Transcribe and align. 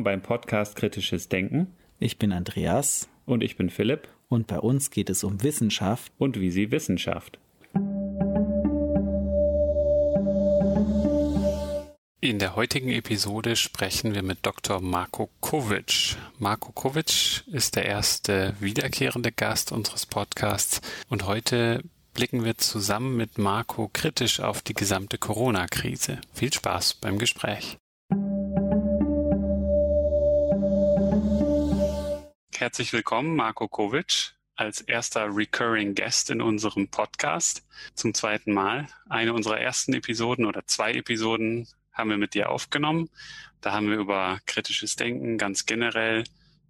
Willkommen 0.00 0.22
beim 0.22 0.22
Podcast 0.22 0.76
Kritisches 0.76 1.28
Denken. 1.28 1.74
Ich 1.98 2.18
bin 2.18 2.32
Andreas. 2.32 3.10
Und 3.26 3.44
ich 3.44 3.58
bin 3.58 3.68
Philipp. 3.68 4.08
Und 4.30 4.46
bei 4.46 4.58
uns 4.58 4.90
geht 4.90 5.10
es 5.10 5.24
um 5.24 5.42
Wissenschaft. 5.42 6.10
Und 6.16 6.40
wie 6.40 6.50
sie 6.50 6.70
Wissenschaft. 6.70 7.38
In 12.22 12.38
der 12.38 12.56
heutigen 12.56 12.88
Episode 12.88 13.56
sprechen 13.56 14.14
wir 14.14 14.22
mit 14.22 14.38
Dr. 14.40 14.80
Marko 14.80 15.28
Kovic. 15.40 16.16
Marko 16.38 16.72
Kovic 16.72 17.44
ist 17.48 17.76
der 17.76 17.84
erste 17.84 18.54
wiederkehrende 18.58 19.32
Gast 19.32 19.70
unseres 19.70 20.06
Podcasts 20.06 20.80
und 21.10 21.26
heute 21.26 21.82
blicken 22.14 22.42
wir 22.42 22.56
zusammen 22.56 23.18
mit 23.18 23.36
Marco 23.36 23.90
kritisch 23.92 24.40
auf 24.40 24.62
die 24.62 24.74
gesamte 24.74 25.18
Corona-Krise. 25.18 26.22
Viel 26.32 26.54
Spaß 26.54 26.94
beim 26.94 27.18
Gespräch. 27.18 27.76
Herzlich 32.60 32.92
willkommen, 32.92 33.36
Marco 33.36 33.68
Kovic, 33.68 34.34
als 34.54 34.82
erster 34.82 35.34
Recurring 35.34 35.94
Guest 35.94 36.28
in 36.28 36.42
unserem 36.42 36.88
Podcast 36.88 37.66
zum 37.94 38.12
zweiten 38.12 38.52
Mal. 38.52 38.86
Eine 39.08 39.32
unserer 39.32 39.58
ersten 39.58 39.94
Episoden 39.94 40.44
oder 40.44 40.66
zwei 40.66 40.92
Episoden 40.92 41.66
haben 41.90 42.10
wir 42.10 42.18
mit 42.18 42.34
dir 42.34 42.50
aufgenommen. 42.50 43.08
Da 43.62 43.72
haben 43.72 43.88
wir 43.88 43.96
über 43.96 44.40
kritisches 44.44 44.94
Denken 44.94 45.38
ganz 45.38 45.64
generell, 45.64 46.24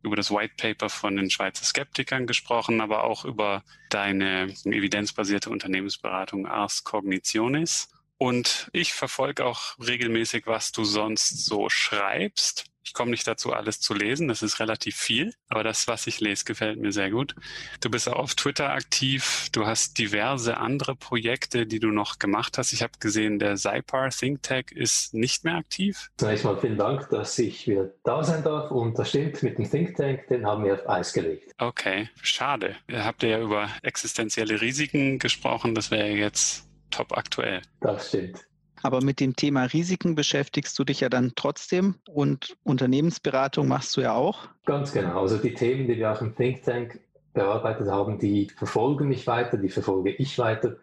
über 0.04 0.14
das 0.14 0.30
White 0.30 0.54
Paper 0.56 0.90
von 0.90 1.16
den 1.16 1.28
Schweizer 1.28 1.64
Skeptikern 1.64 2.28
gesprochen, 2.28 2.80
aber 2.80 3.02
auch 3.02 3.24
über 3.24 3.64
deine 3.88 4.54
evidenzbasierte 4.64 5.50
Unternehmensberatung 5.50 6.46
Ars 6.46 6.84
Cognitionis. 6.84 7.88
Und 8.16 8.70
ich 8.72 8.92
verfolge 8.92 9.44
auch 9.44 9.76
regelmäßig, 9.80 10.46
was 10.46 10.70
du 10.70 10.84
sonst 10.84 11.46
so 11.46 11.68
schreibst. 11.68 12.69
Ich 12.82 12.94
komme 12.94 13.10
nicht 13.10 13.26
dazu, 13.26 13.52
alles 13.52 13.80
zu 13.80 13.94
lesen. 13.94 14.28
Das 14.28 14.42
ist 14.42 14.58
relativ 14.58 14.96
viel. 14.96 15.34
Aber 15.48 15.62
das, 15.62 15.86
was 15.86 16.06
ich 16.06 16.20
lese, 16.20 16.44
gefällt 16.44 16.80
mir 16.80 16.92
sehr 16.92 17.10
gut. 17.10 17.34
Du 17.80 17.90
bist 17.90 18.08
auch 18.08 18.16
auf 18.16 18.34
Twitter 18.34 18.70
aktiv. 18.70 19.48
Du 19.52 19.66
hast 19.66 19.98
diverse 19.98 20.56
andere 20.56 20.96
Projekte, 20.96 21.66
die 21.66 21.78
du 21.78 21.88
noch 21.88 22.18
gemacht 22.18 22.58
hast. 22.58 22.72
Ich 22.72 22.82
habe 22.82 22.92
gesehen, 22.98 23.38
der 23.38 23.56
Zypar 23.56 24.10
Think 24.10 24.42
Tank 24.42 24.72
ist 24.72 25.14
nicht 25.14 25.44
mehr 25.44 25.56
aktiv. 25.56 26.10
Zunächst 26.16 26.44
mal 26.44 26.58
vielen 26.58 26.78
Dank, 26.78 27.08
dass 27.10 27.38
ich 27.38 27.66
wieder 27.68 27.90
da 28.04 28.24
sein 28.24 28.42
darf. 28.42 28.70
Und 28.70 28.98
das 28.98 29.10
stimmt, 29.10 29.42
mit 29.42 29.58
dem 29.58 29.70
Think 29.70 29.96
Tank, 29.96 30.26
den 30.28 30.46
haben 30.46 30.64
wir 30.64 30.74
auf 30.74 30.88
Eis 30.88 31.12
gelegt. 31.12 31.52
Okay, 31.58 32.08
schade. 32.22 32.76
Ihr 32.88 33.04
habt 33.04 33.22
ja 33.22 33.40
über 33.40 33.68
existenzielle 33.82 34.60
Risiken 34.60 35.18
gesprochen. 35.18 35.74
Das 35.74 35.90
wäre 35.90 36.08
jetzt 36.08 36.66
top 36.90 37.16
aktuell. 37.16 37.62
Das 37.80 38.08
stimmt. 38.08 38.49
Aber 38.82 39.02
mit 39.02 39.20
dem 39.20 39.36
Thema 39.36 39.64
Risiken 39.64 40.14
beschäftigst 40.14 40.78
du 40.78 40.84
dich 40.84 41.00
ja 41.00 41.08
dann 41.08 41.32
trotzdem 41.36 41.96
und 42.08 42.56
Unternehmensberatung 42.62 43.68
machst 43.68 43.96
du 43.96 44.00
ja 44.00 44.14
auch. 44.14 44.48
Ganz 44.64 44.92
genau. 44.92 45.20
Also 45.20 45.36
die 45.36 45.54
Themen, 45.54 45.86
die 45.86 45.96
wir 45.96 46.12
auch 46.12 46.20
im 46.20 46.34
Think 46.34 46.62
Tank 46.62 47.00
bearbeitet 47.32 47.88
haben, 47.88 48.18
die 48.18 48.48
verfolgen 48.56 49.08
mich 49.08 49.26
weiter, 49.26 49.56
die 49.56 49.68
verfolge 49.68 50.10
ich 50.10 50.38
weiter, 50.38 50.76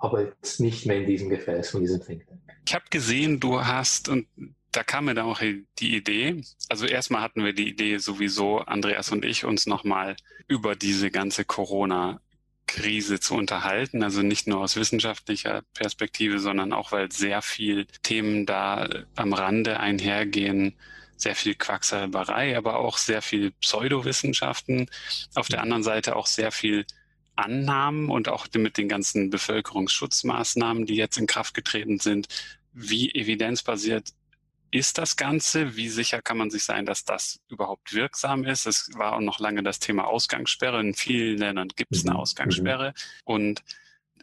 aber 0.00 0.24
jetzt 0.24 0.60
nicht 0.60 0.86
mehr 0.86 0.98
in 0.98 1.06
diesem 1.06 1.28
Gefäß 1.28 1.70
von 1.70 1.80
diesem 1.80 2.02
Think 2.02 2.26
Tank. 2.26 2.40
Ich 2.66 2.74
habe 2.74 2.84
gesehen, 2.90 3.38
du 3.38 3.64
hast, 3.64 4.08
und 4.08 4.26
da 4.72 4.82
kam 4.82 5.04
mir 5.04 5.14
dann 5.14 5.26
auch 5.26 5.40
die 5.40 5.96
Idee, 5.96 6.42
also 6.68 6.86
erstmal 6.86 7.20
hatten 7.20 7.44
wir 7.44 7.52
die 7.52 7.68
Idee 7.68 7.98
sowieso, 7.98 8.58
Andreas 8.60 9.12
und 9.12 9.24
ich, 9.24 9.44
uns 9.44 9.66
nochmal 9.66 10.16
über 10.48 10.74
diese 10.74 11.10
ganze 11.10 11.44
Corona 11.44 12.20
Krise 12.66 13.20
zu 13.20 13.34
unterhalten. 13.34 14.02
Also 14.02 14.22
nicht 14.22 14.46
nur 14.46 14.60
aus 14.60 14.76
wissenschaftlicher 14.76 15.62
Perspektive, 15.74 16.38
sondern 16.38 16.72
auch, 16.72 16.92
weil 16.92 17.10
sehr 17.12 17.42
viel 17.42 17.86
Themen 18.02 18.46
da 18.46 18.88
am 19.16 19.32
Rande 19.32 19.80
einhergehen. 19.80 20.76
Sehr 21.16 21.36
viel 21.36 21.54
Quacksalberei, 21.54 22.56
aber 22.56 22.80
auch 22.80 22.98
sehr 22.98 23.22
viel 23.22 23.52
Pseudowissenschaften. 23.52 24.90
Auf 25.34 25.48
der 25.48 25.62
anderen 25.62 25.84
Seite 25.84 26.16
auch 26.16 26.26
sehr 26.26 26.50
viel 26.50 26.84
Annahmen 27.36 28.10
und 28.10 28.28
auch 28.28 28.46
mit 28.56 28.76
den 28.76 28.88
ganzen 28.88 29.30
Bevölkerungsschutzmaßnahmen, 29.30 30.86
die 30.86 30.96
jetzt 30.96 31.18
in 31.18 31.26
Kraft 31.26 31.54
getreten 31.54 31.98
sind, 31.98 32.28
wie 32.72 33.14
evidenzbasiert 33.14 34.12
ist 34.72 34.96
das 34.96 35.16
Ganze? 35.16 35.76
Wie 35.76 35.88
sicher 35.88 36.22
kann 36.22 36.38
man 36.38 36.50
sich 36.50 36.64
sein, 36.64 36.86
dass 36.86 37.04
das 37.04 37.40
überhaupt 37.48 37.92
wirksam 37.92 38.44
ist? 38.44 38.66
Es 38.66 38.88
war 38.94 39.12
auch 39.12 39.20
noch 39.20 39.38
lange 39.38 39.62
das 39.62 39.78
Thema 39.78 40.06
Ausgangssperre. 40.06 40.80
In 40.80 40.94
vielen 40.94 41.38
Ländern 41.38 41.68
gibt 41.76 41.94
es 41.94 42.04
eine 42.04 42.14
mhm. 42.14 42.20
Ausgangssperre. 42.20 42.94
Und 43.24 43.62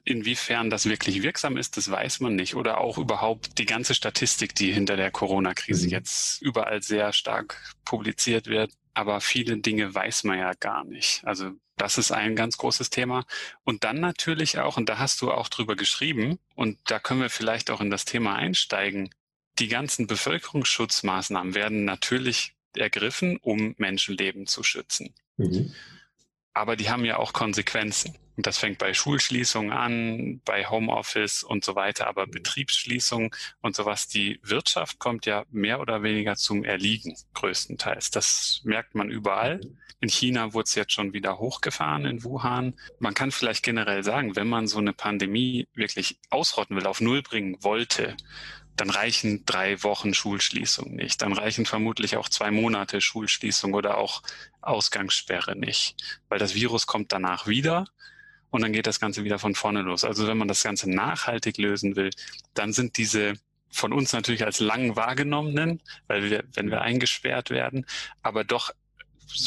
inwiefern 0.03 0.71
das 0.71 0.87
wirklich 0.87 1.21
wirksam 1.21 1.55
ist, 1.55 1.77
das 1.77 1.91
weiß 1.91 2.19
man 2.21 2.35
nicht. 2.35 2.55
Oder 2.55 2.79
auch 2.79 2.97
überhaupt 2.97 3.59
die 3.59 3.67
ganze 3.67 3.93
Statistik, 3.93 4.55
die 4.55 4.73
hinter 4.73 4.97
der 4.97 5.11
Corona-Krise 5.11 5.85
mhm. 5.85 5.91
jetzt 5.91 6.41
überall 6.41 6.81
sehr 6.81 7.13
stark 7.13 7.75
publiziert 7.85 8.47
wird. 8.47 8.73
Aber 8.95 9.21
viele 9.21 9.55
Dinge 9.57 9.93
weiß 9.93 10.23
man 10.23 10.39
ja 10.39 10.53
gar 10.53 10.83
nicht. 10.83 11.21
Also 11.25 11.51
das 11.77 11.99
ist 11.99 12.11
ein 12.11 12.35
ganz 12.35 12.57
großes 12.57 12.89
Thema. 12.89 13.23
Und 13.63 13.83
dann 13.83 13.99
natürlich 13.99 14.57
auch, 14.57 14.77
und 14.77 14.89
da 14.89 14.97
hast 14.97 15.21
du 15.21 15.31
auch 15.31 15.47
drüber 15.47 15.75
geschrieben, 15.75 16.39
und 16.55 16.79
da 16.85 16.99
können 16.99 17.21
wir 17.21 17.29
vielleicht 17.29 17.69
auch 17.69 17.81
in 17.81 17.91
das 17.91 18.03
Thema 18.03 18.35
einsteigen, 18.35 19.11
die 19.59 19.67
ganzen 19.67 20.07
Bevölkerungsschutzmaßnahmen 20.07 21.55
werden 21.55 21.85
natürlich 21.85 22.53
ergriffen, 22.75 23.37
um 23.41 23.75
Menschenleben 23.77 24.47
zu 24.47 24.63
schützen. 24.63 25.13
Mhm. 25.37 25.73
Aber 26.53 26.75
die 26.75 26.89
haben 26.89 27.05
ja 27.05 27.17
auch 27.17 27.33
Konsequenzen. 27.33 28.17
Und 28.35 28.47
das 28.47 28.57
fängt 28.57 28.77
bei 28.77 28.93
Schulschließungen 28.93 29.71
an, 29.71 30.41
bei 30.45 30.65
Homeoffice 30.65 31.43
und 31.43 31.65
so 31.65 31.75
weiter, 31.75 32.07
aber 32.07 32.25
mhm. 32.25 32.31
Betriebsschließungen 32.31 33.31
und 33.61 33.75
sowas. 33.75 34.07
Die 34.07 34.39
Wirtschaft 34.43 34.97
kommt 34.97 35.25
ja 35.25 35.45
mehr 35.51 35.81
oder 35.81 36.03
weniger 36.03 36.35
zum 36.37 36.63
Erliegen, 36.63 37.17
größtenteils. 37.33 38.11
Das 38.11 38.61
merkt 38.63 38.95
man 38.95 39.09
überall. 39.09 39.57
Mhm. 39.57 39.77
In 40.01 40.09
China 40.09 40.53
wurde 40.53 40.63
es 40.63 40.75
jetzt 40.75 40.93
schon 40.93 41.11
wieder 41.11 41.39
hochgefahren, 41.39 42.05
in 42.05 42.23
Wuhan. 42.23 42.79
Man 42.99 43.13
kann 43.13 43.31
vielleicht 43.31 43.63
generell 43.63 44.03
sagen, 44.05 44.37
wenn 44.37 44.47
man 44.47 44.67
so 44.67 44.77
eine 44.77 44.93
Pandemie 44.93 45.67
wirklich 45.73 46.17
ausrotten 46.29 46.77
will, 46.77 46.87
auf 46.87 47.01
Null 47.01 47.21
bringen 47.21 47.57
wollte, 47.61 48.15
dann 48.79 48.89
reichen 48.89 49.45
drei 49.45 49.83
Wochen 49.83 50.13
Schulschließung 50.13 50.95
nicht. 50.95 51.21
Dann 51.21 51.33
reichen 51.33 51.65
vermutlich 51.65 52.15
auch 52.15 52.29
zwei 52.29 52.49
Monate 52.49 53.01
Schulschließung 53.01 53.73
oder 53.73 53.97
auch 53.97 54.23
Ausgangssperre 54.61 55.55
nicht, 55.55 55.95
weil 56.29 56.39
das 56.39 56.55
Virus 56.55 56.87
kommt 56.87 57.11
danach 57.11 57.47
wieder 57.47 57.85
und 58.51 58.61
dann 58.61 58.71
geht 58.71 58.87
das 58.87 58.99
Ganze 58.99 59.23
wieder 59.23 59.37
von 59.37 59.53
vorne 59.53 59.81
los. 59.81 60.03
Also 60.05 60.27
wenn 60.27 60.37
man 60.37 60.47
das 60.47 60.63
Ganze 60.63 60.89
nachhaltig 60.89 61.57
lösen 61.57 61.95
will, 61.95 62.09
dann 62.53 62.71
sind 62.71 62.97
diese 62.97 63.33
von 63.69 63.93
uns 63.93 64.13
natürlich 64.13 64.45
als 64.45 64.59
lang 64.59 64.95
wahrgenommenen, 64.95 65.81
weil 66.07 66.29
wir, 66.29 66.43
wenn 66.53 66.71
wir 66.71 66.81
eingesperrt 66.81 67.49
werden, 67.49 67.85
aber 68.23 68.43
doch 68.43 68.71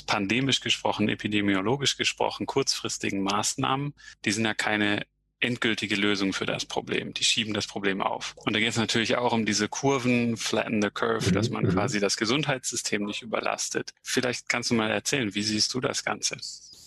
pandemisch 0.06 0.60
gesprochen, 0.60 1.08
epidemiologisch 1.08 1.96
gesprochen, 1.96 2.46
kurzfristigen 2.46 3.20
Maßnahmen, 3.22 3.94
die 4.24 4.30
sind 4.30 4.44
ja 4.44 4.54
keine 4.54 5.06
endgültige 5.42 5.96
Lösung 5.96 6.32
für 6.32 6.46
das 6.46 6.64
Problem. 6.64 7.14
Die 7.14 7.24
schieben 7.24 7.54
das 7.54 7.66
Problem 7.66 8.00
auf. 8.00 8.34
Und 8.44 8.54
da 8.54 8.60
geht 8.60 8.70
es 8.70 8.76
natürlich 8.76 9.16
auch 9.16 9.32
um 9.32 9.44
diese 9.44 9.68
Kurven, 9.68 10.36
flatten 10.36 10.80
the 10.82 10.90
curve, 10.90 11.32
dass 11.32 11.50
man 11.50 11.64
mhm. 11.64 11.70
quasi 11.70 12.00
das 12.00 12.16
Gesundheitssystem 12.16 13.04
nicht 13.04 13.22
überlastet. 13.22 13.92
Vielleicht 14.02 14.48
kannst 14.48 14.70
du 14.70 14.74
mal 14.74 14.90
erzählen, 14.90 15.34
wie 15.34 15.42
siehst 15.42 15.74
du 15.74 15.80
das 15.80 16.04
Ganze? 16.04 16.36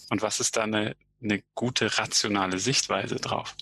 Und 0.09 0.21
was 0.21 0.39
ist 0.39 0.57
da 0.57 0.63
eine, 0.63 0.95
eine 1.21 1.41
gute 1.53 1.97
rationale 1.97 2.59
Sichtweise 2.59 3.15
drauf? 3.15 3.55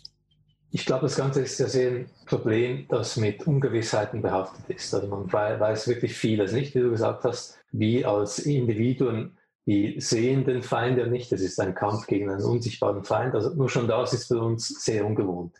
Ich 0.76 0.88
glaube, 0.88 1.04
das 1.04 1.16
Ganze 1.16 1.42
ist 1.42 1.60
ja 1.60 1.68
sehr 1.68 1.92
ein 1.92 2.10
Problem, 2.26 2.88
das 2.90 3.16
mit 3.18 3.46
Ungewissheiten 3.46 4.24
behaftet 4.24 4.76
ist. 4.76 4.94
Also 4.94 5.08
man 5.08 5.32
weiß 5.32 5.88
wirklich 5.88 6.16
vieles 6.16 6.52
nicht, 6.52 6.74
wie 6.74 6.80
du 6.80 6.90
gesagt 6.90 7.24
hast. 7.26 7.60
Wir 7.72 8.10
als 8.10 8.40
Individuen 8.40 9.38
die 9.66 10.00
sehen 10.00 10.44
den 10.46 10.62
Feind 10.62 10.98
ja 10.98 11.08
nicht. 11.08 11.32
Es 11.32 11.42
ist 11.42 11.60
ein 11.60 11.76
Kampf 11.76 12.08
gegen 12.08 12.30
einen 12.30 12.44
unsichtbaren 12.44 13.04
Feind. 13.04 13.34
Also 13.34 13.54
nur 13.56 13.70
schon 13.70 13.88
das 13.88 14.14
ist 14.14 14.28
für 14.28 14.40
uns 14.40 14.68
sehr 14.84 15.06
ungewohnt. 15.06 15.56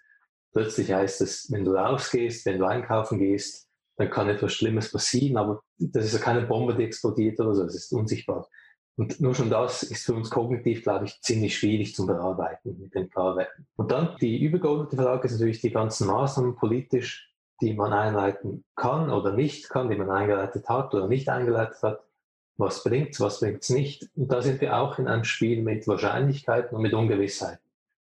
Plötzlich 0.52 0.92
heißt 0.92 1.22
es, 1.22 1.52
wenn 1.52 1.66
du 1.66 1.74
rausgehst, 1.74 2.46
wenn 2.46 2.60
du 2.60 2.66
einkaufen 2.66 3.18
gehst, 3.18 3.68
dann 3.98 4.10
kann 4.10 4.30
etwas 4.30 4.54
Schlimmes 4.54 4.92
passieren, 4.92 5.38
aber 5.38 5.62
das 5.78 6.06
ist 6.06 6.14
ja 6.14 6.20
keine 6.20 6.46
Bombe, 6.46 6.76
die 6.76 6.84
explodiert 6.84 7.40
oder 7.40 7.54
so, 7.54 7.64
es 7.64 7.76
ist 7.76 7.94
unsichtbar. 7.94 8.48
Und 8.96 9.20
nur 9.20 9.34
schon 9.34 9.50
das 9.50 9.84
ist 9.84 10.06
für 10.06 10.14
uns 10.14 10.30
kognitiv, 10.30 10.84
glaube 10.84 11.06
ich, 11.06 11.20
ziemlich 11.22 11.58
schwierig 11.58 11.96
zu 11.96 12.06
bearbeiten 12.06 12.80
mit 12.80 12.94
den 12.94 13.10
Klarwerten. 13.10 13.68
Und 13.76 13.92
dann 13.92 14.16
die 14.22 14.44
übergeordnete 14.44 14.98
Frage 14.98 15.28
ist 15.28 15.34
natürlich 15.34 15.62
die 15.62 15.72
ganzen 15.72 16.08
Maßnahmen 16.08 16.56
politisch, 16.56 17.32
die 17.62 17.74
man 17.74 17.94
einleiten 17.94 18.64
kann 18.76 19.10
oder 19.10 19.34
nicht 19.34 19.70
kann, 19.70 19.90
die 19.90 19.96
man 19.96 20.12
eingeleitet 20.12 20.70
hat 20.70 20.94
oder 20.94 21.08
nicht 21.08 21.30
eingeleitet 21.30 21.82
hat 21.82 22.04
was 22.58 22.84
bringt's, 22.84 23.20
was 23.20 23.40
bringt's 23.40 23.70
nicht. 23.70 24.10
Und 24.16 24.32
da 24.32 24.42
sind 24.42 24.62
wir 24.62 24.78
auch 24.78 25.00
in 25.00 25.08
einem 25.08 25.24
Spiel 25.24 25.62
mit 25.62 25.88
Wahrscheinlichkeiten 25.88 26.76
und 26.76 26.82
mit 26.82 26.94
Ungewissheit. 26.94 27.60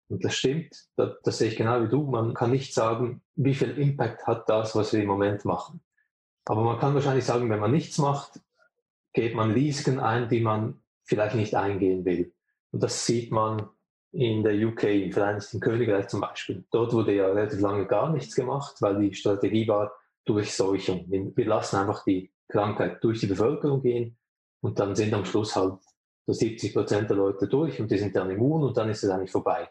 Und 0.08 0.24
das 0.24 0.36
stimmt, 0.36 0.88
das, 0.96 1.16
das 1.24 1.38
sehe 1.38 1.48
ich 1.48 1.56
genau 1.56 1.82
wie 1.82 1.88
du. 1.88 2.04
Man 2.04 2.34
kann 2.34 2.50
nicht 2.50 2.74
sagen, 2.74 3.22
wie 3.34 3.54
viel 3.54 3.76
Impact 3.78 4.26
hat 4.26 4.48
das, 4.48 4.76
was 4.76 4.92
wir 4.92 5.00
im 5.00 5.08
Moment 5.08 5.44
machen. 5.44 5.80
Aber 6.44 6.62
man 6.62 6.78
kann 6.78 6.94
wahrscheinlich 6.94 7.24
sagen, 7.24 7.50
wenn 7.50 7.58
man 7.58 7.72
nichts 7.72 7.98
macht, 7.98 8.40
geht 9.12 9.34
man 9.34 9.52
Risiken 9.52 9.98
ein, 9.98 10.28
die 10.28 10.40
man 10.40 10.80
vielleicht 11.02 11.34
nicht 11.34 11.54
eingehen 11.54 12.04
will. 12.04 12.32
Und 12.70 12.82
das 12.82 13.04
sieht 13.06 13.32
man 13.32 13.68
in 14.12 14.44
der 14.44 14.54
UK, 14.54 14.84
im 14.84 15.12
Vereinigten 15.12 15.60
Königreich 15.60 16.08
zum 16.08 16.20
Beispiel. 16.20 16.64
Dort 16.70 16.92
wurde 16.92 17.14
ja 17.14 17.26
relativ 17.26 17.60
lange 17.60 17.86
gar 17.86 18.12
nichts 18.12 18.34
gemacht, 18.34 18.76
weil 18.80 19.00
die 19.00 19.14
Strategie 19.14 19.66
war 19.66 19.92
Durchseuchung. 20.24 21.06
Wir 21.08 21.46
lassen 21.46 21.76
einfach 21.76 22.04
die 22.04 22.30
Krankheit 22.48 23.02
durch 23.02 23.20
die 23.20 23.26
Bevölkerung 23.26 23.82
gehen 23.82 24.16
und 24.66 24.80
dann 24.80 24.96
sind 24.96 25.14
am 25.14 25.24
Schluss 25.24 25.54
halt 25.54 25.78
so 26.26 26.32
70 26.32 26.74
Prozent 26.74 27.08
der 27.08 27.16
Leute 27.16 27.46
durch 27.46 27.80
und 27.80 27.88
die 27.88 27.98
sind 27.98 28.16
dann 28.16 28.30
immun 28.30 28.64
und 28.64 28.76
dann 28.76 28.90
ist 28.90 29.04
es 29.04 29.10
eigentlich 29.10 29.30
vorbei. 29.30 29.70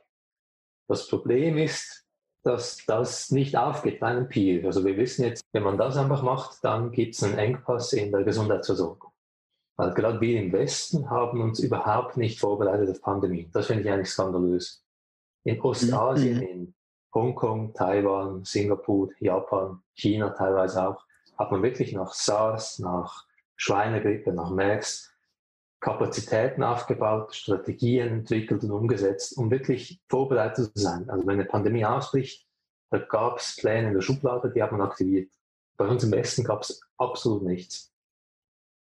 Das 0.87 1.09
Problem 1.09 1.57
ist, 1.57 2.05
dass 2.43 2.85
das 2.85 3.29
nicht 3.29 3.57
aufgeht 3.57 3.99
bei 3.99 4.07
einem 4.07 4.29
Peer. 4.29 4.65
Also 4.65 4.85
wir 4.85 4.95
wissen 4.95 5.25
jetzt, 5.25 5.43
wenn 5.51 5.63
man 5.63 5.77
das 5.77 5.97
einfach 5.97 6.23
macht, 6.23 6.63
dann 6.63 6.93
gibt 6.93 7.15
es 7.15 7.23
einen 7.23 7.37
Engpass 7.37 7.91
in 7.91 8.09
der 8.09 8.23
Gesundheitsversorgung. 8.23 9.11
Weil 9.75 9.93
gerade 9.93 10.21
wir 10.21 10.41
im 10.41 10.53
Westen 10.53 11.09
haben 11.09 11.41
uns 11.41 11.59
überhaupt 11.59 12.15
nicht 12.15 12.39
vorbereitet 12.39 12.89
auf 12.89 13.01
Pandemie. 13.01 13.49
Das 13.51 13.67
finde 13.67 13.83
ich 13.83 13.89
eigentlich 13.91 14.11
skandalös. 14.11 14.81
In 15.43 15.59
Ostasien, 15.59 16.37
mhm. 16.37 16.43
in 16.43 16.75
Hongkong, 17.13 17.73
Taiwan, 17.73 18.45
Singapur, 18.45 19.09
Japan, 19.19 19.81
China 19.93 20.29
teilweise 20.29 20.87
auch, 20.87 21.03
hat 21.37 21.51
man 21.51 21.63
wirklich 21.63 21.91
nach 21.91 22.13
SARS, 22.13 22.79
nach 22.79 23.24
Schweinegrippe, 23.55 24.33
nach 24.33 24.51
MERS 24.51 25.11
Kapazitäten 25.79 26.63
aufgebaut, 26.63 27.35
Strategien 27.35 28.07
entwickelt 28.07 28.63
und 28.63 28.71
umgesetzt, 28.71 29.37
um 29.37 29.51
wirklich 29.51 30.01
vorbereitet 30.07 30.73
zu 30.73 30.81
sein. 30.81 31.07
Also 31.09 31.27
wenn 31.27 31.35
eine 31.35 31.45
Pandemie 31.45 31.85
ausbricht, 31.85 32.47
da 32.89 32.97
gab 32.97 33.37
es 33.37 33.55
Pläne 33.57 33.89
in 33.89 33.93
der 33.93 34.01
Schublade, 34.01 34.51
die 34.51 34.63
hat 34.63 34.71
man 34.71 34.81
aktiviert. 34.81 35.31
Bei 35.77 35.87
uns 35.87 36.03
im 36.03 36.11
Westen 36.11 36.43
gab 36.43 36.61
es 36.61 36.81
absolut 36.97 37.43
nichts. 37.43 37.93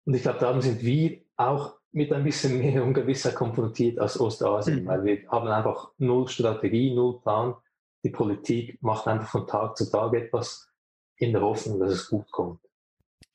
Und 0.06 0.14
ich 0.14 0.22
glaube, 0.22 0.38
darum 0.38 0.62
sind 0.62 0.82
wir 0.82 1.20
auch 1.36 1.74
mit 1.92 2.12
ein 2.12 2.24
bisschen 2.24 2.58
mehr 2.58 2.82
Ungewissheit 2.82 3.34
konfrontiert 3.34 3.98
als 3.98 4.18
Ostasien, 4.18 4.84
mhm. 4.84 4.86
weil 4.86 5.04
wir 5.04 5.28
haben 5.28 5.48
einfach 5.48 5.90
null 5.98 6.28
Strategie, 6.28 6.94
null 6.94 7.20
Plan. 7.20 7.56
Die 8.04 8.10
Politik 8.10 8.82
macht 8.82 9.06
einfach 9.08 9.28
von 9.28 9.46
Tag 9.46 9.76
zu 9.76 9.90
Tag 9.90 10.14
etwas 10.14 10.70
in 11.16 11.32
der 11.32 11.42
Hoffnung, 11.42 11.80
dass 11.80 11.92
es 11.92 12.08
gut 12.08 12.30
kommt. 12.30 12.60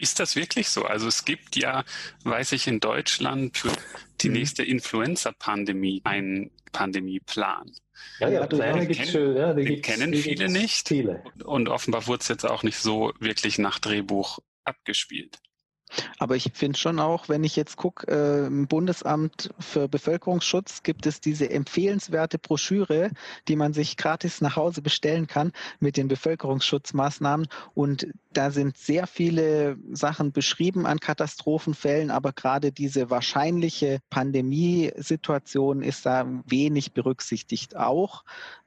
Ist 0.01 0.19
das 0.19 0.35
wirklich 0.35 0.69
so? 0.69 0.83
Also 0.83 1.07
es 1.07 1.25
gibt 1.25 1.55
ja, 1.55 1.83
weiß 2.23 2.53
ich, 2.53 2.67
in 2.67 2.79
Deutschland 2.79 3.55
für 3.55 3.71
die 4.21 4.29
mhm. 4.29 4.33
nächste 4.33 4.63
Influenza-Pandemie 4.63 6.01
einen 6.03 6.49
Pandemieplan. 6.71 7.71
Ja, 8.19 8.29
ja, 8.29 8.47
Pläne 8.47 8.87
gibt 8.87 8.99
es 8.99 9.11
schon. 9.11 9.35
Ja, 9.35 9.53
den 9.53 9.81
kennen 9.81 10.13
viele 10.15 10.49
nicht. 10.49 10.87
Viele. 10.87 11.23
Und 11.43 11.69
offenbar 11.69 12.07
wurde 12.07 12.21
es 12.21 12.27
jetzt 12.29 12.45
auch 12.45 12.63
nicht 12.63 12.77
so 12.77 13.13
wirklich 13.19 13.59
nach 13.59 13.77
Drehbuch 13.77 14.39
abgespielt. 14.63 15.37
Aber 16.17 16.35
ich 16.35 16.51
finde 16.53 16.77
schon 16.77 16.99
auch, 16.99 17.29
wenn 17.29 17.43
ich 17.43 17.55
jetzt 17.55 17.77
gucke, 17.77 18.07
äh, 18.07 18.47
im 18.47 18.67
Bundesamt 18.67 19.49
für 19.59 19.87
Bevölkerungsschutz 19.87 20.83
gibt 20.83 21.05
es 21.05 21.21
diese 21.21 21.49
empfehlenswerte 21.49 22.39
Broschüre, 22.39 23.11
die 23.47 23.55
man 23.55 23.73
sich 23.73 23.97
gratis 23.97 24.41
nach 24.41 24.55
Hause 24.55 24.81
bestellen 24.81 25.27
kann 25.27 25.51
mit 25.79 25.97
den 25.97 26.07
Bevölkerungsschutzmaßnahmen. 26.07 27.47
Und 27.73 28.07
da 28.33 28.51
sind 28.51 28.77
sehr 28.77 29.07
viele 29.07 29.77
Sachen 29.91 30.31
beschrieben 30.31 30.85
an 30.85 30.99
Katastrophenfällen, 30.99 32.11
aber 32.11 32.31
gerade 32.33 32.71
diese 32.71 33.09
wahrscheinliche 33.09 33.99
Pandemiesituation 34.09 35.81
ist 35.81 36.05
da 36.05 36.25
wenig 36.45 36.93
berücksichtigt 36.93 37.75
auch. 37.75 38.23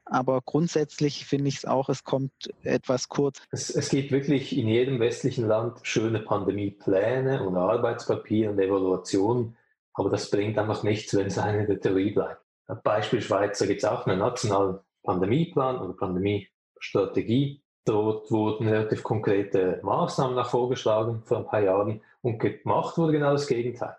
Aber 0.07 0.43
grundsätzlich 0.43 1.25
finde 1.25 1.49
ich 1.49 1.57
es 1.59 1.65
auch, 1.65 1.89
es 1.89 2.05
kommt 2.05 2.33
etwas 2.63 3.09
kurz. 3.09 3.41
Es, 3.51 3.71
es, 3.71 3.89
gibt 3.89 4.13
wirklich 4.13 4.57
in 4.57 4.69
jedem 4.69 5.01
westlichen 5.01 5.47
Land 5.47 5.79
schöne 5.83 6.21
Pandemiepläne 6.21 7.43
und 7.43 7.57
Arbeitspapier 7.57 8.51
und 8.51 8.59
Evaluationen, 8.59 9.57
aber 9.95 10.11
das 10.11 10.31
bringt 10.31 10.59
einfach 10.59 10.83
nichts, 10.83 11.17
wenn 11.17 11.27
es 11.27 11.39
eine 11.39 11.67
der 11.67 11.81
Theorie 11.81 12.11
bleibt. 12.11 12.43
Beispiel 12.83 13.21
Schweiz, 13.21 13.59
da 13.59 13.67
gibt 13.67 13.83
es 13.83 13.85
auch 13.85 14.07
einen 14.07 14.19
nationalen 14.19 14.79
Pandemieplan 15.05 15.79
oder 15.79 15.95
Pandemiestrategie. 15.95 17.63
Dort 17.87 18.31
wurden 18.31 18.67
relativ 18.67 19.03
konkrete 19.03 19.81
Maßnahmen 19.83 20.35
nach 20.35 20.49
vorgeschlagen 20.49 21.23
vor 21.25 21.39
ein 21.39 21.47
paar 21.47 21.61
Jahren 21.61 22.03
und 22.23 22.39
gemacht 22.39 22.97
wurde 22.97 23.13
genau 23.13 23.33
das 23.33 23.47
Gegenteil. 23.47 23.97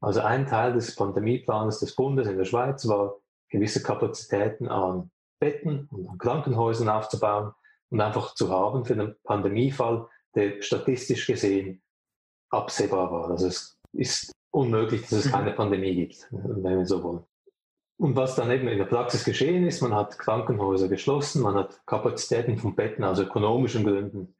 Also 0.00 0.20
ein 0.20 0.46
Teil 0.46 0.72
des 0.72 0.94
Pandemieplans 0.94 1.80
des 1.80 1.94
Bundes 1.94 2.28
in 2.28 2.38
der 2.38 2.44
Schweiz 2.44 2.86
war, 2.88 3.16
gewisse 3.48 3.82
Kapazitäten 3.82 4.68
an 4.68 5.10
Betten 5.40 5.88
und 5.90 6.08
an 6.08 6.18
Krankenhäusern 6.18 6.88
aufzubauen 6.88 7.52
und 7.88 8.00
einfach 8.00 8.34
zu 8.34 8.50
haben 8.50 8.84
für 8.84 8.94
den 8.94 9.16
Pandemiefall, 9.24 10.06
der 10.34 10.62
statistisch 10.62 11.26
gesehen 11.26 11.82
absehbar 12.50 13.10
war. 13.10 13.30
Also 13.30 13.46
es 13.48 13.78
ist 13.92 14.32
unmöglich, 14.52 15.02
dass 15.02 15.12
es 15.12 15.26
mhm. 15.26 15.30
keine 15.30 15.52
Pandemie 15.52 15.94
gibt, 15.94 16.28
wenn 16.30 16.78
wir 16.78 16.86
so 16.86 17.02
wollen. 17.02 17.24
Und 17.98 18.16
was 18.16 18.34
dann 18.34 18.50
eben 18.50 18.68
in 18.68 18.78
der 18.78 18.86
Praxis 18.86 19.24
geschehen 19.24 19.66
ist, 19.66 19.82
man 19.82 19.94
hat 19.94 20.18
Krankenhäuser 20.18 20.88
geschlossen, 20.88 21.42
man 21.42 21.54
hat 21.54 21.80
Kapazitäten 21.86 22.56
von 22.56 22.74
Betten 22.74 23.04
aus 23.04 23.18
ökonomischen 23.18 23.84
Gründen 23.84 24.34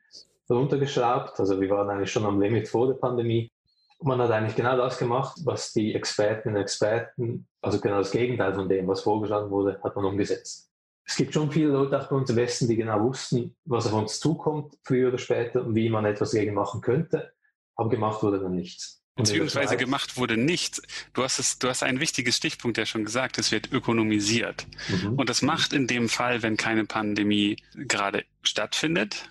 runtergeschraubt. 0.48 1.38
Also 1.38 1.60
wir 1.60 1.68
waren 1.70 1.90
eigentlich 1.90 2.10
schon 2.10 2.24
am 2.24 2.40
Limit 2.40 2.68
vor 2.68 2.86
der 2.86 2.94
Pandemie. 2.94 3.52
Und 3.98 4.08
man 4.08 4.20
hat 4.20 4.30
eigentlich 4.30 4.56
genau 4.56 4.78
das 4.78 4.98
gemacht, 4.98 5.38
was 5.44 5.72
die 5.74 5.94
Expertinnen 5.94 6.56
und 6.56 6.62
Experten, 6.62 7.46
also 7.60 7.78
genau 7.80 7.98
das 7.98 8.10
Gegenteil 8.10 8.54
von 8.54 8.68
dem, 8.68 8.88
was 8.88 9.02
vorgeschlagen 9.02 9.50
wurde, 9.50 9.78
hat 9.82 9.94
man 9.94 10.06
umgesetzt 10.06 10.69
es 11.04 11.16
gibt 11.16 11.34
schon 11.34 11.50
viele 11.50 11.68
Leute 11.68 12.00
auch 12.00 12.08
bei 12.08 12.16
uns 12.16 12.30
im 12.30 12.36
Westen, 12.36 12.68
die 12.68 12.76
genau 12.76 13.00
wussten, 13.00 13.56
was 13.64 13.86
auf 13.86 13.92
uns 13.92 14.20
zukommt, 14.20 14.76
früher 14.84 15.08
oder 15.08 15.18
später, 15.18 15.64
und 15.64 15.74
wie 15.74 15.88
man 15.88 16.04
etwas 16.04 16.30
dagegen 16.30 16.54
machen 16.54 16.80
könnte. 16.80 17.32
Aber 17.74 17.88
gemacht 17.88 18.22
wurde 18.22 18.40
dann 18.40 18.54
nichts. 18.54 19.00
Beziehungsweise 19.16 19.76
gemacht 19.76 20.16
wurde 20.16 20.36
nichts. 20.36 20.80
Du 21.12 21.22
hast 21.22 21.38
es, 21.38 21.58
du 21.58 21.68
hast 21.68 21.82
ein 21.82 22.00
wichtiges 22.00 22.36
Stichpunkt 22.36 22.78
ja 22.78 22.86
schon 22.86 23.04
gesagt, 23.04 23.38
es 23.38 23.50
wird 23.50 23.72
ökonomisiert. 23.72 24.66
Mhm. 24.88 25.14
Und 25.14 25.28
das 25.28 25.42
macht 25.42 25.72
in 25.72 25.86
dem 25.86 26.08
Fall, 26.08 26.42
wenn 26.42 26.56
keine 26.56 26.84
Pandemie 26.84 27.56
gerade 27.74 28.24
stattfindet, 28.42 29.30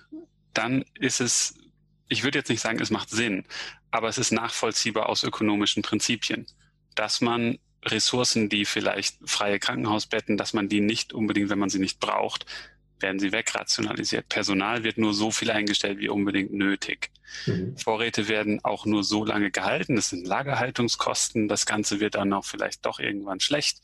dann 0.54 0.84
ist 1.00 1.22
es, 1.22 1.56
ich 2.08 2.24
würde 2.24 2.40
jetzt 2.40 2.50
nicht 2.50 2.62
sagen, 2.62 2.80
es 2.82 2.92
macht 2.92 3.10
Sinn, 3.10 3.46
aber 3.92 4.10
es 4.10 4.18
ist 4.18 4.32
nachvollziehbar 4.32 5.10
aus 5.10 5.24
ökonomischen 5.24 5.82
Prinzipien, 5.84 6.46
dass 6.96 7.22
man 7.22 7.58
Ressourcen, 7.86 8.50
die 8.50 8.66
vielleicht 8.66 9.18
freie 9.26 9.60
Krankenhausbetten, 9.60 10.38
dass 10.38 10.54
man 10.54 10.70
die 10.70 10.82
nicht 10.82 11.14
unbedingt, 11.14 11.50
wenn 11.50 11.60
man 11.60 11.70
sie 11.70 11.80
nicht 11.80 12.00
braucht, 12.00 12.46
werden 13.00 13.20
sie 13.20 13.32
wegrationalisiert. 13.32 14.28
Personal 14.28 14.84
wird 14.84 14.98
nur 14.98 15.14
so 15.14 15.32
viel 15.32 15.52
eingestellt 15.52 16.00
wie 16.00 16.10
unbedingt 16.10 16.52
nötig. 16.52 17.12
Mhm. 17.46 17.78
Vorräte 17.78 18.28
werden 18.28 18.60
auch 18.64 18.86
nur 18.86 19.04
so 19.04 19.24
lange 19.24 19.52
gehalten. 19.52 19.96
Das 19.96 20.10
sind 20.10 20.28
Lagerhaltungskosten. 20.28 21.48
Das 21.48 21.66
Ganze 21.66 22.00
wird 22.00 22.16
dann 22.16 22.34
auch 22.34 22.46
vielleicht 22.46 22.86
doch 22.86 23.00
irgendwann 23.00 23.40
schlecht 23.40 23.82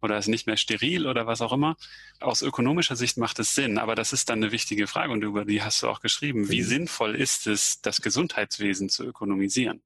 oder 0.00 0.18
ist 0.18 0.28
nicht 0.28 0.46
mehr 0.46 0.56
steril 0.56 1.06
oder 1.06 1.26
was 1.26 1.40
auch 1.40 1.52
immer. 1.52 1.76
Aus 2.20 2.42
ökonomischer 2.42 2.96
Sicht 2.96 3.16
macht 3.16 3.38
es 3.38 3.54
Sinn, 3.54 3.78
aber 3.78 3.94
das 3.94 4.12
ist 4.12 4.28
dann 4.28 4.42
eine 4.42 4.52
wichtige 4.52 4.86
Frage 4.86 5.12
und 5.12 5.22
über 5.22 5.44
die 5.44 5.62
hast 5.62 5.82
du 5.82 5.88
auch 5.88 6.00
geschrieben. 6.00 6.50
Wie 6.50 6.62
mhm. 6.62 6.66
sinnvoll 6.66 7.14
ist 7.14 7.46
es, 7.46 7.80
das 7.82 8.00
Gesundheitswesen 8.00 8.88
zu 8.88 9.04
ökonomisieren? 9.04 9.82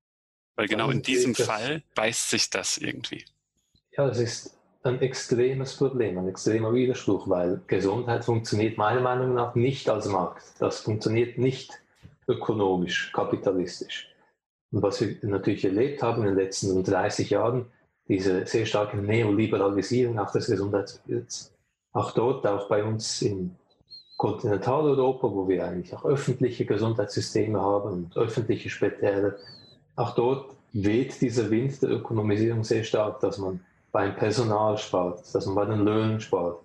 Weil 0.56 0.68
genau 0.68 0.90
in 0.90 1.02
diesem 1.02 1.34
Fall 1.34 1.82
beißt 1.94 2.30
sich 2.30 2.50
das 2.50 2.76
irgendwie. 2.76 3.25
Ja, 4.00 4.07
das 4.07 4.19
ist 4.19 4.57
ein 4.83 5.02
extremes 5.02 5.76
Problem, 5.76 6.16
ein 6.16 6.28
extremer 6.28 6.73
Widerspruch, 6.73 7.28
weil 7.28 7.61
Gesundheit 7.66 8.25
funktioniert 8.25 8.78
meiner 8.78 9.02
Meinung 9.02 9.35
nach 9.35 9.54
nicht 9.54 9.90
als 9.90 10.09
Markt. 10.09 10.42
Das 10.59 10.80
funktioniert 10.80 11.37
nicht 11.37 11.83
ökonomisch, 12.26 13.12
kapitalistisch. 13.12 14.09
Und 14.73 14.80
was 14.80 15.02
wir 15.02 15.19
natürlich 15.21 15.66
erlebt 15.66 16.02
haben 16.02 16.23
in 16.23 16.28
den 16.28 16.37
letzten 16.37 16.83
30 16.83 17.28
Jahren, 17.28 17.66
diese 18.09 18.47
sehr 18.47 18.64
starke 18.64 18.97
Neoliberalisierung 18.97 20.19
auch 20.19 20.33
des 20.33 20.47
Gesundheitsbilds, 20.47 21.52
auch 21.92 22.12
dort, 22.12 22.47
auch 22.47 22.69
bei 22.71 22.83
uns 22.83 23.21
in 23.21 23.54
Kontinentaleuropa, 24.16 25.30
wo 25.30 25.47
wir 25.47 25.62
eigentlich 25.62 25.95
auch 25.95 26.07
öffentliche 26.07 26.64
Gesundheitssysteme 26.64 27.61
haben 27.61 27.92
und 27.92 28.16
öffentliche 28.16 28.71
Spitäle, 28.71 29.37
auch 29.95 30.14
dort 30.14 30.57
weht 30.73 31.21
dieser 31.21 31.50
Wind 31.50 31.83
der 31.83 31.90
Ökonomisierung 31.90 32.64
sehr 32.64 32.85
stark, 32.85 33.21
dass 33.21 33.37
man 33.37 33.61
beim 33.92 34.14
Personal 34.16 34.78
spart, 34.78 35.23
dass 35.35 35.47
man 35.47 35.54
bei 35.54 35.64
den 35.66 35.85
Löhnen 35.85 36.20
spart. 36.20 36.61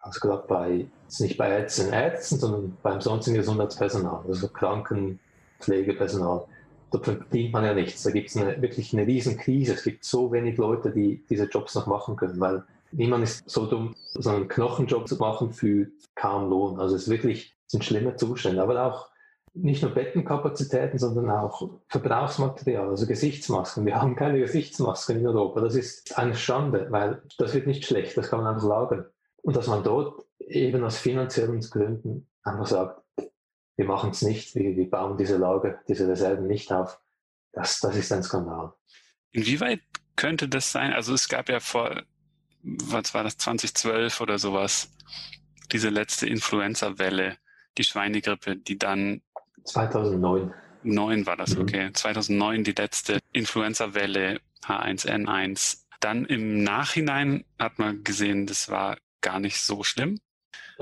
Also 0.00 0.20
gerade 0.20 0.44
bei, 0.48 0.86
nicht 1.20 1.36
bei 1.38 1.48
Ärzten 1.48 1.92
Ärzten, 1.92 2.38
sondern 2.38 2.76
beim 2.82 3.00
sonstigen 3.00 3.36
Gesundheitspersonal, 3.36 4.24
also 4.26 4.48
Krankenpflegepersonal. 4.48 6.44
Da 6.90 6.98
verdient 6.98 7.52
man 7.52 7.64
ja 7.64 7.72
nichts. 7.72 8.02
Da 8.02 8.10
gibt 8.10 8.28
es 8.28 8.36
wirklich 8.36 8.92
eine 8.92 9.06
riesen 9.06 9.38
Krise. 9.38 9.74
Es 9.74 9.84
gibt 9.84 10.04
so 10.04 10.30
wenig 10.32 10.58
Leute, 10.58 10.90
die 10.90 11.24
diese 11.30 11.44
Jobs 11.44 11.74
noch 11.74 11.86
machen 11.86 12.16
können, 12.16 12.38
weil 12.40 12.64
niemand 12.90 13.24
ist 13.24 13.48
so 13.48 13.66
dumm, 13.66 13.94
so 14.14 14.30
einen 14.30 14.48
Knochenjob 14.48 15.08
zu 15.08 15.16
machen 15.16 15.52
für 15.52 15.86
kaum 16.14 16.50
Lohn. 16.50 16.78
Also 16.80 16.96
es 16.96 17.04
ist 17.04 17.08
wirklich, 17.08 17.54
es 17.66 17.72
sind 17.72 17.84
schlimme 17.84 18.16
Zustände. 18.16 18.60
Aber 18.62 18.84
auch 18.84 19.08
nicht 19.54 19.82
nur 19.82 19.92
Bettenkapazitäten, 19.92 20.98
sondern 20.98 21.30
auch 21.30 21.80
Verbrauchsmaterial, 21.88 22.88
also 22.88 23.06
Gesichtsmasken. 23.06 23.84
Wir 23.84 24.00
haben 24.00 24.16
keine 24.16 24.38
Gesichtsmasken 24.38 25.18
in 25.18 25.26
Europa. 25.26 25.60
Das 25.60 25.74
ist 25.74 26.16
eine 26.18 26.34
Schande, 26.34 26.86
weil 26.90 27.22
das 27.38 27.52
wird 27.52 27.66
nicht 27.66 27.84
schlecht, 27.84 28.16
das 28.16 28.30
kann 28.30 28.42
man 28.42 28.54
einfach 28.54 28.68
lagern. 28.68 29.06
Und 29.42 29.56
dass 29.56 29.66
man 29.66 29.82
dort 29.82 30.24
eben 30.38 30.82
aus 30.84 30.98
finanziellen 30.98 31.60
Gründen 31.60 32.28
einfach 32.42 32.66
sagt, 32.66 33.02
wir 33.76 33.84
machen 33.84 34.10
es 34.10 34.22
nicht, 34.22 34.54
wir, 34.54 34.76
wir, 34.76 34.88
bauen 34.88 35.16
diese 35.16 35.36
Lager, 35.36 35.80
diese 35.88 36.08
Reserven 36.08 36.46
nicht 36.46 36.72
auf, 36.72 37.00
das, 37.52 37.80
das 37.80 37.96
ist 37.96 38.12
ein 38.12 38.22
Skandal. 38.22 38.72
Inwieweit 39.32 39.80
könnte 40.16 40.48
das 40.48 40.72
sein? 40.72 40.92
Also 40.92 41.14
es 41.14 41.28
gab 41.28 41.48
ja 41.48 41.60
vor, 41.60 42.02
was 42.62 43.14
war 43.14 43.24
das, 43.24 43.36
2012 43.38 44.20
oder 44.20 44.38
sowas, 44.38 44.94
diese 45.72 45.88
letzte 45.88 46.26
Influenza-Welle, 46.28 47.38
die 47.78 47.84
Schweinegrippe, 47.84 48.56
die 48.56 48.78
dann 48.78 49.22
2009. 49.64 50.52
2009 50.82 51.26
war 51.26 51.36
das, 51.36 51.54
mhm. 51.54 51.62
okay. 51.62 51.90
2009 51.92 52.64
die 52.64 52.72
letzte 52.72 53.18
Influenza-Welle 53.32 54.40
H1N1. 54.64 55.84
Dann 56.00 56.24
im 56.24 56.62
Nachhinein 56.62 57.44
hat 57.58 57.78
man 57.78 58.02
gesehen, 58.02 58.46
das 58.46 58.68
war 58.68 58.96
gar 59.20 59.38
nicht 59.38 59.60
so 59.60 59.84
schlimm. 59.84 60.18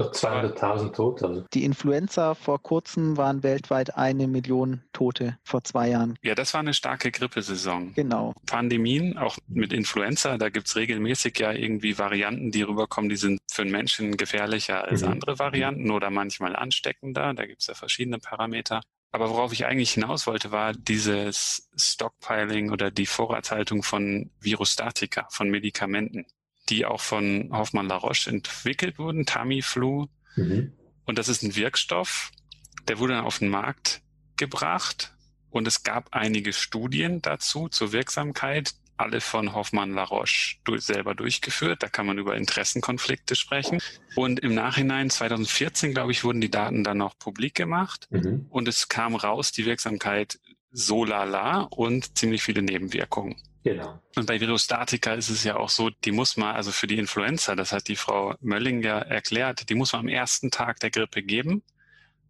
200.000 0.03 0.93
Tote. 0.93 1.27
Also. 1.27 1.45
Die 1.53 1.65
Influenza 1.65 2.35
vor 2.35 2.63
kurzem 2.63 3.17
waren 3.17 3.43
weltweit 3.43 3.97
eine 3.97 4.27
Million 4.27 4.83
Tote 4.93 5.39
vor 5.45 5.65
zwei 5.65 5.89
Jahren. 5.91 6.17
Ja, 6.23 6.35
das 6.35 6.55
war 6.55 6.61
eine 6.61 6.75
starke 6.75 7.11
Grippesaison. 7.11 7.95
Genau. 7.95 8.33
Pandemien, 8.47 9.19
auch 9.19 9.37
mit 9.49 9.73
Influenza, 9.73 10.39
da 10.39 10.49
gibt 10.49 10.69
es 10.69 10.77
regelmäßig 10.77 11.39
ja 11.39 11.53
irgendwie 11.53 11.99
Varianten, 11.99 12.51
die 12.51 12.63
rüberkommen, 12.63 13.09
die 13.09 13.17
sind 13.17 13.41
für 13.51 13.65
den 13.65 13.73
Menschen 13.73 14.17
gefährlicher 14.17 14.85
als 14.85 15.03
mhm. 15.03 15.13
andere 15.13 15.39
Varianten 15.39 15.91
oder 15.91 16.11
manchmal 16.11 16.57
ansteckender. 16.57 17.35
Da 17.35 17.47
gibt 17.47 17.61
es 17.61 17.67
ja 17.67 17.75
verschiedene 17.75 18.19
Parameter. 18.19 18.81
Aber 19.13 19.29
worauf 19.29 19.53
ich 19.53 19.67
eigentlich 19.67 19.93
hinaus 19.93 20.27
wollte, 20.27 20.53
war 20.53 20.73
dieses 20.73 21.69
Stockpiling 21.77 22.71
oder 22.71 22.91
die 22.91 23.07
Vorratshaltung 23.07 23.83
von 23.83 24.31
Virostatika, 24.41 25.27
von 25.31 25.51
Medikamenten 25.51 26.27
die 26.71 26.87
auch 26.87 27.01
von 27.01 27.51
Hoffmann 27.53 27.89
La 27.89 27.97
Roche 27.97 28.31
entwickelt 28.31 28.99
wurden, 28.99 29.27
Tamiflu. 29.27 30.07
Mhm. 30.37 30.73
Und 31.05 31.19
das 31.19 31.29
ist 31.29 31.43
ein 31.43 31.57
Wirkstoff, 31.57 32.31
der 32.89 32.99
wurde 32.99 33.15
dann 33.15 33.25
auf 33.25 33.41
den 33.41 33.49
Markt 33.49 34.01
gebracht 34.37 35.13
und 35.51 35.67
es 35.67 35.83
gab 35.83 36.09
einige 36.13 36.53
Studien 36.53 37.21
dazu 37.21 37.69
zur 37.69 37.93
Wirksamkeit, 37.93 38.75
alle 38.97 39.21
von 39.21 39.55
Hoffmann 39.55 39.95
La 39.95 40.05
Roche 40.05 40.59
durch, 40.65 40.85
selber 40.85 41.15
durchgeführt. 41.15 41.83
Da 41.83 41.89
kann 41.89 42.07
man 42.07 42.19
über 42.19 42.37
Interessenkonflikte 42.37 43.35
sprechen. 43.35 43.81
Und 44.15 44.41
im 44.41 44.55
Nachhinein, 44.55 45.09
2014, 45.09 45.95
glaube 45.95 46.13
ich, 46.13 46.23
wurden 46.23 46.41
die 46.41 46.51
Daten 46.51 46.85
dann 46.85 46.99
noch 46.99 47.19
publik 47.19 47.55
gemacht. 47.55 48.07
Mhm. 48.11 48.47
Und 48.51 48.69
es 48.69 48.89
kam 48.89 49.17
raus, 49.17 49.53
die 49.53 49.65
Wirksamkeit 49.65 50.39
so 50.71 51.05
lala 51.05 51.63
und 51.63 52.17
ziemlich 52.17 52.43
viele 52.43 52.63
Nebenwirkungen. 52.63 53.37
Genau. 53.63 54.01
Und 54.17 54.27
bei 54.27 54.41
Virostatika 54.41 55.13
ist 55.15 55.29
es 55.29 55.45
ja 55.45 55.57
auch 55.57 55.69
so, 55.69 55.91
die 55.91 56.13
muss 56.13 56.37
man, 56.37 56.55
also 56.55 56.73
für 56.73 56.87
die 56.87 56.99
Influenza, 56.99 57.55
das 57.55 57.73
hat 57.73 57.89
die 57.89 57.97
Frau 57.97 58.35
Mölling 58.41 58.83
ja 58.83 58.99
erklärt, 58.99 59.69
die 59.69 59.75
muss 59.75 59.93
man 59.93 60.01
am 60.01 60.09
ersten 60.09 60.51
Tag 60.51 60.81
der 60.81 60.91
Grippe 60.91 61.23
geben. 61.23 61.63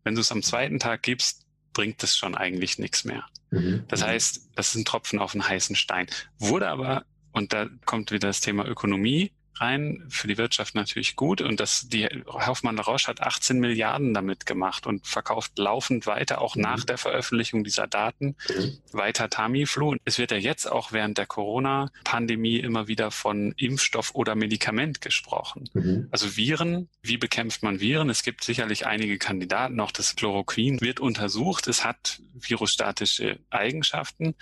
Wenn 0.02 0.14
du 0.14 0.22
es 0.22 0.32
am 0.32 0.42
zweiten 0.42 0.78
Tag 0.78 1.02
gibst, 1.02 1.46
bringt 1.72 2.02
es 2.02 2.16
schon 2.16 2.34
eigentlich 2.34 2.78
nichts 2.78 3.04
mehr. 3.04 3.24
Mhm. 3.50 3.84
Das 3.88 4.02
heißt, 4.02 4.50
das 4.56 4.70
ist 4.70 4.74
ein 4.74 4.84
Tropfen 4.84 5.18
auf 5.20 5.34
einen 5.34 5.46
heißen 5.46 5.76
Stein. 5.76 6.08
Wurde 6.38 6.68
aber, 6.68 7.04
und 7.32 7.52
da 7.52 7.68
kommt 7.84 8.10
wieder 8.10 8.28
das 8.28 8.40
Thema 8.40 8.66
Ökonomie, 8.66 9.32
rein, 9.60 10.04
für 10.08 10.26
die 10.26 10.38
Wirtschaft 10.38 10.74
natürlich 10.74 11.16
gut. 11.16 11.40
Und 11.40 11.60
das, 11.60 11.88
die 11.88 12.06
Hoffmann 12.26 12.78
Rausch 12.78 13.06
hat 13.06 13.20
18 13.20 13.58
Milliarden 13.58 14.14
damit 14.14 14.46
gemacht 14.46 14.86
und 14.86 15.06
verkauft 15.06 15.58
laufend 15.58 16.06
weiter, 16.06 16.40
auch 16.40 16.56
mhm. 16.56 16.62
nach 16.62 16.84
der 16.84 16.98
Veröffentlichung 16.98 17.64
dieser 17.64 17.86
Daten, 17.86 18.36
mhm. 18.48 18.78
weiter 18.92 19.28
Tamiflu. 19.28 19.96
Es 20.04 20.18
wird 20.18 20.30
ja 20.30 20.36
jetzt 20.36 20.70
auch 20.70 20.92
während 20.92 21.18
der 21.18 21.26
Corona-Pandemie 21.26 22.58
immer 22.58 22.88
wieder 22.88 23.10
von 23.10 23.52
Impfstoff 23.56 24.14
oder 24.14 24.34
Medikament 24.34 25.00
gesprochen. 25.00 25.68
Mhm. 25.74 26.08
Also 26.10 26.36
Viren, 26.36 26.88
wie 27.02 27.18
bekämpft 27.18 27.62
man 27.62 27.80
Viren? 27.80 28.10
Es 28.10 28.22
gibt 28.22 28.44
sicherlich 28.44 28.86
einige 28.86 29.18
Kandidaten, 29.18 29.80
auch 29.80 29.92
das 29.92 30.16
Chloroquin 30.16 30.80
wird 30.80 31.00
untersucht. 31.00 31.68
Es 31.68 31.84
hat 31.84 32.20
virusstatische 32.34 33.38
Eigenschaften. 33.50 34.34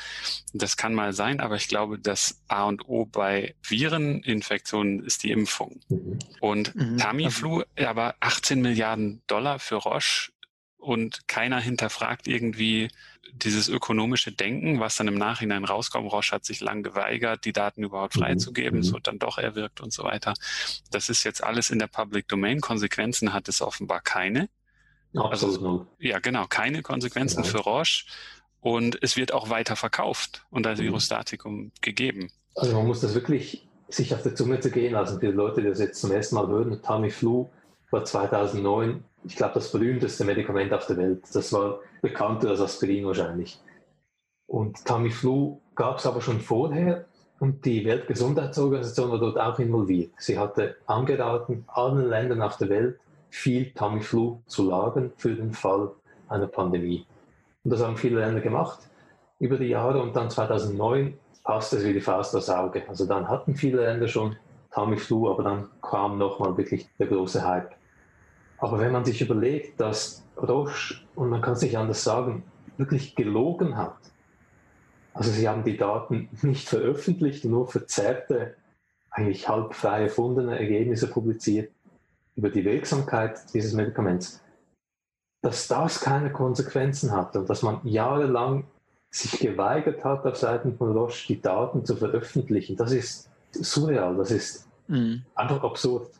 Das 0.53 0.77
kann 0.77 0.95
mal 0.95 1.13
sein, 1.13 1.41
aber 1.41 1.57
ich 1.57 1.69
glaube, 1.69 1.99
das 1.99 2.41
A 2.49 2.65
und 2.65 2.89
O 2.89 3.05
bei 3.05 3.55
Vireninfektionen 3.63 5.08
ist 5.09 5.23
die 5.23 5.33
Impfung. 5.33 5.81
Mhm. 5.89 6.19
Und 6.41 6.75
mhm. 6.75 6.99
Tamiflu, 6.99 7.63
aber 7.77 8.15
18 8.21 8.61
Milliarden 8.61 9.23
Dollar 9.27 9.59
für 9.59 9.77
Roche 9.77 10.31
und 10.77 11.27
keiner 11.27 11.59
hinterfragt 11.59 12.29
irgendwie 12.29 12.91
dieses 13.33 13.69
ökonomische 13.69 14.33
Denken, 14.33 14.81
was 14.81 14.97
dann 14.97 15.09
im 15.09 15.17
Nachhinein 15.17 15.65
rauskommt. 15.65 16.11
Roche 16.13 16.33
hat 16.33 16.45
sich 16.45 16.61
lang 16.61 16.83
geweigert, 16.83 17.45
die 17.45 17.53
Daten 17.53 17.83
überhaupt 17.83 18.17
mhm. 18.17 18.21
freizugeben, 18.21 18.81
es 18.81 18.93
wird 18.93 19.07
dann 19.07 19.19
doch 19.19 19.39
erwirkt 19.39 19.81
und 19.81 19.93
so 19.93 20.05
weiter. 20.05 20.35
Das 20.91 21.09
ist 21.09 21.25
jetzt 21.25 21.43
alles 21.43 21.71
in 21.71 21.79
der 21.79 21.89
Public 21.89 22.29
Domain. 22.29 22.61
Konsequenzen 22.61 23.33
hat 23.33 23.49
es 23.49 23.61
offenbar 23.61 24.01
keine. 24.01 24.49
Absolut. 25.15 25.57
Also, 25.57 25.87
ja, 25.99 26.19
genau, 26.19 26.47
keine 26.47 26.83
Konsequenzen 26.83 27.43
genau. 27.43 27.49
für 27.49 27.63
Roche. 27.63 28.05
Und 28.61 28.99
es 29.03 29.17
wird 29.17 29.33
auch 29.33 29.51
weiter 29.51 29.77
verkauft 29.77 30.45
und 30.51 30.67
als 30.67 30.81
mhm. 30.81 30.85
Virostatikum 30.85 31.73
gegeben. 31.81 32.31
Also 32.55 32.75
man 32.75 32.87
muss 32.87 33.01
das 33.01 33.15
wirklich 33.15 33.68
sich 33.89 34.15
auf 34.15 34.23
der 34.23 34.35
Zunge 34.35 34.61
zu 34.61 34.71
gehen 34.71 34.93
lassen. 34.93 35.19
Für 35.21 35.27
die 35.27 35.33
Leute, 35.33 35.63
die 35.63 35.69
das 35.69 35.81
jetzt 35.81 36.01
zum 36.01 36.13
ersten 36.13 36.35
Mal 36.37 36.47
hören, 36.49 36.81
Tamiflu 36.83 37.49
war 37.91 38.05
2009, 38.05 39.03
ich 39.25 39.37
glaube, 39.37 39.55
das 39.55 39.73
berühmteste 39.73 40.25
Medikament 40.25 40.73
auf 40.73 40.87
der 40.87 40.97
Welt. 40.99 41.23
Das 41.33 41.53
war 41.53 41.81
bekannter 42.03 42.51
als 42.51 42.61
Aspirin 42.61 43.07
wahrscheinlich. 43.07 43.61
Und 44.47 44.85
Tamiflu 44.85 45.61
gab 45.75 45.99
es 45.99 46.07
aber 46.07 46.21
schon 46.21 46.41
vorher 46.41 47.07
und 47.41 47.65
die 47.65 47.85
Weltgesundheitsorganisation 47.85 49.11
war 49.11 49.19
dort 49.19 49.39
auch 49.39 49.59
involviert. 49.59 50.13
Sie 50.19 50.39
hatte 50.39 50.77
angeraten, 50.87 51.65
allen 51.69 52.09
Ländern 52.09 52.43
auf 52.43 52.57
der 52.57 52.69
Welt 52.69 52.99
viel 53.31 53.73
Tamiflu 53.73 54.41
zu 54.47 54.69
lagern 54.69 55.13
für 55.17 55.35
den 55.35 55.53
Fall 55.53 55.91
einer 56.29 56.47
Pandemie. 56.47 57.07
Und 57.65 57.71
das 57.71 57.83
haben 57.83 57.97
viele 57.97 58.21
Länder 58.21 58.41
gemacht 58.41 58.81
über 59.39 59.57
die 59.57 59.67
Jahre 59.67 60.03
und 60.03 60.17
dann 60.17 60.31
2009 60.31 61.19
passt 61.49 61.73
es 61.73 61.83
wie 61.83 61.95
die 61.95 62.03
Faust 62.03 62.37
aufs 62.37 62.51
Auge. 62.51 62.87
Also 62.91 63.07
dann 63.07 63.27
hatten 63.27 63.55
viele 63.55 63.81
Länder 63.81 64.07
schon 64.07 64.37
Tamiflu, 64.71 65.31
aber 65.31 65.43
dann 65.43 65.71
kam 65.81 66.19
nochmal 66.19 66.55
wirklich 66.59 66.87
der 66.99 67.07
große 67.07 67.43
Hype. 67.43 67.71
Aber 68.59 68.79
wenn 68.79 68.93
man 68.93 69.07
sich 69.07 69.23
überlegt, 69.23 69.81
dass 69.81 70.23
Roche, 70.37 70.97
und 71.15 71.31
man 71.31 71.41
kann 71.41 71.55
es 71.55 71.63
nicht 71.63 71.79
anders 71.79 72.05
sagen, 72.05 72.45
wirklich 72.77 73.17
gelogen 73.17 73.79
hat, 73.79 73.97
also 75.15 75.31
sie 75.31 75.49
haben 75.49 75.65
die 75.65 75.79
Daten 75.79 76.29
nicht 76.43 76.69
veröffentlicht, 76.69 77.47
nur 77.47 77.67
verzerrte, 77.67 78.55
eigentlich 79.11 79.49
halb 79.49 79.73
frei 79.73 80.03
erfundene 80.03 80.59
Ergebnisse 80.59 81.09
publiziert 81.09 81.73
über 82.37 82.51
die 82.51 82.67
Wirksamkeit 82.67 83.41
dieses 83.55 83.73
Medikaments, 83.73 84.45
dass 85.41 85.67
das 85.67 86.03
keine 86.03 86.31
Konsequenzen 86.31 87.13
hat 87.13 87.35
und 87.37 87.49
dass 87.49 87.63
man 87.63 87.81
jahrelang 87.85 88.67
sich 89.11 89.39
geweigert 89.41 90.05
hat, 90.05 90.27
auf 90.27 90.37
Seiten 90.37 90.77
von 90.77 90.93
Roche 90.93 91.27
die 91.29 91.41
Daten 91.41 91.85
zu 91.85 91.97
veröffentlichen. 91.97 92.77
Das 92.77 92.93
ist 92.93 93.31
surreal, 93.53 94.17
das 94.17 94.31
ist 94.31 94.69
mhm. 94.87 95.25
einfach 95.35 95.63
absurd. 95.63 96.11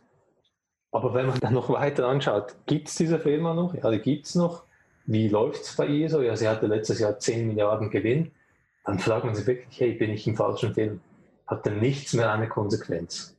Aber 0.91 1.13
wenn 1.15 1.27
man 1.27 1.39
dann 1.41 1.55
noch 1.55 1.71
weiter 1.71 2.07
anschaut, 2.07 2.55
gibt 2.67 2.89
es 2.89 2.95
diese 2.95 3.19
Firma 3.19 3.55
noch? 3.55 3.75
Ja, 3.75 3.91
die 3.91 3.99
gibt 3.99 4.27
es 4.27 4.35
noch. 4.35 4.65
Wie 5.07 5.29
läuft 5.29 5.63
es 5.63 5.77
bei 5.77 5.87
ihr 5.87 6.11
so? 6.11 6.21
Ja, 6.21 6.37
sie 6.37 6.49
hatte 6.49 6.67
letztes 6.67 6.99
Jahr 7.01 7.19
10 7.19 7.47
Milliarden 7.47 7.91
Gewinn. 7.91 8.33
Dann 8.85 8.99
fragt 8.99 9.25
man 9.25 9.35
sich 9.35 9.47
wirklich, 9.47 9.81
hey, 9.81 9.93
bin 9.93 10.11
ich 10.11 10.27
im 10.27 10.37
falschen 10.37 10.75
Film? 10.75 11.01
Hat 11.47 11.65
denn 11.65 11.79
nichts 11.79 12.13
mehr 12.15 12.31
eine 12.33 12.49
Konsequenz? 12.49 13.35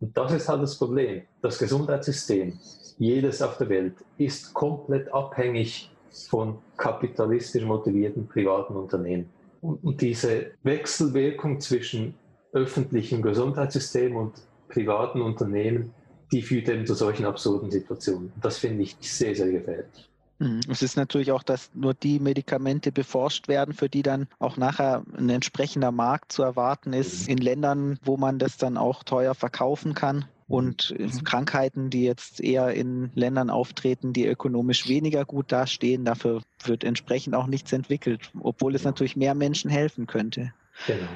Und 0.00 0.16
das 0.16 0.32
ist 0.32 0.48
halt 0.48 0.62
das 0.62 0.78
Problem. 0.78 1.22
Das 1.42 1.58
Gesundheitssystem, 1.58 2.58
jedes 2.98 3.42
auf 3.42 3.58
der 3.58 3.68
Welt, 3.68 3.94
ist 4.16 4.54
komplett 4.54 5.12
abhängig 5.12 5.90
von 6.28 6.58
kapitalistisch 6.76 7.64
motivierten 7.64 8.26
privaten 8.26 8.76
Unternehmen. 8.76 9.28
Und 9.60 10.00
diese 10.00 10.52
Wechselwirkung 10.62 11.60
zwischen 11.60 12.14
öffentlichem 12.52 13.22
Gesundheitssystem 13.22 14.16
und 14.16 14.32
privaten 14.68 15.20
Unternehmen, 15.20 15.92
die 16.32 16.42
führt 16.42 16.68
eben 16.68 16.86
zu 16.86 16.94
solchen 16.94 17.26
absurden 17.26 17.70
Situationen. 17.70 18.32
Das 18.40 18.58
finde 18.58 18.84
ich 18.84 18.96
sehr, 19.00 19.34
sehr 19.34 19.50
gefährlich. 19.50 20.10
Mhm. 20.38 20.60
Es 20.68 20.82
ist 20.82 20.96
natürlich 20.96 21.32
auch, 21.32 21.42
dass 21.42 21.70
nur 21.74 21.94
die 21.94 22.18
Medikamente 22.18 22.90
beforscht 22.90 23.46
werden, 23.46 23.74
für 23.74 23.88
die 23.88 24.02
dann 24.02 24.26
auch 24.38 24.56
nachher 24.56 25.04
ein 25.16 25.28
entsprechender 25.28 25.92
Markt 25.92 26.32
zu 26.32 26.42
erwarten 26.42 26.92
ist, 26.92 27.26
mhm. 27.26 27.32
in 27.32 27.38
Ländern, 27.38 27.98
wo 28.02 28.16
man 28.16 28.38
das 28.38 28.56
dann 28.56 28.76
auch 28.76 29.04
teuer 29.04 29.34
verkaufen 29.34 29.94
kann. 29.94 30.24
Und 30.50 30.94
mhm. 30.98 31.22
Krankheiten, 31.22 31.90
die 31.90 32.02
jetzt 32.02 32.40
eher 32.40 32.74
in 32.74 33.12
Ländern 33.14 33.50
auftreten, 33.50 34.12
die 34.12 34.26
ökonomisch 34.26 34.88
weniger 34.88 35.24
gut 35.24 35.52
dastehen, 35.52 36.04
dafür 36.04 36.42
wird 36.64 36.82
entsprechend 36.82 37.36
auch 37.36 37.46
nichts 37.46 37.72
entwickelt, 37.72 38.32
obwohl 38.40 38.74
es 38.74 38.82
natürlich 38.82 39.14
mehr 39.14 39.36
Menschen 39.36 39.70
helfen 39.70 40.08
könnte. 40.08 40.52
Genau. 40.88 41.08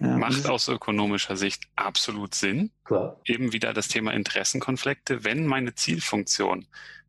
Ja, 0.00 0.16
Macht 0.16 0.46
aus 0.46 0.68
ökonomischer 0.68 1.36
Sicht 1.36 1.64
absolut 1.74 2.36
Sinn. 2.36 2.70
Klar. 2.84 3.20
Eben 3.24 3.52
wieder 3.52 3.72
das 3.72 3.88
Thema 3.88 4.12
Interessenkonflikte. 4.12 5.24
Wenn 5.24 5.46
meine 5.46 5.74
Zielfunktion 5.74 6.66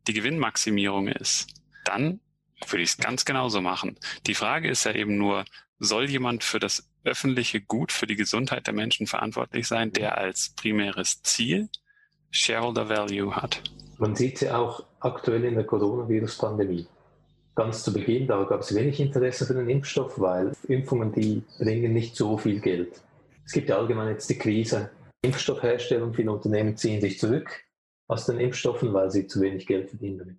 die 0.08 0.14
Gewinnmaximierung 0.14 1.06
ist, 1.06 1.46
dann 1.84 2.20
würde 2.66 2.82
ich 2.82 2.90
es 2.90 2.96
ganz 2.96 3.24
genauso 3.24 3.60
machen. 3.60 3.96
Die 4.26 4.34
Frage 4.34 4.68
ist 4.68 4.84
ja 4.84 4.92
eben 4.92 5.16
nur, 5.16 5.44
soll 5.78 6.10
jemand 6.10 6.42
für 6.42 6.58
das 6.58 6.88
öffentliche 7.08 7.60
Gut 7.60 7.92
für 7.92 8.06
die 8.06 8.16
Gesundheit 8.16 8.66
der 8.66 8.74
Menschen 8.74 9.06
verantwortlich 9.06 9.66
sein, 9.66 9.92
der 9.92 10.18
als 10.18 10.54
primäres 10.56 11.22
Ziel 11.22 11.68
Shareholder 12.30 12.88
Value 12.88 13.34
hat. 13.34 13.62
Man 13.98 14.14
sieht 14.14 14.38
sie 14.38 14.50
auch 14.50 14.84
aktuell 15.00 15.44
in 15.44 15.54
der 15.54 15.64
Coronavirus-Pandemie. 15.64 16.86
Ganz 17.54 17.82
zu 17.82 17.92
Beginn, 17.92 18.28
da 18.28 18.44
gab 18.44 18.60
es 18.60 18.74
wenig 18.74 19.00
Interesse 19.00 19.44
für 19.44 19.54
den 19.54 19.68
Impfstoff, 19.68 20.20
weil 20.20 20.52
Impfungen, 20.68 21.12
die 21.12 21.42
bringen 21.58 21.92
nicht 21.92 22.14
so 22.14 22.38
viel 22.38 22.60
Geld. 22.60 23.00
Es 23.44 23.52
gibt 23.52 23.68
ja 23.68 23.78
allgemein 23.78 24.10
jetzt 24.10 24.30
die 24.30 24.38
Krise. 24.38 24.90
Impfstoffherstellung, 25.22 26.14
viele 26.14 26.30
Unternehmen 26.30 26.76
ziehen 26.76 27.00
sich 27.00 27.18
zurück 27.18 27.64
aus 28.06 28.26
den 28.26 28.38
Impfstoffen, 28.38 28.92
weil 28.92 29.10
sie 29.10 29.26
zu 29.26 29.40
wenig 29.40 29.66
Geld 29.66 29.88
verdienen 29.88 30.18
damit. 30.18 30.38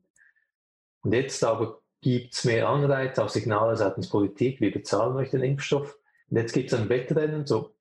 Und 1.01 1.13
jetzt 1.13 1.43
aber 1.43 1.81
gibt 2.01 2.33
es 2.33 2.45
mehr 2.45 2.69
Anreize, 2.69 3.23
auch 3.23 3.29
Signale 3.29 3.75
seitens 3.75 4.09
Politik, 4.09 4.61
wir 4.61 4.71
bezahlen 4.71 5.15
euch 5.17 5.31
den 5.31 5.43
Impfstoff. 5.43 5.98
Und 6.29 6.37
jetzt 6.37 6.53
gibt 6.53 6.71
es 6.71 6.79
ein 6.79 6.89
Wettrennen, 6.89 7.45
so 7.45 7.75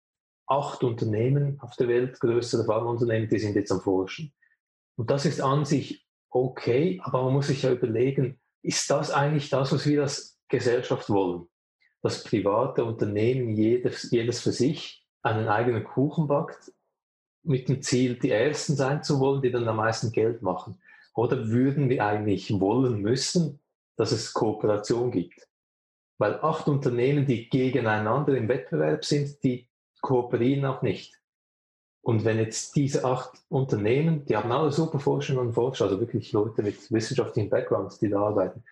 acht 0.46 0.82
Unternehmen 0.82 1.60
auf 1.60 1.76
der 1.76 1.88
Welt, 1.88 2.18
größere 2.20 2.64
Pharmaunternehmen, 2.64 3.28
die 3.28 3.38
sind 3.38 3.54
jetzt 3.54 3.70
am 3.70 3.80
Forschen. 3.80 4.32
Und 4.96 5.10
das 5.10 5.26
ist 5.26 5.40
an 5.40 5.64
sich 5.64 6.06
okay, 6.30 7.00
aber 7.02 7.22
man 7.24 7.34
muss 7.34 7.48
sich 7.48 7.62
ja 7.62 7.72
überlegen, 7.72 8.40
ist 8.62 8.90
das 8.90 9.10
eigentlich 9.10 9.50
das, 9.50 9.72
was 9.72 9.86
wir 9.86 10.02
als 10.02 10.38
Gesellschaft 10.48 11.10
wollen? 11.10 11.46
Dass 12.02 12.24
private 12.24 12.84
Unternehmen 12.84 13.54
jedes, 13.54 14.10
jedes 14.10 14.40
für 14.40 14.52
sich 14.52 15.06
einen 15.22 15.48
eigenen 15.48 15.84
Kuchen 15.84 16.26
backt, 16.26 16.72
mit 17.42 17.68
dem 17.68 17.82
Ziel, 17.82 18.18
die 18.18 18.30
Ersten 18.30 18.76
sein 18.76 19.02
zu 19.02 19.20
wollen, 19.20 19.42
die 19.42 19.50
dann 19.50 19.68
am 19.68 19.76
meisten 19.76 20.12
Geld 20.12 20.42
machen? 20.42 20.80
Oder 21.14 21.48
würden 21.48 21.88
wir 21.88 22.04
eigentlich 22.04 22.60
wollen 22.60 23.00
müssen, 23.00 23.60
dass 23.96 24.12
es 24.12 24.32
Kooperation 24.32 25.10
gibt? 25.10 25.48
Weil 26.18 26.40
acht 26.42 26.68
Unternehmen, 26.68 27.26
die 27.26 27.48
gegeneinander 27.48 28.36
im 28.36 28.48
Wettbewerb 28.48 29.04
sind, 29.04 29.42
die 29.44 29.68
kooperieren 30.00 30.64
auch 30.64 30.82
nicht. 30.82 31.14
Und 32.02 32.24
wenn 32.24 32.38
jetzt 32.38 32.74
diese 32.76 33.04
acht 33.04 33.32
Unternehmen, 33.48 34.24
die 34.24 34.36
haben 34.36 34.50
alle 34.50 34.72
super 34.72 34.98
Forscherinnen 34.98 35.48
und 35.48 35.52
Forscher, 35.52 35.84
also 35.84 36.00
wirklich 36.00 36.32
Leute 36.32 36.62
mit 36.62 36.90
wissenschaftlichem 36.90 37.50
Background, 37.50 38.00
die 38.00 38.08
da 38.08 38.20
arbeiten, 38.20 38.64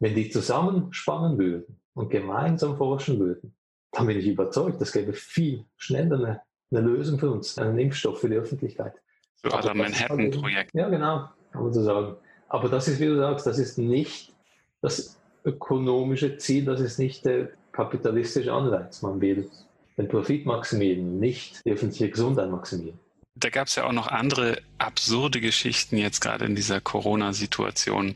wenn 0.00 0.14
die 0.14 0.30
zusammenspannen 0.30 1.38
würden 1.38 1.80
und 1.94 2.10
gemeinsam 2.10 2.76
forschen 2.76 3.18
würden, 3.18 3.54
dann 3.92 4.06
bin 4.06 4.18
ich 4.18 4.26
überzeugt, 4.26 4.80
das 4.80 4.92
gäbe 4.92 5.12
viel 5.12 5.64
schneller 5.76 6.16
eine, 6.16 6.40
eine 6.70 6.80
Lösung 6.80 7.18
für 7.18 7.30
uns, 7.30 7.58
einen 7.58 7.78
Impfstoff 7.78 8.20
für 8.20 8.28
die 8.28 8.36
Öffentlichkeit. 8.36 8.94
So 9.42 9.50
aller 9.50 9.74
Manhattan-Projekt. 9.74 10.74
Ja, 10.74 10.88
genau, 10.88 11.28
kann 11.52 11.62
man 11.62 11.72
so 11.72 11.82
sagen. 11.82 12.16
Aber 12.48 12.68
das 12.68 12.88
ist, 12.88 13.00
wie 13.00 13.06
du 13.06 13.16
sagst, 13.16 13.46
das 13.46 13.58
ist 13.58 13.78
nicht 13.78 14.32
das 14.80 15.18
ökonomische 15.44 16.38
Ziel, 16.38 16.64
das 16.64 16.80
ist 16.80 16.98
nicht 16.98 17.24
der 17.24 17.50
kapitalistische 17.72 18.52
Anreiz. 18.52 19.02
Man 19.02 19.20
will 19.20 19.48
den 19.96 20.08
Profit 20.08 20.46
maximieren, 20.46 21.20
nicht 21.20 21.64
die 21.64 21.72
öffentliche 21.72 22.10
Gesundheit 22.10 22.50
maximieren. 22.50 22.98
Da 23.36 23.50
gab 23.50 23.66
es 23.66 23.74
ja 23.74 23.84
auch 23.84 23.92
noch 23.92 24.08
andere 24.08 24.58
absurde 24.78 25.40
Geschichten 25.40 25.96
jetzt 25.96 26.20
gerade 26.20 26.44
in 26.44 26.54
dieser 26.54 26.80
Corona-Situation 26.80 28.14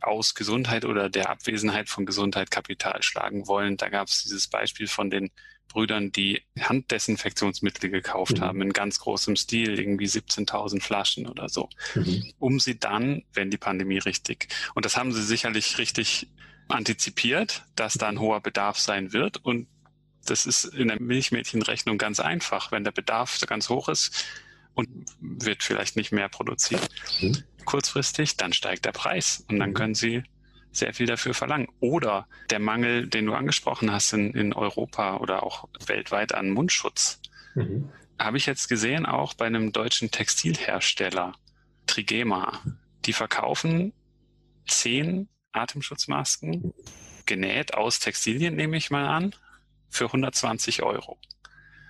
aus 0.00 0.34
Gesundheit 0.34 0.84
oder 0.84 1.08
der 1.08 1.30
Abwesenheit 1.30 1.88
von 1.88 2.06
Gesundheit 2.06 2.50
Kapital 2.50 3.02
schlagen 3.02 3.46
wollen. 3.46 3.76
Da 3.76 3.88
gab 3.88 4.08
es 4.08 4.22
dieses 4.22 4.48
Beispiel 4.48 4.86
von 4.86 5.10
den 5.10 5.30
Brüdern, 5.68 6.12
die 6.12 6.42
Handdesinfektionsmittel 6.58 7.90
gekauft 7.90 8.38
mhm. 8.38 8.42
haben 8.42 8.62
in 8.62 8.72
ganz 8.72 9.00
großem 9.00 9.36
Stil, 9.36 9.78
irgendwie 9.78 10.06
17.000 10.06 10.80
Flaschen 10.80 11.26
oder 11.26 11.48
so, 11.48 11.68
mhm. 11.94 12.32
um 12.38 12.60
sie 12.60 12.78
dann, 12.78 13.24
wenn 13.32 13.50
die 13.50 13.58
Pandemie 13.58 13.98
richtig, 13.98 14.48
und 14.74 14.84
das 14.84 14.96
haben 14.96 15.12
sie 15.12 15.22
sicherlich 15.22 15.78
richtig 15.78 16.28
antizipiert, 16.68 17.62
dass 17.76 17.94
da 17.94 18.08
ein 18.08 18.20
hoher 18.20 18.40
Bedarf 18.40 18.78
sein 18.78 19.12
wird 19.12 19.38
und 19.38 19.68
das 20.26 20.46
ist 20.46 20.64
in 20.64 20.88
der 20.88 21.00
Milchmädchenrechnung 21.00 21.98
ganz 21.98 22.20
einfach. 22.20 22.72
Wenn 22.72 22.84
der 22.84 22.92
Bedarf 22.92 23.38
ganz 23.46 23.68
hoch 23.68 23.88
ist 23.88 24.24
und 24.74 24.88
wird 25.20 25.62
vielleicht 25.62 25.96
nicht 25.96 26.12
mehr 26.12 26.28
produziert 26.28 26.88
mhm. 27.20 27.42
kurzfristig, 27.64 28.36
dann 28.36 28.52
steigt 28.52 28.84
der 28.84 28.92
Preis 28.92 29.44
und 29.48 29.58
dann 29.58 29.70
mhm. 29.70 29.74
können 29.74 29.94
Sie 29.94 30.22
sehr 30.72 30.92
viel 30.94 31.06
dafür 31.06 31.34
verlangen. 31.34 31.68
Oder 31.80 32.26
der 32.50 32.58
Mangel, 32.58 33.06
den 33.06 33.26
du 33.26 33.34
angesprochen 33.34 33.92
hast 33.92 34.12
in, 34.12 34.32
in 34.34 34.52
Europa 34.52 35.18
oder 35.18 35.42
auch 35.42 35.68
weltweit 35.86 36.34
an 36.34 36.50
Mundschutz. 36.50 37.20
Mhm. 37.54 37.90
Habe 38.18 38.36
ich 38.36 38.46
jetzt 38.46 38.68
gesehen, 38.68 39.06
auch 39.06 39.34
bei 39.34 39.46
einem 39.46 39.72
deutschen 39.72 40.10
Textilhersteller, 40.10 41.34
Trigema. 41.86 42.60
Die 43.04 43.12
verkaufen 43.12 43.92
zehn 44.66 45.28
Atemschutzmasken, 45.54 46.74
genäht 47.26 47.74
aus 47.74 47.98
Textilien, 47.98 48.54
nehme 48.54 48.76
ich 48.76 48.90
mal 48.90 49.06
an, 49.06 49.34
für 49.88 50.06
120 50.06 50.82
Euro. 50.82 51.18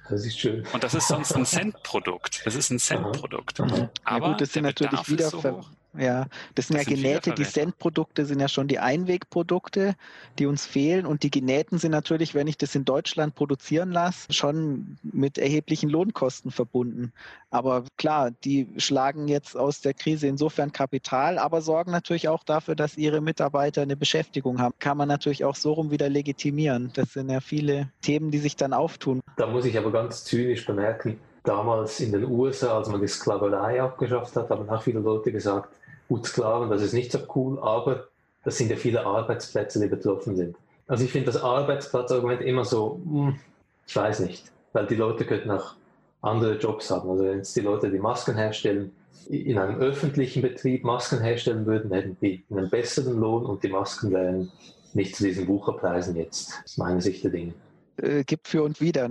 Das 0.09 0.24
ist 0.24 0.38
schön. 0.38 0.66
Und 0.72 0.85
das 0.85 0.94
ist 0.94 1.09
sonst 1.09 1.33
ein 1.35 1.46
Centprodukt. 1.46 2.42
Das 2.44 2.55
ist 2.55 2.70
ein 2.70 2.79
Centprodukt. 2.79 3.61
Aber 3.61 3.90
ja, 4.07 4.18
gut, 4.18 4.40
das 4.40 4.53
sind 4.53 4.64
natürlich 4.64 5.09
wieder 5.09 5.31
so 5.31 5.64
ja, 5.99 6.27
das 6.55 6.69
sind 6.69 6.79
das 6.79 6.87
ja 6.87 6.91
sind 6.91 7.03
genähte, 7.03 7.33
die 7.33 7.45
Cent-Produkte 7.45 8.25
sind 8.25 8.41
ja 8.41 8.49
schon 8.49 8.69
die 8.69 8.79
Einwegprodukte, 8.79 9.95
die 10.39 10.47
uns 10.47 10.67
fehlen. 10.67 11.07
Und 11.07 11.23
die 11.23 11.31
genähten 11.31 11.79
sind 11.79 11.93
natürlich, 11.93 12.35
wenn 12.35 12.47
ich 12.47 12.59
das 12.59 12.75
in 12.75 12.85
Deutschland 12.85 13.35
produzieren 13.35 13.93
lasse, 13.93 14.33
schon 14.33 14.99
mit 15.03 15.39
erheblichen 15.39 15.89
Lohnkosten 15.91 16.51
verbunden. 16.51 17.13
Aber 17.51 17.85
klar, 17.97 18.33
die 18.45 18.69
schlagen 18.77 19.29
jetzt 19.29 19.57
aus 19.57 19.81
der 19.81 19.95
Krise 19.95 20.27
insofern 20.27 20.73
Kapital, 20.73 21.39
aber 21.39 21.61
sorgen 21.63 21.93
natürlich 21.93 22.29
auch 22.29 22.43
dafür, 22.43 22.75
dass 22.75 22.97
ihre 22.97 23.21
Mitarbeiter 23.21 23.83
eine 23.83 23.97
Beschäftigung 23.97 24.61
haben. 24.61 24.75
Kann 24.79 24.97
man 24.97 25.09
natürlich 25.09 25.45
auch 25.45 25.57
so 25.57 25.73
rum 25.73 25.91
wieder 25.91 26.09
legitimieren. 26.09 26.91
Das 26.95 27.13
sind 27.13 27.31
ja 27.31 27.41
viele 27.41 27.91
Themen, 28.03 28.31
die 28.31 28.39
sich 28.39 28.57
dann 28.57 28.73
auftun. 28.73 29.21
Da 29.37 29.47
muss 29.47 29.65
ich 29.65 29.79
aber 29.79 29.93
ganz 29.93 30.25
zynisch 30.25 30.67
bemerken, 30.67 31.19
damals 31.45 32.01
in 32.01 32.13
den 32.13 32.25
USA, 32.25 32.79
als 32.79 32.89
man 32.89 33.01
die 33.01 33.07
Sklaverei 33.07 33.81
abgeschafft 33.81 34.35
hat, 34.35 34.51
haben 34.51 34.69
auch 34.69 34.83
viele 34.83 35.01
Leute 35.01 35.31
gesagt, 35.31 35.69
gut 36.09 36.27
Sklaven, 36.27 36.71
das 36.71 36.83
ist 36.83 36.93
nicht 36.93 37.12
so 37.12 37.21
cool, 37.35 37.59
aber 37.61 38.09
das 38.45 38.59
sind 38.59 38.71
ja 38.71 38.77
viele 38.77 39.05
Arbeitsplätze, 39.07 39.81
die 39.81 39.88
betroffen 39.88 40.37
sind. 40.37 40.57
Also 40.87 41.05
ich 41.05 41.12
finde 41.12 41.33
das 41.33 41.43
Arbeitsplatzargument 41.43 42.43
immer 42.43 42.64
so, 42.64 43.01
hm, 43.05 43.38
ich 43.87 43.97
weiß 43.97 44.21
nicht, 44.21 44.51
weil 44.73 44.87
die 44.87 44.97
Leute 44.97 45.25
könnten 45.25 45.51
auch 45.51 45.75
andere 46.21 46.59
Jobs 46.59 46.90
haben. 46.90 47.09
Also 47.11 47.25
wenn 47.25 47.38
jetzt 47.38 47.57
die 47.57 47.61
Leute, 47.61 47.90
die 47.90 47.99
Masken 47.99 48.37
herstellen, 48.37 48.93
in 49.29 49.59
einem 49.59 49.79
öffentlichen 49.79 50.43
Betrieb 50.43 50.85
Masken 50.85 51.21
herstellen 51.21 51.64
würden, 51.64 51.93
hätten 51.93 52.17
die 52.21 52.45
einen 52.51 52.69
besseren 52.69 53.19
Lohn 53.19 53.47
und 53.47 53.62
die 53.62 53.69
Masken 53.69 54.12
wären 54.12 54.53
nicht 54.93 55.17
zu 55.17 55.25
diesen 55.25 55.47
Bucherpreisen 55.47 56.17
jetzt. 56.17 56.53
Ist 56.64 56.79
meine 56.79 57.01
Sicht 57.01 57.25
der 57.25 57.31
Dinge. 57.31 57.55
Äh, 57.97 58.25
gibt 58.25 58.49
für 58.49 58.62
und 58.62 58.81
wieder. 58.81 59.09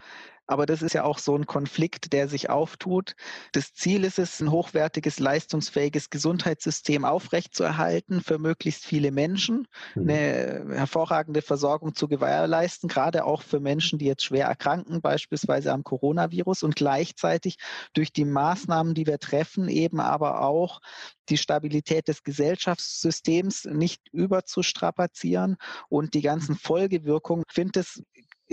Aber 0.53 0.67
das 0.67 0.83
ist 0.83 0.93
ja 0.93 1.03
auch 1.03 1.17
so 1.17 1.35
ein 1.35 1.47
Konflikt, 1.47 2.13
der 2.13 2.27
sich 2.27 2.51
auftut. 2.51 3.15
Das 3.53 3.73
Ziel 3.73 4.03
ist 4.03 4.19
es, 4.19 4.39
ein 4.39 4.51
hochwertiges, 4.51 5.17
leistungsfähiges 5.17 6.11
Gesundheitssystem 6.11 7.05
aufrechtzuerhalten 7.05 8.21
für 8.21 8.37
möglichst 8.37 8.85
viele 8.85 9.11
Menschen, 9.11 9.67
mhm. 9.95 10.09
eine 10.09 10.65
hervorragende 10.75 11.41
Versorgung 11.41 11.95
zu 11.95 12.07
gewährleisten, 12.07 12.87
gerade 12.87 13.25
auch 13.25 13.41
für 13.41 13.59
Menschen, 13.59 13.97
die 13.97 14.05
jetzt 14.05 14.25
schwer 14.25 14.45
erkranken, 14.45 15.01
beispielsweise 15.01 15.73
am 15.73 15.83
Coronavirus 15.83 16.61
und 16.61 16.75
gleichzeitig 16.75 17.57
durch 17.93 18.13
die 18.13 18.25
Maßnahmen, 18.25 18.93
die 18.93 19.07
wir 19.07 19.17
treffen, 19.17 19.69
eben 19.69 19.99
aber 19.99 20.41
auch 20.41 20.81
die 21.29 21.37
Stabilität 21.37 22.07
des 22.07 22.21
Gesellschaftssystems 22.21 23.65
nicht 23.65 24.01
überzustrapazieren 24.11 25.57
und 25.89 26.13
die 26.13 26.21
ganzen 26.21 26.55
Folgewirkungen. 26.55 27.43
Ich 27.47 27.55
finde 27.55 27.79
es 27.79 28.03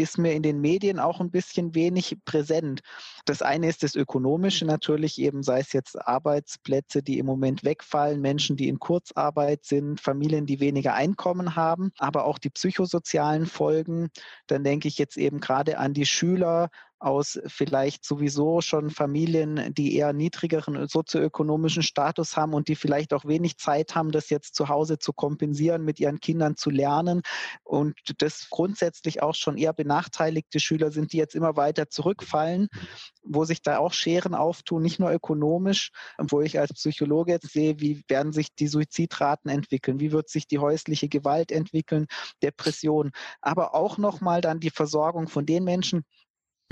ist 0.01 0.19
mir 0.19 0.33
in 0.33 0.43
den 0.43 0.61
Medien 0.61 0.99
auch 0.99 1.21
ein 1.21 1.31
bisschen 1.31 1.75
wenig 1.75 2.17
präsent. 2.25 2.81
Das 3.25 3.43
eine 3.43 3.69
ist 3.69 3.83
das 3.83 3.95
Ökonomische 3.95 4.65
natürlich, 4.65 5.19
eben 5.21 5.43
sei 5.43 5.61
es 5.61 5.73
jetzt 5.73 6.01
Arbeitsplätze, 6.01 7.03
die 7.03 7.19
im 7.19 7.27
Moment 7.27 7.65
wegfallen, 7.65 8.21
Menschen, 8.21 8.57
die 8.57 8.69
in 8.69 8.79
Kurzarbeit 8.79 9.65
sind, 9.65 10.01
Familien, 10.01 10.47
die 10.47 10.61
weniger 10.61 10.95
Einkommen 10.95 11.57
haben, 11.57 11.93
aber 11.99 12.25
auch 12.25 12.39
die 12.39 12.51
psychosozialen 12.51 13.47
Folgen. 13.47 14.11
Dann 14.47 14.65
denke 14.65 14.89
ich 14.89 14.99
jetzt 14.99 15.17
eben 15.17 15.41
gerade 15.41 15.79
an 15.79 15.95
die 15.95 16.07
Schüler, 16.07 16.71
aus 17.01 17.41
vielleicht 17.47 18.05
sowieso 18.05 18.61
schon 18.61 18.91
Familien, 18.91 19.73
die 19.75 19.97
eher 19.97 20.13
niedrigeren 20.13 20.87
sozioökonomischen 20.87 21.83
Status 21.83 22.37
haben 22.37 22.53
und 22.53 22.69
die 22.69 22.77
vielleicht 22.77 23.15
auch 23.15 23.25
wenig 23.25 23.57
Zeit 23.57 23.95
haben, 23.95 24.13
das 24.13 24.29
jetzt 24.29 24.55
zu 24.55 24.69
Hause 24.69 24.99
zu 24.99 25.13
kompensieren, 25.13 25.83
mit 25.83 25.99
ihren 25.99 26.21
Kindern 26.21 26.57
zu 26.57 26.71
lernen 26.71 27.23
und 27.65 27.95
das 28.19 28.49
grundsätzlich 28.51 29.23
auch 29.23 29.35
schon 29.35 29.57
eher 29.57 29.73
benachteiligte 29.73 30.61
Schüler 30.61 30.91
sind, 30.91 31.13
die 31.13 31.17
jetzt 31.17 31.35
immer 31.35 31.57
weiter 31.57 31.89
zurückfallen, 31.89 32.69
wo 33.23 33.45
sich 33.45 33.63
da 33.63 33.79
auch 33.79 33.95
Scheren 33.95 34.35
auftun, 34.35 34.83
nicht 34.83 35.01
nur 35.01 35.11
ökonomisch, 35.11 35.93
wo 36.19 36.43
ich 36.43 36.59
als 36.59 36.75
Psychologe 36.75 37.33
jetzt 37.33 37.51
sehe, 37.51 37.81
wie 37.81 38.05
werden 38.09 38.33
sich 38.33 38.55
die 38.55 38.69
Suizidraten 38.69 39.51
entwickeln, 39.51 40.01
wie 40.01 40.13
wird 40.13 40.29
sich 40.29 40.47
die 40.47 40.59
häusliche 40.59 41.09
Gewalt 41.09 41.51
entwickeln, 41.51 42.07
Depression, 42.43 43.13
aber 43.41 43.75
auch 43.75 43.97
nochmal 43.97 44.43
dann 44.43 44.61
die 44.61 44.71
Versorgung 44.71 45.29
von 45.29 45.47
den 45.47 45.65
Menschen, 45.65 46.05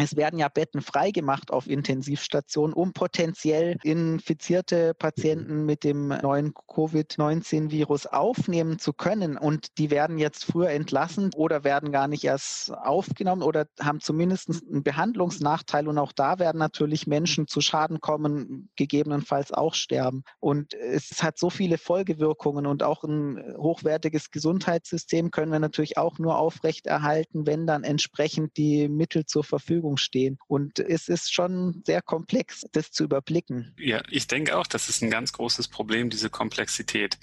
es 0.00 0.16
werden 0.16 0.38
ja 0.38 0.48
Betten 0.48 0.80
freigemacht 0.80 1.50
auf 1.50 1.68
Intensivstationen, 1.68 2.72
um 2.72 2.92
potenziell 2.92 3.76
infizierte 3.82 4.94
Patienten 4.94 5.66
mit 5.66 5.82
dem 5.82 6.08
neuen 6.08 6.54
Covid-19-Virus 6.54 8.06
aufnehmen 8.06 8.78
zu 8.78 8.92
können. 8.92 9.36
Und 9.36 9.76
die 9.76 9.90
werden 9.90 10.18
jetzt 10.18 10.44
früher 10.44 10.70
entlassen 10.70 11.30
oder 11.34 11.64
werden 11.64 11.90
gar 11.90 12.06
nicht 12.06 12.22
erst 12.22 12.72
aufgenommen 12.72 13.42
oder 13.42 13.66
haben 13.80 13.98
zumindest 14.00 14.50
einen 14.50 14.84
Behandlungsnachteil. 14.84 15.88
Und 15.88 15.98
auch 15.98 16.12
da 16.12 16.38
werden 16.38 16.58
natürlich 16.58 17.08
Menschen 17.08 17.48
zu 17.48 17.60
Schaden 17.60 18.00
kommen, 18.00 18.70
gegebenenfalls 18.76 19.52
auch 19.52 19.74
sterben. 19.74 20.22
Und 20.38 20.74
es 20.74 21.24
hat 21.24 21.38
so 21.38 21.50
viele 21.50 21.76
Folgewirkungen 21.76 22.66
und 22.66 22.84
auch 22.84 23.02
ein 23.02 23.42
hochwertiges 23.56 24.30
Gesundheitssystem 24.30 25.32
können 25.32 25.50
wir 25.50 25.58
natürlich 25.58 25.98
auch 25.98 26.20
nur 26.20 26.38
aufrechterhalten, 26.38 27.48
wenn 27.48 27.66
dann 27.66 27.82
entsprechend 27.82 28.56
die 28.56 28.88
Mittel 28.88 29.26
zur 29.26 29.42
Verfügung 29.42 29.87
Verfügung 29.88 29.96
stehen. 29.96 30.38
Und 30.46 30.78
es 30.78 31.08
ist 31.08 31.32
schon 31.32 31.82
sehr 31.86 32.02
komplex, 32.02 32.66
das 32.72 32.90
zu 32.90 33.04
überblicken. 33.04 33.74
Ja, 33.78 34.02
ich 34.10 34.26
denke 34.26 34.56
auch, 34.56 34.66
das 34.66 34.88
ist 34.88 35.02
ein 35.02 35.10
ganz 35.10 35.32
großes 35.32 35.68
Problem, 35.68 36.10
diese 36.10 36.30
Komplexität. 36.30 37.18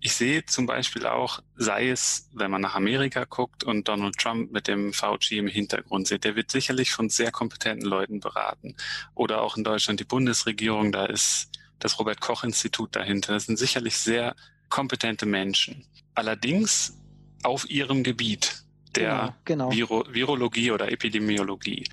Ich 0.00 0.14
sehe 0.14 0.44
zum 0.44 0.66
Beispiel 0.66 1.06
auch, 1.06 1.42
sei 1.56 1.90
es, 1.90 2.28
wenn 2.32 2.50
man 2.50 2.60
nach 2.60 2.74
Amerika 2.74 3.24
guckt 3.24 3.64
und 3.64 3.88
Donald 3.88 4.16
Trump 4.16 4.52
mit 4.52 4.68
dem 4.68 4.92
Fauci 4.92 5.38
im 5.38 5.48
Hintergrund 5.48 6.06
sieht, 6.06 6.24
der 6.24 6.36
wird 6.36 6.50
sicherlich 6.50 6.92
von 6.92 7.08
sehr 7.08 7.32
kompetenten 7.32 7.88
Leuten 7.88 8.20
beraten. 8.20 8.76
Oder 9.14 9.42
auch 9.42 9.56
in 9.56 9.64
Deutschland 9.64 10.00
die 10.00 10.04
Bundesregierung, 10.04 10.92
da 10.92 11.06
ist 11.06 11.50
das 11.78 11.98
Robert 11.98 12.20
Koch 12.20 12.44
Institut 12.44 12.94
dahinter. 12.94 13.32
Das 13.32 13.46
sind 13.46 13.58
sicherlich 13.58 13.96
sehr 13.96 14.34
kompetente 14.68 15.26
Menschen. 15.26 15.84
Allerdings 16.14 16.98
auf 17.42 17.68
ihrem 17.68 18.02
Gebiet 18.02 18.66
der 18.96 19.34
genau, 19.44 19.68
genau. 19.68 19.72
Viro 19.72 20.04
Virologie 20.08 20.70
oder 20.70 20.90
Epidemiologie. 20.90 21.84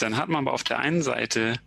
Dann 0.00 0.16
hat 0.16 0.28
man 0.28 0.46
aber 0.46 0.54
auf 0.54 0.64
der 0.64 0.78
einen 0.78 1.02
Seite 1.02 1.60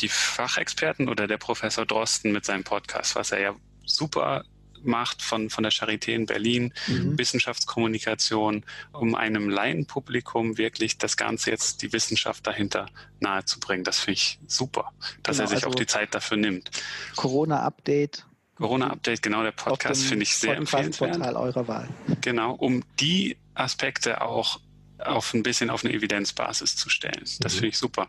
die 0.00 0.08
Fachexperten 0.08 1.08
oder 1.08 1.26
der 1.26 1.38
Professor 1.38 1.84
Drosten 1.84 2.32
mit 2.32 2.44
seinem 2.44 2.64
Podcast, 2.64 3.16
was 3.16 3.32
er 3.32 3.40
ja 3.40 3.54
super 3.84 4.44
macht 4.82 5.22
von, 5.22 5.50
von 5.50 5.62
der 5.62 5.72
Charité 5.72 6.12
in 6.12 6.24
Berlin, 6.24 6.72
mhm. 6.86 7.18
Wissenschaftskommunikation, 7.18 8.64
um 8.92 9.14
einem 9.14 9.50
Laienpublikum 9.50 10.56
wirklich 10.56 10.96
das 10.96 11.16
Ganze 11.16 11.50
jetzt 11.50 11.82
die 11.82 11.92
Wissenschaft 11.92 12.46
dahinter 12.46 12.86
nahezubringen. 13.20 13.84
Das 13.84 13.98
finde 13.98 14.12
ich 14.12 14.38
super, 14.46 14.92
dass 15.22 15.36
genau, 15.36 15.44
er 15.44 15.48
sich 15.48 15.64
also 15.64 15.68
auch 15.68 15.74
die 15.74 15.86
Zeit 15.86 16.14
dafür 16.14 16.38
nimmt. 16.38 16.70
Corona-Update. 17.16 18.26
Corona-Update, 18.56 19.22
genau, 19.22 19.42
der 19.42 19.52
Podcast 19.52 20.04
finde 20.04 20.22
ich 20.22 20.36
sehr 20.36 20.56
empfehlenswert. 20.56 21.12
Portal 21.12 21.36
eurer 21.36 21.68
Wahl. 21.68 21.88
Genau, 22.20 22.52
um 22.52 22.82
die 23.00 23.36
Aspekte 23.54 24.20
auch 24.20 24.60
auf 25.04 25.34
ein 25.34 25.42
bisschen 25.42 25.70
auf 25.70 25.84
eine 25.84 25.94
Evidenzbasis 25.94 26.76
zu 26.76 26.88
stellen. 26.88 27.24
Das 27.40 27.54
mhm. 27.54 27.58
finde 27.58 27.68
ich 27.68 27.78
super. 27.78 28.08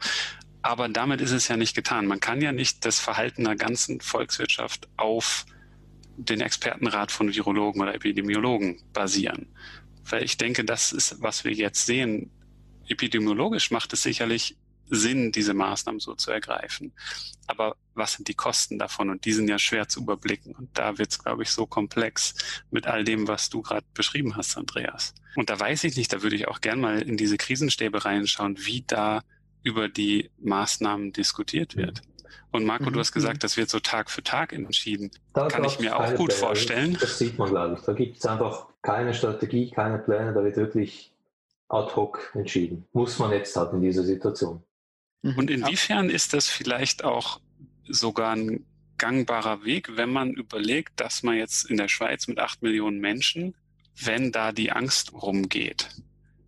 Aber 0.62 0.88
damit 0.90 1.22
ist 1.22 1.32
es 1.32 1.48
ja 1.48 1.58
nicht 1.58 1.76
getan. 1.76 2.06
Man 2.06 2.20
kann 2.20 2.42
ja 2.42 2.52
nicht 2.52 2.86
das 2.86 3.00
Verhalten 3.00 3.48
einer 3.48 3.56
ganzen 3.56 4.00
Volkswirtschaft 4.00 4.88
auf 4.98 5.46
den 6.18 6.42
Expertenrat 6.42 7.12
von 7.12 7.34
Virologen 7.34 7.82
oder 7.82 7.96
Epidemiologen 7.96 8.82
basieren. 8.94 9.48
Weil 10.04 10.24
ich 10.24 10.38
denke, 10.38 10.64
das 10.64 10.92
ist, 10.92 11.22
was 11.22 11.44
wir 11.44 11.54
jetzt 11.54 11.86
sehen. 11.86 12.32
Epidemiologisch 12.88 13.72
macht 13.72 13.94
es 13.94 14.04
sicherlich 14.04 14.58
Sinn, 14.92 15.32
diese 15.32 15.54
Maßnahmen 15.54 16.00
so 16.00 16.16
zu 16.16 16.32
ergreifen. 16.32 16.92
Aber 17.48 17.78
was 17.96 18.14
sind 18.14 18.28
die 18.28 18.34
Kosten 18.34 18.78
davon? 18.78 19.10
Und 19.10 19.26
die 19.26 19.32
sind 19.32 19.48
ja 19.48 19.58
schwer 19.58 19.88
zu 19.88 20.02
überblicken. 20.02 20.54
Und 20.54 20.78
da 20.78 20.98
wird 20.98 21.12
es, 21.12 21.20
glaube 21.24 21.44
ich, 21.44 21.52
so 21.52 21.66
komplex 21.66 22.36
mit 22.70 22.86
all 22.88 23.04
dem, 23.04 23.28
was 23.28 23.50
du 23.50 23.62
gerade 23.62 23.86
beschrieben 23.94 24.36
hast, 24.36 24.58
Andreas. 24.58 25.14
Und 25.36 25.50
da 25.50 25.60
weiß 25.60 25.84
ich 25.86 25.96
nicht, 25.98 26.12
da 26.12 26.22
würde 26.22 26.36
ich 26.36 26.48
auch 26.48 26.62
gern 26.62 26.80
mal 26.80 27.02
in 27.02 27.18
diese 27.18 27.38
Krisenstäbe 27.38 28.06
reinschauen, 28.06 28.58
wie 28.60 28.84
da 28.86 29.22
über 29.64 29.88
die 29.88 30.30
Maßnahmen 30.40 31.14
diskutiert 31.14 31.76
wird. 31.76 32.02
Und 32.52 32.66
Marco, 32.66 32.90
mhm. 32.90 32.94
du 32.94 33.00
hast 33.00 33.14
gesagt, 33.14 33.44
das 33.44 33.56
wird 33.56 33.70
so 33.70 33.80
Tag 33.80 34.10
für 34.10 34.24
Tag 34.24 34.52
entschieden. 34.52 35.12
Da 35.34 35.48
Kann 35.48 35.64
ich 35.64 35.80
mir 35.80 35.98
auch 35.98 36.16
gut 36.16 36.30
Pläne. 36.30 36.40
vorstellen. 36.40 36.98
Das 37.00 37.18
sieht 37.18 37.38
man, 37.38 37.50
glaube 37.50 37.76
ich. 37.76 37.86
Da 37.86 37.94
gibt 37.94 38.18
es 38.18 38.26
einfach 38.26 38.68
keine 38.82 39.14
Strategie, 39.14 39.72
keine 39.72 40.00
Pläne. 40.00 40.34
Da 40.34 40.44
wird 40.44 40.58
wirklich 40.58 41.14
ad 41.70 41.96
hoc 41.96 42.32
entschieden. 42.34 42.86
Muss 42.92 43.20
man 43.20 43.32
jetzt 43.32 43.56
halt 43.56 43.72
in 43.74 43.82
dieser 43.82 44.04
Situation. 44.04 44.62
Mhm. 45.22 45.38
Und 45.38 45.50
inwiefern 45.50 46.10
ist 46.10 46.34
das 46.34 46.50
vielleicht 46.50 47.06
auch 47.06 47.40
sogar 47.88 48.36
ein 48.36 48.66
gangbarer 48.98 49.64
Weg, 49.64 49.96
wenn 49.96 50.12
man 50.12 50.32
überlegt, 50.32 51.00
dass 51.00 51.24
man 51.24 51.36
jetzt 51.36 51.70
in 51.70 51.78
der 51.78 51.88
Schweiz 51.88 52.28
mit 52.28 52.38
acht 52.38 52.62
Millionen 52.62 53.00
Menschen, 53.00 53.56
wenn 53.98 54.32
da 54.32 54.52
die 54.52 54.72
Angst 54.72 55.14
rumgeht, 55.14 55.90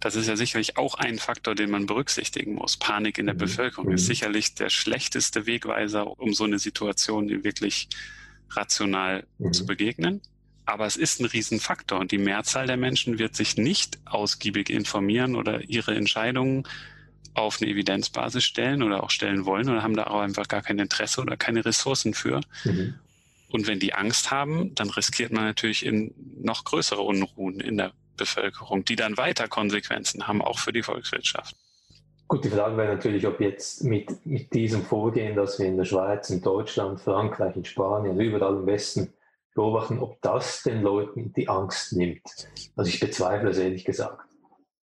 das 0.03 0.15
ist 0.15 0.27
ja 0.27 0.36
sicherlich 0.36 0.75
auch 0.77 0.95
ein 0.95 1.17
Faktor, 1.17 1.56
den 1.56 1.71
man 1.71 1.86
berücksichtigen 1.86 2.56
muss. 2.56 2.75
Panik 2.75 3.17
in 3.17 3.25
der 3.25 3.36
mhm. 3.36 3.39
Bevölkerung 3.39 3.91
ist 3.91 4.03
mhm. 4.03 4.08
sicherlich 4.08 4.53
der 4.53 4.69
schlechteste 4.69 5.45
Wegweiser, 5.45 6.19
um 6.19 6.34
so 6.34 6.43
eine 6.43 6.60
Situation 6.60 7.29
wirklich 7.43 7.88
rational 8.49 9.25
mhm. 9.38 9.53
zu 9.53 9.65
begegnen. 9.65 10.21
Aber 10.65 10.86
es 10.86 10.97
ist 10.97 11.21
ein 11.21 11.25
Riesenfaktor 11.25 11.99
und 11.99 12.12
die 12.12 12.17
Mehrzahl 12.17 12.67
der 12.67 12.77
Menschen 12.77 13.17
wird 13.17 13.36
sich 13.36 13.56
nicht 13.56 13.97
ausgiebig 14.06 14.69
informieren 14.69 15.36
oder 15.36 15.62
ihre 15.62 15.95
Entscheidungen 15.95 16.67
auf 17.34 17.62
eine 17.62 17.71
Evidenzbasis 17.71 18.43
stellen 18.43 18.84
oder 18.84 19.03
auch 19.03 19.10
stellen 19.10 19.45
wollen 19.45 19.69
oder 19.69 19.84
haben 19.84 19.95
da 19.95 20.06
auch 20.08 20.19
einfach 20.19 20.47
gar 20.47 20.62
kein 20.62 20.79
Interesse 20.79 21.21
oder 21.21 21.38
keine 21.38 21.63
Ressourcen 21.65 22.13
für. 22.13 22.41
Mhm. 22.65 22.95
Und 23.54 23.68
wenn 23.68 23.80
die 23.80 23.94
Angst 23.94 24.32
haben, 24.32 24.74
dann 24.74 24.89
riskiert 24.89 25.32
man 25.32 25.44
natürlich 25.44 25.86
in 25.86 26.12
noch 26.42 26.63
größere 26.63 27.02
Unruhen 27.02 27.60
in 27.60 27.78
der 27.78 27.94
Bevölkerung, 28.18 28.84
die 28.84 28.96
dann 28.96 29.16
weiter 29.16 29.48
Konsequenzen 29.48 30.28
haben, 30.28 30.42
auch 30.42 30.58
für 30.58 30.74
die 30.74 30.82
Volkswirtschaft. 30.82 31.56
Gut, 32.28 32.44
die 32.44 32.50
Frage 32.50 32.76
wäre 32.78 32.96
natürlich, 32.96 33.28
ob 33.28 33.39
jetzt 33.39 33.84
mit, 33.84 34.26
mit 34.26 34.52
diesem 34.56 34.82
Vorgehen, 34.82 35.36
das 35.36 35.60
wir 35.60 35.68
in 35.68 35.78
der 35.78 35.86
Schweiz, 35.86 36.32
in 36.32 36.42
Deutschland, 36.42 37.00
Frankreich, 37.00 37.56
in 37.56 37.63
Spanien, 37.63 38.20
überall 38.20 38.56
im 38.56 38.66
Westen 38.66 39.13
beobachten, 39.54 40.00
ob 40.00 40.20
das 40.24 40.63
den 40.63 40.82
Leuten 40.82 41.32
die 41.34 41.48
Angst 41.48 41.94
nimmt. 41.94 42.24
Also 42.76 42.89
ich 42.89 43.00
bezweifle 43.00 43.52
es 43.52 43.60
ehrlich 43.60 43.86
gesagt. 43.86 44.28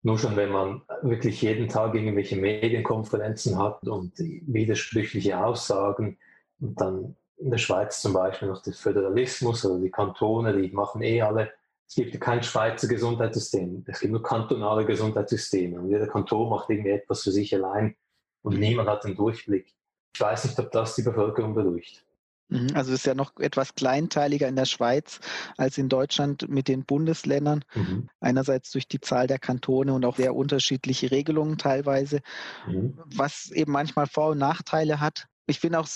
Nur 0.02 0.18
schon, 0.18 0.36
wenn 0.36 0.50
man 0.50 0.82
wirklich 1.00 1.40
jeden 1.40 1.68
Tag 1.68 1.94
irgendwelche 1.94 2.36
Medienkonferenzen 2.36 3.58
hat 3.58 3.88
und 3.88 4.12
widersprüchliche 4.18 5.42
Aussagen 5.42 6.18
und 6.60 6.78
dann 6.78 7.16
in 7.40 7.50
der 7.50 7.58
Schweiz 7.58 8.00
zum 8.00 8.12
Beispiel 8.12 8.48
noch 8.48 8.62
der 8.62 8.74
Föderalismus 8.74 9.64
oder 9.64 9.80
die 9.80 9.90
Kantone, 9.90 10.60
die 10.60 10.70
machen 10.70 11.02
eh 11.02 11.22
alle 11.22 11.50
es 11.90 11.96
gibt 11.96 12.20
kein 12.20 12.40
Schweizer 12.40 12.86
Gesundheitssystem. 12.86 13.84
Es 13.88 13.98
gibt 13.98 14.12
nur 14.12 14.22
kantonale 14.22 14.86
Gesundheitssysteme. 14.86 15.80
Und 15.80 15.88
jeder 15.88 16.06
Kanton 16.06 16.48
macht 16.48 16.70
irgendwie 16.70 16.90
etwas 16.90 17.24
für 17.24 17.32
sich 17.32 17.52
allein 17.52 17.96
und 18.42 18.60
niemand 18.60 18.88
hat 18.88 19.02
den 19.02 19.16
Durchblick. 19.16 19.74
Ich 20.14 20.20
weiß 20.20 20.44
nicht, 20.44 20.58
ob 20.60 20.70
das 20.70 20.94
die 20.94 21.02
Bevölkerung 21.02 21.52
beruhigt. 21.52 22.04
Mhm, 22.46 22.68
also 22.74 22.92
es 22.92 23.00
ist 23.00 23.06
ja 23.06 23.14
noch 23.14 23.36
etwas 23.40 23.74
kleinteiliger 23.74 24.46
in 24.46 24.54
der 24.54 24.66
Schweiz 24.66 25.18
als 25.56 25.78
in 25.78 25.88
Deutschland 25.88 26.48
mit 26.48 26.68
den 26.68 26.84
Bundesländern. 26.84 27.64
Mhm. 27.74 28.08
Einerseits 28.20 28.70
durch 28.70 28.86
die 28.86 29.00
Zahl 29.00 29.26
der 29.26 29.40
Kantone 29.40 29.92
und 29.92 30.04
auch 30.04 30.16
sehr 30.16 30.36
unterschiedliche 30.36 31.10
Regelungen 31.10 31.58
teilweise, 31.58 32.20
mhm. 32.68 33.00
was 33.16 33.50
eben 33.50 33.72
manchmal 33.72 34.06
Vor- 34.06 34.30
und 34.30 34.38
Nachteile 34.38 35.00
hat 35.00 35.26
ich 35.50 35.60
finde 35.60 35.80
auch 35.80 35.88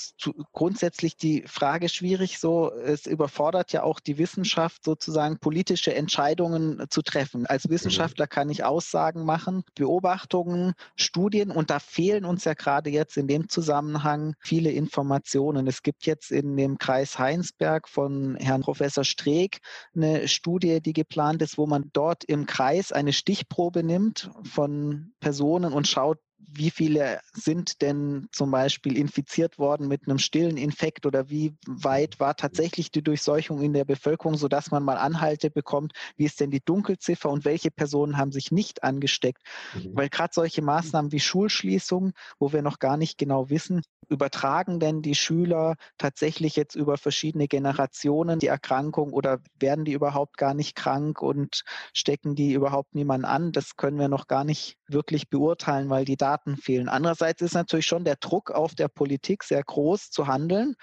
grundsätzlich 0.53 1.17
die 1.17 1.45
Frage 1.47 1.89
schwierig, 1.89 2.39
so 2.39 2.73
es 2.73 3.07
überfordert 3.07 3.73
ja 3.73 3.85
auch 3.85 4.01
die 4.01 4.19
Wissenschaft 4.19 4.85
sozusagen 4.85 5.39
politische 5.39 5.95
Entscheidungen 5.95 6.85
zu 6.91 7.03
treffen. 7.03 7.47
Als 7.47 7.69
Wissenschaftler 7.69 8.27
kann 8.27 8.51
ich 8.51 8.65
Aussagen 8.65 9.25
machen, 9.25 9.63
Beobachtungen, 9.77 10.75
Studien 10.97 11.51
und 11.51 11.71
da 11.71 11.79
fehlen 11.79 12.25
uns 12.25 12.45
ja 12.45 12.55
gerade 12.55 12.91
jetzt 12.91 13.17
in 13.17 13.29
dem 13.29 13.49
Zusammenhang 13.49 14.35
viele 14.41 14.73
Informationen. 14.73 15.67
Es 15.69 15.83
gibt 15.83 16.05
jetzt 16.05 16.33
in 16.33 16.57
dem 16.57 16.79
Kreis 16.79 17.19
Heinsberg 17.19 17.89
von 17.89 18.37
Herrn 18.37 18.63
Professor 18.63 19.05
Streeck 19.05 19.61
eine 19.95 20.27
Studie, 20.27 20.81
die 20.81 20.93
geplant 20.93 21.43
ist, 21.43 21.59
wo 21.59 21.67
man 21.67 21.91
dort 21.93 22.25
im 22.25 22.47
Kreis 22.47 22.91
eine 22.91 23.13
Stichprobe 23.13 23.85
nimmt 23.85 24.31
von 24.43 25.13
Personen 25.21 25.73
und 25.73 25.87
schaut, 25.87 26.19
wie 26.47 26.71
viele 26.71 27.21
sind 27.33 27.83
denn 27.83 28.29
zum 28.33 28.51
Beispiel 28.51 28.97
infiziert 28.97 29.59
worden 29.59 29.89
mit 29.89 30.07
einem 30.07 30.19
stillen 30.19 30.57
Infekt 30.57 31.07
oder 31.07 31.31
wie 31.31 31.55
weit 31.67 32.21
war 32.21 32.37
tatsächlich 32.37 32.91
die 32.91 33.03
Durchseuchung 33.03 33.61
in 33.63 33.73
der 33.73 33.85
Bevölkerung, 33.85 34.37
sodass 34.37 34.71
man 34.71 34.83
mal 34.83 34.97
Anhalte 34.97 35.51
bekommt, 35.51 35.93
wie 36.17 36.25
ist 36.25 36.41
denn 36.41 36.51
die 36.51 36.65
Dunkelziffer 36.65 37.31
und 37.31 37.45
welche 37.45 37.71
Personen 37.71 38.17
haben 38.17 38.33
sich 38.33 38.53
nicht 38.53 38.83
angesteckt. 38.83 39.43
Mhm. 39.75 39.91
Weil 39.95 40.09
gerade 40.09 40.33
solche 40.35 40.63
Maßnahmen 40.63 41.13
wie 41.13 41.21
Schulschließungen, 41.21 42.13
wo 42.39 42.53
wir 42.53 42.63
noch 42.63 42.79
gar 42.79 42.97
nicht 42.97 43.19
genau 43.19 43.51
wissen, 43.51 43.83
übertragen 44.09 44.81
denn 44.81 45.03
die 45.03 45.15
Schüler 45.15 45.77
tatsächlich 45.99 46.57
jetzt 46.57 46.75
über 46.75 46.97
verschiedene 46.97 47.49
Generationen 47.49 48.39
die 48.39 48.47
Erkrankung 48.47 49.13
oder 49.13 49.41
werden 49.59 49.85
die 49.85 49.93
überhaupt 49.93 50.37
gar 50.37 50.55
nicht 50.55 50.75
krank 50.75 51.23
und 51.23 51.63
stecken 51.93 52.35
die 52.35 52.53
überhaupt 52.53 52.95
niemanden 52.95 53.25
an? 53.25 53.53
Das 53.53 53.77
können 53.77 53.99
wir 53.99 54.09
noch 54.09 54.27
gar 54.27 54.45
nicht 54.45 54.77
wirklich 54.89 55.29
beurteilen, 55.29 55.91
weil 55.91 56.05
die 56.05 56.17
Daten 56.17 56.57
fehlen. 56.57 56.89
Andererseits 56.89 57.43
ist 57.43 57.55
natürlich 57.55 57.87
schon 57.87 58.05
der 58.05 58.17
Druck 58.17 58.51
auf 58.51 58.75
der 58.75 58.89
Politik 58.89 59.45
sehr 59.45 59.63
groß 59.63 60.11
zu 60.11 60.27
handeln, 60.27 60.75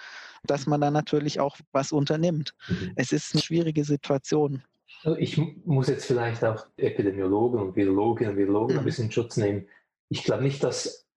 dass 0.43 0.65
man 0.65 0.81
dann 0.81 0.93
natürlich 0.93 1.39
auch 1.39 1.57
was 1.71 1.91
unternimmt. 1.91 2.53
Mhm. 2.67 2.93
Es 2.95 3.12
ist 3.12 3.34
eine 3.34 3.41
schwierige 3.41 3.84
Situation. 3.84 4.63
Also 5.03 5.17
ich 5.17 5.38
muss 5.65 5.88
jetzt 5.88 6.05
vielleicht 6.05 6.43
auch 6.43 6.65
Epidemiologen 6.77 7.60
und 7.60 7.75
Virologinnen 7.75 8.34
und 8.34 8.38
Virologen 8.38 8.75
mhm. 8.75 8.79
ein 8.79 8.86
bisschen 8.86 9.12
Schutz 9.12 9.38
nehmen. 9.38 9.67
Ich 10.10 10.23
glaube 10.23 10.43
nicht, 10.43 10.63
dass 10.63 11.07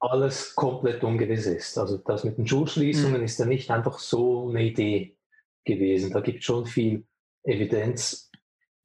alles 0.00 0.54
komplett 0.54 1.04
ungewiss 1.04 1.46
ist. 1.46 1.78
Also 1.78 1.98
das 1.98 2.24
mit 2.24 2.38
den 2.38 2.46
Schulschließungen 2.46 3.18
mhm. 3.18 3.24
ist 3.24 3.38
ja 3.38 3.46
nicht 3.46 3.70
einfach 3.70 3.98
so 3.98 4.48
eine 4.48 4.64
Idee 4.64 5.16
gewesen. 5.64 6.10
Da 6.10 6.20
gibt 6.20 6.38
es 6.38 6.44
schon 6.44 6.66
viel 6.66 7.06
Evidenz 7.44 8.30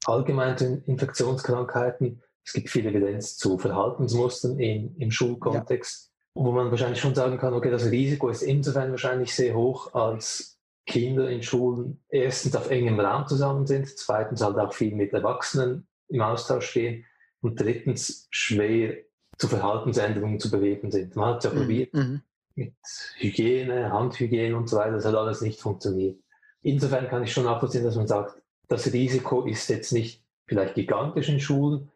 allgemein 0.04 0.56
zu 0.56 0.82
Infektionskrankheiten. 0.86 2.22
Es 2.44 2.52
gibt 2.52 2.70
viel 2.70 2.86
Evidenz 2.86 3.36
zu 3.36 3.58
Verhaltensmustern 3.58 4.58
in, 4.60 4.94
im 4.98 5.10
Schulkontext, 5.10 6.12
ja. 6.12 6.42
wo 6.44 6.52
man 6.52 6.70
wahrscheinlich 6.70 7.00
schon 7.00 7.14
sagen 7.14 7.38
kann, 7.38 7.54
okay, 7.54 7.70
das 7.70 7.90
Risiko 7.90 8.28
ist 8.28 8.42
insofern 8.42 8.90
wahrscheinlich 8.90 9.34
sehr 9.34 9.56
hoch, 9.56 9.94
als 9.94 10.60
Kinder 10.86 11.28
in 11.28 11.42
Schulen 11.42 12.04
erstens 12.08 12.54
auf 12.54 12.70
engem 12.70 13.00
Raum 13.00 13.26
zusammen 13.26 13.66
sind, 13.66 13.88
zweitens 13.88 14.42
halt 14.42 14.56
auch 14.58 14.72
viel 14.72 14.94
mit 14.94 15.12
Erwachsenen 15.12 15.88
im 16.08 16.20
Austausch 16.20 16.70
stehen 16.70 17.04
und 17.40 17.60
drittens 17.60 18.28
schwer 18.30 18.96
zu 19.38 19.48
Verhaltensänderungen 19.48 20.40
zu 20.40 20.50
bewegen 20.50 20.90
sind. 20.90 21.16
Man 21.16 21.30
hat 21.30 21.38
es 21.38 21.44
ja 21.44 21.50
mhm. 21.50 21.56
probiert 21.62 21.94
mhm. 21.94 22.22
mit 22.54 22.74
Hygiene, 23.16 23.92
Handhygiene 23.92 24.56
und 24.56 24.68
so 24.68 24.76
weiter, 24.76 24.92
das 24.92 25.04
hat 25.04 25.14
alles 25.14 25.40
nicht 25.40 25.60
funktioniert. 25.60 26.18
Insofern 26.62 27.08
kann 27.08 27.22
ich 27.22 27.32
schon 27.32 27.44
nachvollziehen, 27.44 27.84
dass 27.84 27.96
man 27.96 28.08
sagt, 28.08 28.42
das 28.68 28.92
Risiko 28.92 29.44
ist 29.44 29.68
jetzt 29.68 29.92
nicht 29.92 30.24
vielleicht 30.46 30.74
gigantisch 30.74 31.28
in 31.28 31.40
Schulen, 31.40 31.90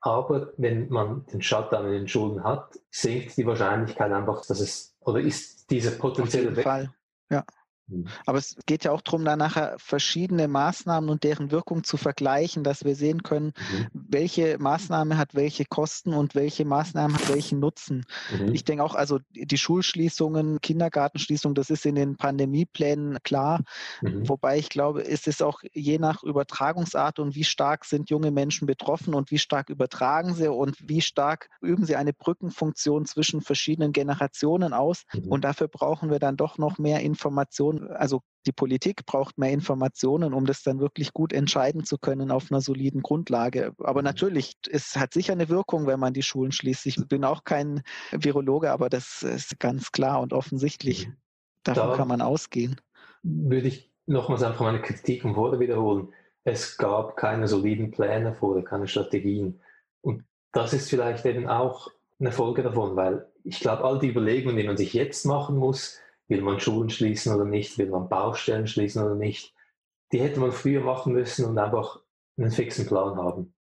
aber 0.00 0.52
wenn 0.56 0.88
man 0.88 1.24
den 1.26 1.40
Shutdown 1.40 1.86
in 1.86 1.92
den 1.92 2.08
Schulen 2.08 2.42
hat, 2.42 2.78
sinkt 2.90 3.36
die 3.36 3.46
Wahrscheinlichkeit 3.46 4.10
einfach, 4.12 4.44
dass 4.44 4.60
es, 4.60 4.96
oder 5.00 5.20
ist 5.20 5.70
diese 5.70 5.92
potenzielle 5.92 6.56
Weg. 6.56 6.64
Fall. 6.64 6.92
Ja. 7.30 7.44
Mhm. 7.88 8.06
Aber 8.26 8.38
es 8.38 8.56
geht 8.66 8.84
ja 8.84 8.92
auch 8.92 9.00
darum, 9.00 9.24
da 9.24 9.36
nachher 9.36 9.74
verschiedene 9.78 10.48
Maßnahmen 10.48 11.10
und 11.10 11.24
deren 11.24 11.50
Wirkung 11.50 11.84
zu 11.84 11.96
vergleichen, 11.96 12.64
dass 12.64 12.84
wir 12.84 12.94
sehen 12.94 13.22
können, 13.22 13.46
mhm. 13.46 13.86
welche 13.92 14.58
Maßnahme 14.58 15.18
hat 15.18 15.34
welche 15.34 15.64
Kosten 15.64 16.14
und 16.14 16.34
welche 16.34 16.64
Maßnahme 16.64 17.14
hat 17.14 17.28
welchen 17.28 17.60
Nutzen. 17.60 18.04
Mhm. 18.38 18.54
Ich 18.54 18.64
denke 18.64 18.84
auch, 18.84 18.94
also 18.94 19.18
die 19.30 19.58
Schulschließungen, 19.58 20.60
Kindergartenschließungen, 20.60 21.54
das 21.54 21.70
ist 21.70 21.86
in 21.86 21.94
den 21.94 22.16
Pandemieplänen 22.16 23.18
klar. 23.22 23.62
Mhm. 24.00 24.28
Wobei 24.28 24.58
ich 24.58 24.68
glaube, 24.68 25.04
es 25.04 25.26
ist 25.26 25.42
auch 25.42 25.62
je 25.72 25.98
nach 25.98 26.22
Übertragungsart 26.22 27.18
und 27.18 27.34
wie 27.34 27.44
stark 27.44 27.84
sind 27.84 28.10
junge 28.10 28.30
Menschen 28.30 28.66
betroffen 28.66 29.14
und 29.14 29.30
wie 29.30 29.38
stark 29.38 29.70
übertragen 29.70 30.34
sie 30.34 30.50
und 30.50 30.76
wie 30.88 31.00
stark 31.00 31.48
üben 31.60 31.84
sie 31.84 31.96
eine 31.96 32.12
Brückenfunktion 32.12 33.06
zwischen 33.06 33.40
verschiedenen 33.40 33.92
Generationen 33.92 34.72
aus. 34.72 35.04
Mhm. 35.12 35.28
Und 35.28 35.44
dafür 35.44 35.68
brauchen 35.68 36.10
wir 36.10 36.18
dann 36.18 36.36
doch 36.36 36.58
noch 36.58 36.78
mehr 36.78 37.00
Informationen 37.00 37.71
also 37.80 38.22
die 38.46 38.52
Politik 38.52 39.06
braucht 39.06 39.38
mehr 39.38 39.50
Informationen, 39.50 40.34
um 40.34 40.46
das 40.46 40.62
dann 40.62 40.80
wirklich 40.80 41.12
gut 41.12 41.32
entscheiden 41.32 41.84
zu 41.84 41.98
können 41.98 42.30
auf 42.30 42.50
einer 42.50 42.60
soliden 42.60 43.02
Grundlage. 43.02 43.72
Aber 43.78 44.00
mhm. 44.00 44.06
natürlich, 44.06 44.56
es 44.70 44.96
hat 44.96 45.12
sicher 45.12 45.32
eine 45.32 45.48
Wirkung, 45.48 45.86
wenn 45.86 46.00
man 46.00 46.12
die 46.12 46.22
Schulen 46.22 46.52
schließt. 46.52 46.86
Ich 46.86 46.96
bin 47.08 47.24
auch 47.24 47.44
kein 47.44 47.82
Virologe, 48.10 48.70
aber 48.70 48.88
das 48.88 49.22
ist 49.22 49.58
ganz 49.60 49.92
klar 49.92 50.20
und 50.20 50.32
offensichtlich. 50.32 51.08
Mhm. 51.08 51.16
Davon 51.64 51.90
da 51.90 51.96
kann 51.96 52.08
man 52.08 52.20
ausgehen. 52.20 52.80
Würde 53.22 53.68
ich 53.68 53.92
nochmals 54.06 54.42
einfach 54.42 54.62
meine 54.62 54.82
Kritik 54.82 55.22
von 55.22 55.34
vorher 55.34 55.60
wiederholen. 55.60 56.12
Es 56.44 56.76
gab 56.76 57.16
keine 57.16 57.46
soliden 57.46 57.92
Pläne 57.92 58.34
vorher, 58.34 58.64
keine 58.64 58.88
Strategien. 58.88 59.60
Und 60.00 60.24
das 60.52 60.72
ist 60.72 60.90
vielleicht 60.90 61.24
eben 61.24 61.48
auch 61.48 61.88
eine 62.18 62.32
Folge 62.32 62.62
davon, 62.62 62.96
weil 62.96 63.26
ich 63.44 63.60
glaube, 63.60 63.84
all 63.84 63.98
die 63.98 64.08
Überlegungen, 64.08 64.56
die 64.56 64.64
man 64.64 64.76
sich 64.76 64.92
jetzt 64.92 65.24
machen 65.24 65.56
muss, 65.56 66.00
Will 66.32 66.40
man 66.40 66.60
Schulen 66.60 66.88
schließen 66.88 67.34
oder 67.34 67.44
nicht? 67.44 67.76
Will 67.76 67.90
man 67.90 68.08
Baustellen 68.08 68.66
schließen 68.66 69.04
oder 69.04 69.14
nicht? 69.14 69.54
Die 70.12 70.20
hätte 70.20 70.40
man 70.40 70.50
früher 70.50 70.80
machen 70.80 71.12
müssen 71.12 71.44
und 71.44 71.58
einfach 71.58 72.00
einen 72.38 72.50
fixen 72.50 72.86
Plan 72.86 73.18
haben. 73.18 73.52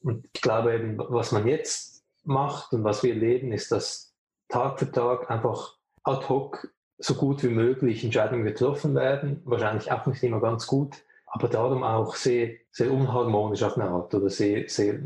Und 0.00 0.28
ich 0.32 0.40
glaube 0.40 0.72
eben, 0.72 0.96
was 0.96 1.32
man 1.32 1.48
jetzt 1.48 2.04
macht 2.22 2.72
und 2.72 2.84
was 2.84 3.02
wir 3.02 3.14
erleben, 3.14 3.50
ist, 3.50 3.72
dass 3.72 4.14
Tag 4.48 4.78
für 4.78 4.92
Tag 4.92 5.28
einfach 5.28 5.74
ad 6.04 6.28
hoc 6.28 6.72
so 6.98 7.14
gut 7.14 7.42
wie 7.42 7.48
möglich 7.48 8.04
Entscheidungen 8.04 8.44
getroffen 8.44 8.94
werden. 8.94 9.42
Wahrscheinlich 9.44 9.90
auch 9.90 10.06
nicht 10.06 10.22
immer 10.22 10.40
ganz 10.40 10.68
gut, 10.68 11.02
aber 11.26 11.48
darum 11.48 11.82
auch 11.82 12.14
sehr, 12.14 12.52
sehr 12.70 12.92
unharmonisch 12.92 13.64
auf 13.64 13.76
eine 13.76 13.88
Art 13.88 14.14
oder 14.14 14.30
sehr, 14.30 14.68
sehr 14.68 15.00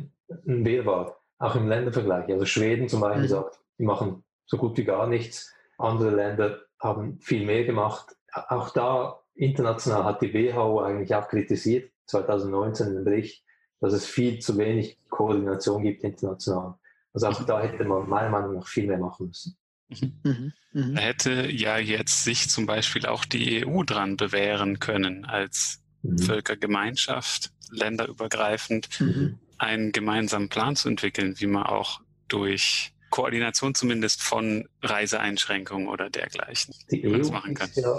ein 0.47 0.65
Wirrwarr. 0.67 1.17
Auch 1.39 1.57
im 1.57 1.69
Ländervergleich. 1.69 2.31
Also 2.31 2.45
Schweden 2.45 2.91
zum 2.91 3.01
Beispiel 3.01 3.23
mhm. 3.23 3.29
sagt, 3.29 3.61
die 3.79 3.85
machen 3.85 4.25
so 4.45 4.59
gut 4.59 4.77
wie 4.77 4.85
gar 4.85 5.07
nichts. 5.07 5.55
Andere 5.79 6.11
Länder 6.11 6.64
haben 6.85 7.19
viel 7.21 7.45
mehr 7.45 7.65
gemacht. 7.65 8.15
Auch 8.33 8.71
da 8.71 9.21
international 9.35 10.05
hat 10.05 10.23
die 10.23 10.33
WHO 10.33 10.81
eigentlich 10.81 11.15
auch 11.15 11.29
kritisiert, 11.29 11.91
2019 12.07 12.89
in 12.89 12.95
dem 12.95 13.05
Bericht, 13.05 13.43
dass 13.81 13.93
es 13.93 14.07
viel 14.07 14.39
zu 14.39 14.57
wenig 14.59 14.99
Koordination 15.09 15.83
gibt 15.83 16.05
international. 16.05 16.75
Also 17.13 17.29
auch 17.29 17.45
da 17.45 17.61
hätte 17.63 17.85
man 17.85 18.09
meiner 18.09 18.31
Meinung 18.31 18.55
nach 18.55 18.67
viel 18.67 18.87
mehr 18.87 18.99
machen 18.99 19.29
müssen. 19.29 19.57
Mhm. 19.89 20.21
Mhm. 20.23 20.53
mhm. 20.73 20.95
Da 20.95 21.01
hätte 21.01 21.51
ja 21.51 21.79
jetzt 21.79 22.25
sich 22.25 22.49
zum 22.49 22.67
Beispiel 22.67 23.07
auch 23.07 23.25
die 23.25 23.65
EU 23.65 23.83
dran 23.83 24.17
bewähren 24.17 24.79
können, 24.79 25.25
als 25.25 25.83
mhm. 26.03 26.19
Völkergemeinschaft, 26.19 27.51
länderübergreifend, 27.71 29.01
mhm. 29.01 29.39
einen 29.59 29.93
gemeinsamen 29.93 30.49
Plan 30.49 30.77
zu 30.77 30.89
entwickeln, 30.89 31.35
wie 31.39 31.47
man 31.47 31.65
auch 31.65 32.01
durch 32.29 32.94
Koordination 33.15 33.77
zumindest 33.77 34.25
von 34.25 34.69
Reiseeinschränkungen 34.83 35.87
oder 35.87 36.11
dergleichen, 36.11 36.75
die 36.91 37.07
EU 37.07 37.31
machen 37.31 37.55
kann. 37.55 37.71
Ja, 37.75 37.97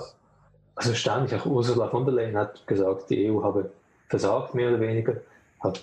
also 0.75 0.89
erstaunlich, 0.89 1.33
auch 1.33 1.45
Ursula 1.45 1.87
von 1.87 2.03
der 2.03 2.15
Leyen 2.15 2.35
hat 2.35 2.67
gesagt, 2.67 3.09
die 3.09 3.31
EU 3.31 3.41
habe 3.41 3.71
versagt, 4.09 4.55
mehr 4.55 4.67
oder 4.67 4.81
weniger, 4.81 5.21
hat 5.61 5.81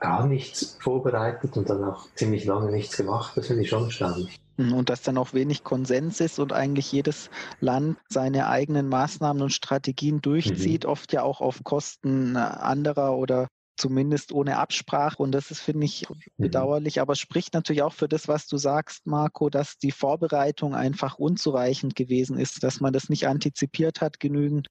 gar 0.00 0.26
nichts 0.26 0.78
vorbereitet 0.80 1.58
und 1.58 1.68
dann 1.68 1.84
auch 1.84 2.06
ziemlich 2.14 2.46
lange 2.46 2.70
nichts 2.70 2.96
gemacht. 2.96 3.36
Das 3.36 3.48
finde 3.48 3.64
ich 3.64 3.68
schon 3.68 3.84
erstaunlich. 3.84 4.40
Mhm, 4.56 4.72
und 4.72 4.88
dass 4.88 5.02
dann 5.02 5.18
auch 5.18 5.34
wenig 5.34 5.62
Konsens 5.62 6.18
ist 6.20 6.38
und 6.38 6.54
eigentlich 6.54 6.90
jedes 6.90 7.28
Land 7.60 7.98
seine 8.08 8.48
eigenen 8.48 8.88
Maßnahmen 8.88 9.42
und 9.42 9.50
Strategien 9.50 10.22
durchzieht, 10.22 10.84
mhm. 10.84 10.90
oft 10.90 11.12
ja 11.12 11.22
auch 11.22 11.42
auf 11.42 11.62
Kosten 11.64 12.34
anderer 12.34 13.14
oder 13.18 13.46
zumindest 13.80 14.32
ohne 14.32 14.58
Absprache. 14.58 15.22
Und 15.22 15.32
das 15.32 15.50
ist, 15.50 15.60
finde 15.60 15.86
ich, 15.86 16.08
mhm. 16.08 16.16
bedauerlich, 16.36 17.00
aber 17.00 17.14
spricht 17.14 17.54
natürlich 17.54 17.82
auch 17.82 17.92
für 17.92 18.08
das, 18.08 18.28
was 18.28 18.46
du 18.46 18.56
sagst, 18.56 19.06
Marco, 19.06 19.50
dass 19.50 19.78
die 19.78 19.90
Vorbereitung 19.90 20.74
einfach 20.74 21.18
unzureichend 21.18 21.96
gewesen 21.96 22.38
ist, 22.38 22.62
dass 22.62 22.80
man 22.80 22.92
das 22.92 23.08
nicht 23.08 23.26
antizipiert 23.26 24.00
hat 24.00 24.20
genügend, 24.20 24.68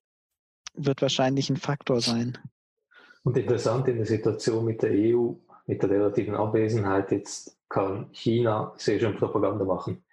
wird 0.74 1.02
wahrscheinlich 1.02 1.50
ein 1.50 1.58
Faktor 1.58 2.02
sein. 2.02 2.38
Und 3.24 3.38
interessant 3.38 3.88
in 3.88 3.98
der 3.98 4.06
Situation 4.06 4.66
mit 4.66 4.82
der 4.82 4.92
EU, 4.92 5.34
mit 5.66 5.82
der 5.82 5.90
relativen 5.90 6.36
Abwesenheit, 6.36 7.12
jetzt 7.12 7.58
kann 7.68 8.08
China 8.12 8.74
sehr 8.78 9.00
schön 9.00 9.16
Propaganda 9.16 9.66
machen. 9.66 10.04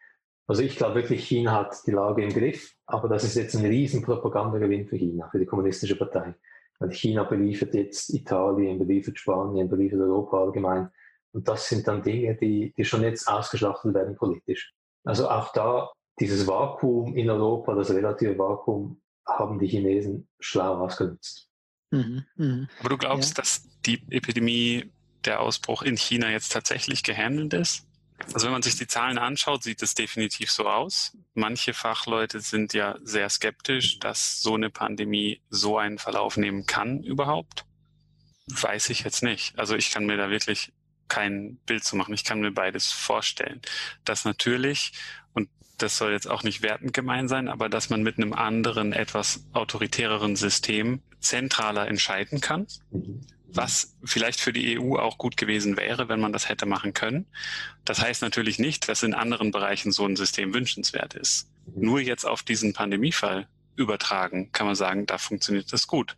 Also 0.46 0.62
ich 0.62 0.76
glaube 0.76 0.96
wirklich, 0.96 1.26
China 1.26 1.52
hat 1.52 1.86
die 1.86 1.92
Lage 1.92 2.22
im 2.22 2.30
Griff, 2.30 2.76
aber 2.86 3.08
das 3.08 3.24
ist 3.24 3.34
jetzt 3.34 3.56
ein 3.56 3.64
riesen 3.64 4.02
Propagandagewinn 4.02 4.86
für 4.86 4.96
China, 4.96 5.28
für 5.30 5.38
die 5.38 5.46
kommunistische 5.46 5.96
Partei. 5.96 6.34
Weil 6.78 6.90
China 6.90 7.24
beliefert 7.24 7.74
jetzt 7.74 8.10
Italien, 8.10 8.78
beliefert 8.78 9.18
Spanien, 9.18 9.68
beliefert 9.68 10.00
Europa 10.00 10.42
allgemein. 10.42 10.90
Und 11.32 11.48
das 11.48 11.68
sind 11.68 11.86
dann 11.88 12.02
Dinge, 12.02 12.36
die, 12.36 12.72
die 12.76 12.84
schon 12.84 13.02
jetzt 13.02 13.28
ausgeschlachtet 13.28 13.94
werden 13.94 14.16
politisch. 14.16 14.72
Also 15.04 15.28
auch 15.28 15.52
da, 15.52 15.90
dieses 16.18 16.46
Vakuum 16.46 17.14
in 17.16 17.30
Europa, 17.30 17.74
das 17.74 17.90
relative 17.90 18.38
Vakuum, 18.38 19.00
haben 19.26 19.58
die 19.58 19.66
Chinesen 19.66 20.28
schlau 20.38 20.78
ausgenutzt. 20.84 21.50
Mhm, 21.90 22.24
mh. 22.36 22.68
Aber 22.80 22.88
du 22.88 22.98
glaubst, 22.98 23.36
ja. 23.36 23.42
dass 23.42 23.68
die 23.84 24.00
Epidemie, 24.10 24.90
der 25.24 25.40
Ausbruch 25.40 25.82
in 25.82 25.96
China 25.96 26.30
jetzt 26.30 26.52
tatsächlich 26.52 27.02
gehandelt 27.02 27.52
ist? 27.54 27.86
Also 28.32 28.46
wenn 28.46 28.52
man 28.52 28.62
sich 28.62 28.76
die 28.76 28.86
Zahlen 28.86 29.18
anschaut, 29.18 29.62
sieht 29.62 29.82
es 29.82 29.94
definitiv 29.94 30.50
so 30.50 30.68
aus. 30.68 31.16
Manche 31.34 31.74
Fachleute 31.74 32.40
sind 32.40 32.72
ja 32.72 32.96
sehr 33.02 33.28
skeptisch, 33.28 33.98
dass 33.98 34.40
so 34.40 34.54
eine 34.54 34.70
Pandemie 34.70 35.40
so 35.50 35.78
einen 35.78 35.98
Verlauf 35.98 36.36
nehmen 36.36 36.66
kann 36.66 37.02
überhaupt. 37.02 37.64
Weiß 38.48 38.90
ich 38.90 39.00
jetzt 39.00 39.22
nicht. 39.22 39.58
Also 39.58 39.76
ich 39.76 39.90
kann 39.90 40.06
mir 40.06 40.16
da 40.16 40.30
wirklich 40.30 40.72
kein 41.08 41.56
Bild 41.66 41.84
zu 41.84 41.96
machen. 41.96 42.14
Ich 42.14 42.24
kann 42.24 42.40
mir 42.40 42.52
beides 42.52 42.90
vorstellen. 42.90 43.60
Dass 44.04 44.24
natürlich, 44.24 44.92
und 45.34 45.48
das 45.78 45.98
soll 45.98 46.12
jetzt 46.12 46.28
auch 46.28 46.42
nicht 46.42 46.62
wertend 46.62 46.94
gemein 46.94 47.28
sein, 47.28 47.48
aber 47.48 47.68
dass 47.68 47.90
man 47.90 48.02
mit 48.02 48.16
einem 48.16 48.32
anderen, 48.32 48.92
etwas 48.92 49.44
autoritäreren 49.52 50.36
System 50.36 51.02
zentraler 51.20 51.86
entscheiden 51.86 52.40
kann. 52.40 52.66
Mhm 52.90 53.26
was 53.56 53.96
vielleicht 54.04 54.40
für 54.40 54.52
die 54.52 54.78
EU 54.78 54.96
auch 54.96 55.18
gut 55.18 55.36
gewesen 55.36 55.76
wäre, 55.76 56.08
wenn 56.08 56.20
man 56.20 56.32
das 56.32 56.48
hätte 56.48 56.66
machen 56.66 56.92
können. 56.92 57.26
Das 57.84 58.00
heißt 58.00 58.22
natürlich 58.22 58.58
nicht, 58.58 58.88
dass 58.88 59.02
in 59.02 59.14
anderen 59.14 59.50
Bereichen 59.50 59.92
so 59.92 60.04
ein 60.04 60.16
System 60.16 60.54
wünschenswert 60.54 61.14
ist. 61.14 61.48
Nur 61.74 62.00
jetzt 62.00 62.24
auf 62.24 62.42
diesen 62.42 62.72
Pandemiefall 62.72 63.48
übertragen, 63.76 64.52
kann 64.52 64.66
man 64.66 64.76
sagen, 64.76 65.06
da 65.06 65.18
funktioniert 65.18 65.72
das 65.72 65.86
gut. 65.86 66.16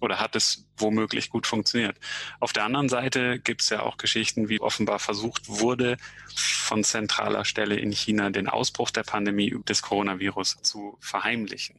Oder 0.00 0.20
hat 0.20 0.36
es 0.36 0.66
womöglich 0.76 1.30
gut 1.30 1.46
funktioniert. 1.46 1.96
Auf 2.40 2.52
der 2.52 2.64
anderen 2.64 2.88
Seite 2.88 3.38
gibt 3.38 3.62
es 3.62 3.70
ja 3.70 3.80
auch 3.82 3.96
Geschichten, 3.96 4.48
wie 4.48 4.60
offenbar 4.60 4.98
versucht 4.98 5.48
wurde, 5.48 5.96
von 6.34 6.84
zentraler 6.84 7.44
Stelle 7.44 7.76
in 7.76 7.92
China 7.92 8.30
den 8.30 8.48
Ausbruch 8.48 8.90
der 8.90 9.04
Pandemie 9.04 9.56
des 9.66 9.82
Coronavirus 9.82 10.58
zu 10.62 10.98
verheimlichen. 11.00 11.76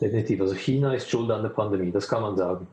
Definitiv. 0.00 0.40
Also 0.40 0.54
China 0.54 0.94
ist 0.94 1.10
schuld 1.10 1.30
an 1.30 1.42
der 1.42 1.50
Pandemie, 1.50 1.92
das 1.92 2.08
kann 2.08 2.22
man 2.22 2.36
sagen 2.36 2.66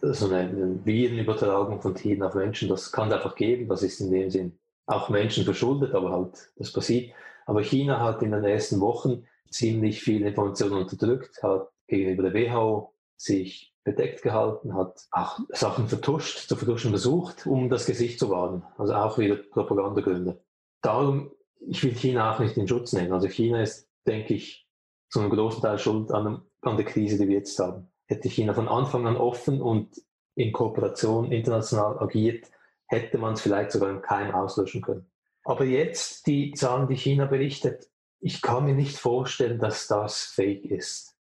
so 0.00 0.26
eine 0.32 0.80
Virenübertragung 0.84 1.80
von 1.80 1.94
Tieren 1.94 2.22
auf 2.22 2.34
Menschen, 2.34 2.68
das 2.68 2.92
kann 2.92 3.08
es 3.08 3.14
einfach 3.14 3.34
geben. 3.34 3.68
Das 3.68 3.82
ist 3.82 4.00
in 4.00 4.10
dem 4.10 4.30
Sinn 4.30 4.58
auch 4.86 5.08
Menschen 5.08 5.44
verschuldet, 5.44 5.94
aber 5.94 6.10
halt, 6.10 6.52
das 6.56 6.72
passiert. 6.72 7.12
Aber 7.46 7.62
China 7.62 8.00
hat 8.00 8.22
in 8.22 8.32
den 8.32 8.44
ersten 8.44 8.80
Wochen 8.80 9.26
ziemlich 9.50 10.02
viel 10.02 10.22
Informationen 10.22 10.82
unterdrückt, 10.82 11.42
hat 11.42 11.68
gegenüber 11.86 12.30
der 12.30 12.34
WHO 12.34 12.94
sich 13.16 13.74
bedeckt 13.84 14.22
gehalten, 14.22 14.74
hat 14.74 15.06
auch 15.10 15.40
Sachen 15.50 15.88
vertuscht, 15.88 16.48
zu 16.48 16.56
vertuschen 16.56 16.90
versucht, 16.90 17.46
um 17.46 17.70
das 17.70 17.86
Gesicht 17.86 18.18
zu 18.18 18.30
wahren. 18.30 18.62
Also 18.76 18.94
auch 18.94 19.18
wieder 19.18 19.36
Propagandagründe. 19.36 20.40
Darum, 20.82 21.32
ich 21.60 21.82
will 21.82 21.94
China 21.94 22.34
auch 22.34 22.38
nicht 22.38 22.56
in 22.56 22.68
Schutz 22.68 22.92
nehmen. 22.92 23.12
Also 23.12 23.28
China 23.28 23.62
ist, 23.62 23.88
denke 24.06 24.34
ich, 24.34 24.66
zu 25.10 25.20
einem 25.20 25.30
großen 25.30 25.62
Teil 25.62 25.78
schuld 25.78 26.12
an, 26.12 26.42
an 26.62 26.76
der 26.76 26.84
Krise, 26.84 27.18
die 27.18 27.28
wir 27.28 27.38
jetzt 27.38 27.58
haben 27.58 27.90
hätte 28.08 28.28
China 28.28 28.54
von 28.54 28.68
Anfang 28.68 29.06
an 29.06 29.16
offen 29.16 29.62
und 29.62 30.02
in 30.34 30.52
Kooperation 30.52 31.30
international 31.30 31.98
agiert, 32.00 32.50
hätte 32.86 33.18
man 33.18 33.34
es 33.34 33.40
vielleicht 33.40 33.70
sogar 33.70 33.90
im 33.90 34.02
Keim 34.02 34.34
auslöschen 34.34 34.82
können. 34.82 35.06
Aber 35.44 35.64
jetzt 35.64 36.26
die 36.26 36.52
Zahlen, 36.52 36.88
die 36.88 36.96
China 36.96 37.26
berichtet, 37.26 37.88
ich 38.20 38.42
kann 38.42 38.64
mir 38.64 38.74
nicht 38.74 38.96
vorstellen, 38.96 39.58
dass 39.58 39.86
das 39.86 40.24
fake 40.24 40.64
ist. 40.64 41.14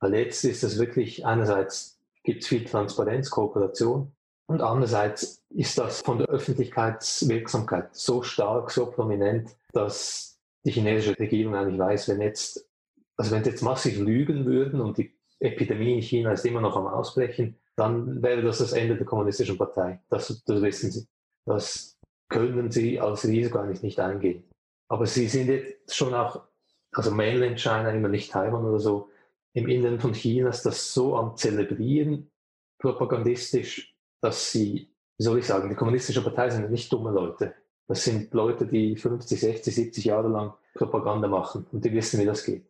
Weil 0.00 0.14
jetzt 0.14 0.44
ist 0.44 0.64
es 0.64 0.78
wirklich, 0.78 1.26
einerseits 1.26 2.00
gibt 2.24 2.42
es 2.42 2.48
viel 2.48 2.64
Transparenz, 2.64 3.30
Kooperation 3.30 4.12
und 4.46 4.62
andererseits 4.62 5.44
ist 5.50 5.78
das 5.78 6.00
von 6.00 6.18
der 6.18 6.28
Öffentlichkeitswirksamkeit 6.28 7.94
so 7.94 8.22
stark, 8.22 8.70
so 8.70 8.90
prominent, 8.90 9.56
dass 9.72 10.40
die 10.64 10.72
chinesische 10.72 11.18
Regierung 11.18 11.54
eigentlich 11.54 11.78
weiß, 11.78 12.08
wenn 12.08 12.20
jetzt, 12.20 12.68
also 13.16 13.30
wenn 13.30 13.44
jetzt 13.44 13.62
massiv 13.62 13.98
lügen 13.98 14.46
würden 14.46 14.80
und 14.80 14.98
die 14.98 15.14
Epidemie 15.40 15.94
in 15.94 16.02
China 16.02 16.32
ist 16.32 16.44
immer 16.44 16.60
noch 16.60 16.76
am 16.76 16.86
Ausbrechen, 16.86 17.58
dann 17.76 18.22
wäre 18.22 18.42
das 18.42 18.58
das 18.58 18.72
Ende 18.72 18.96
der 18.96 19.06
kommunistischen 19.06 19.56
Partei. 19.56 20.02
Das, 20.10 20.42
das 20.44 20.62
wissen 20.62 20.90
sie. 20.90 21.06
Das 21.46 21.98
können 22.28 22.70
sie 22.70 23.00
als 23.00 23.24
Risiko 23.24 23.58
eigentlich 23.58 23.82
nicht 23.82 23.98
eingehen. 23.98 24.44
Aber 24.88 25.06
sie 25.06 25.26
sind 25.28 25.48
jetzt 25.48 25.94
schon 25.94 26.14
auch, 26.14 26.42
also 26.92 27.10
Mainland 27.10 27.58
China, 27.58 27.90
immer 27.90 28.08
nicht 28.08 28.30
Taiwan 28.30 28.64
oder 28.64 28.78
so, 28.78 29.08
im 29.54 29.68
Inneren 29.68 29.98
von 29.98 30.12
Chinas 30.12 30.62
das 30.62 30.92
so 30.92 31.16
am 31.16 31.36
Zelebrieren 31.36 32.30
propagandistisch, 32.78 33.94
dass 34.20 34.52
sie, 34.52 34.92
wie 35.18 35.24
soll 35.24 35.38
ich 35.38 35.46
sagen, 35.46 35.68
die 35.68 35.74
kommunistische 35.74 36.22
Partei 36.22 36.50
sind 36.50 36.70
nicht 36.70 36.92
dumme 36.92 37.10
Leute. 37.10 37.54
Das 37.88 38.04
sind 38.04 38.32
Leute, 38.32 38.66
die 38.66 38.96
50, 38.96 39.40
60, 39.40 39.74
70 39.74 40.04
Jahre 40.04 40.28
lang 40.28 40.54
Propaganda 40.74 41.26
machen 41.26 41.66
und 41.72 41.84
die 41.84 41.92
wissen, 41.92 42.20
wie 42.20 42.26
das 42.26 42.44
geht. 42.44 42.69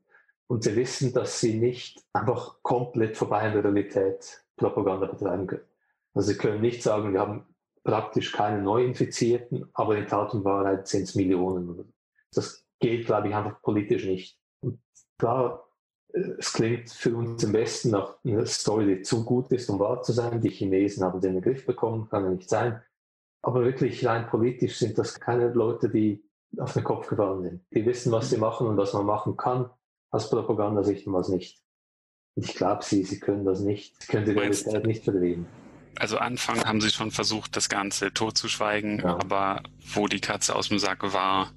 Und 0.50 0.64
sie 0.64 0.74
wissen, 0.74 1.12
dass 1.12 1.38
sie 1.38 1.60
nicht 1.60 2.02
einfach 2.12 2.60
komplett 2.62 3.16
vorbei 3.16 3.42
an 3.42 3.52
der 3.52 3.62
Realität 3.62 4.44
Propaganda 4.56 5.06
betreiben 5.06 5.46
können. 5.46 5.62
Also 6.12 6.32
sie 6.32 6.38
können 6.38 6.60
nicht 6.60 6.82
sagen, 6.82 7.12
wir 7.12 7.20
haben 7.20 7.46
praktisch 7.84 8.32
keine 8.32 8.60
Neuinfizierten, 8.60 9.70
aber 9.74 9.96
in 9.96 10.08
Tat 10.08 10.34
und 10.34 10.44
Wahrheit 10.44 10.88
sind 10.88 11.04
es 11.04 11.14
Millionen. 11.14 11.92
Das 12.34 12.64
geht, 12.80 13.06
glaube 13.06 13.28
ich, 13.28 13.34
einfach 13.36 13.62
politisch 13.62 14.04
nicht. 14.04 14.40
Und 14.60 14.80
klar, 15.18 15.68
es 16.12 16.52
klingt 16.52 16.90
für 16.90 17.14
uns 17.14 17.44
im 17.44 17.52
Westen 17.52 17.90
nach 17.90 18.16
einer 18.24 18.44
Story, 18.44 18.86
die 18.86 19.02
zu 19.02 19.24
gut 19.24 19.52
ist, 19.52 19.70
um 19.70 19.78
wahr 19.78 20.02
zu 20.02 20.10
sein. 20.10 20.40
Die 20.40 20.50
Chinesen 20.50 21.04
haben 21.04 21.20
den 21.20 21.40
Griff 21.40 21.64
bekommen, 21.64 22.08
kann 22.10 22.24
ja 22.24 22.30
nicht 22.30 22.50
sein. 22.50 22.82
Aber 23.42 23.62
wirklich 23.64 24.04
rein 24.04 24.26
politisch 24.26 24.80
sind 24.80 24.98
das 24.98 25.20
keine 25.20 25.52
Leute, 25.52 25.88
die 25.88 26.24
auf 26.58 26.72
den 26.72 26.82
Kopf 26.82 27.06
gefallen 27.06 27.42
sind. 27.44 27.64
Die 27.72 27.86
wissen, 27.86 28.10
was 28.10 28.30
sie 28.30 28.36
machen 28.36 28.66
und 28.66 28.76
was 28.76 28.94
man 28.94 29.06
machen 29.06 29.36
kann 29.36 29.70
aus 30.10 30.30
Propagandasicht 30.30 31.06
und 31.06 31.12
was 31.12 31.28
nicht. 31.28 31.58
Und 32.34 32.46
ich 32.46 32.54
glaube, 32.54 32.84
sie, 32.84 33.04
sie 33.04 33.20
können 33.20 33.44
das 33.44 33.60
nicht, 33.60 34.00
sie 34.02 34.08
können 34.08 34.26
die 34.26 34.32
Realität 34.32 34.86
nicht 34.86 35.04
verdrehen. 35.04 35.46
Also 35.98 36.18
Anfang 36.18 36.64
haben 36.64 36.80
sie 36.80 36.90
schon 36.90 37.10
versucht, 37.10 37.56
das 37.56 37.68
Ganze 37.68 38.12
totzuschweigen, 38.12 39.00
ja. 39.00 39.16
aber 39.16 39.62
wo 39.94 40.06
die 40.06 40.20
Katze 40.20 40.54
aus 40.54 40.68
dem 40.68 40.78
Sack 40.78 41.12
war, 41.12 41.52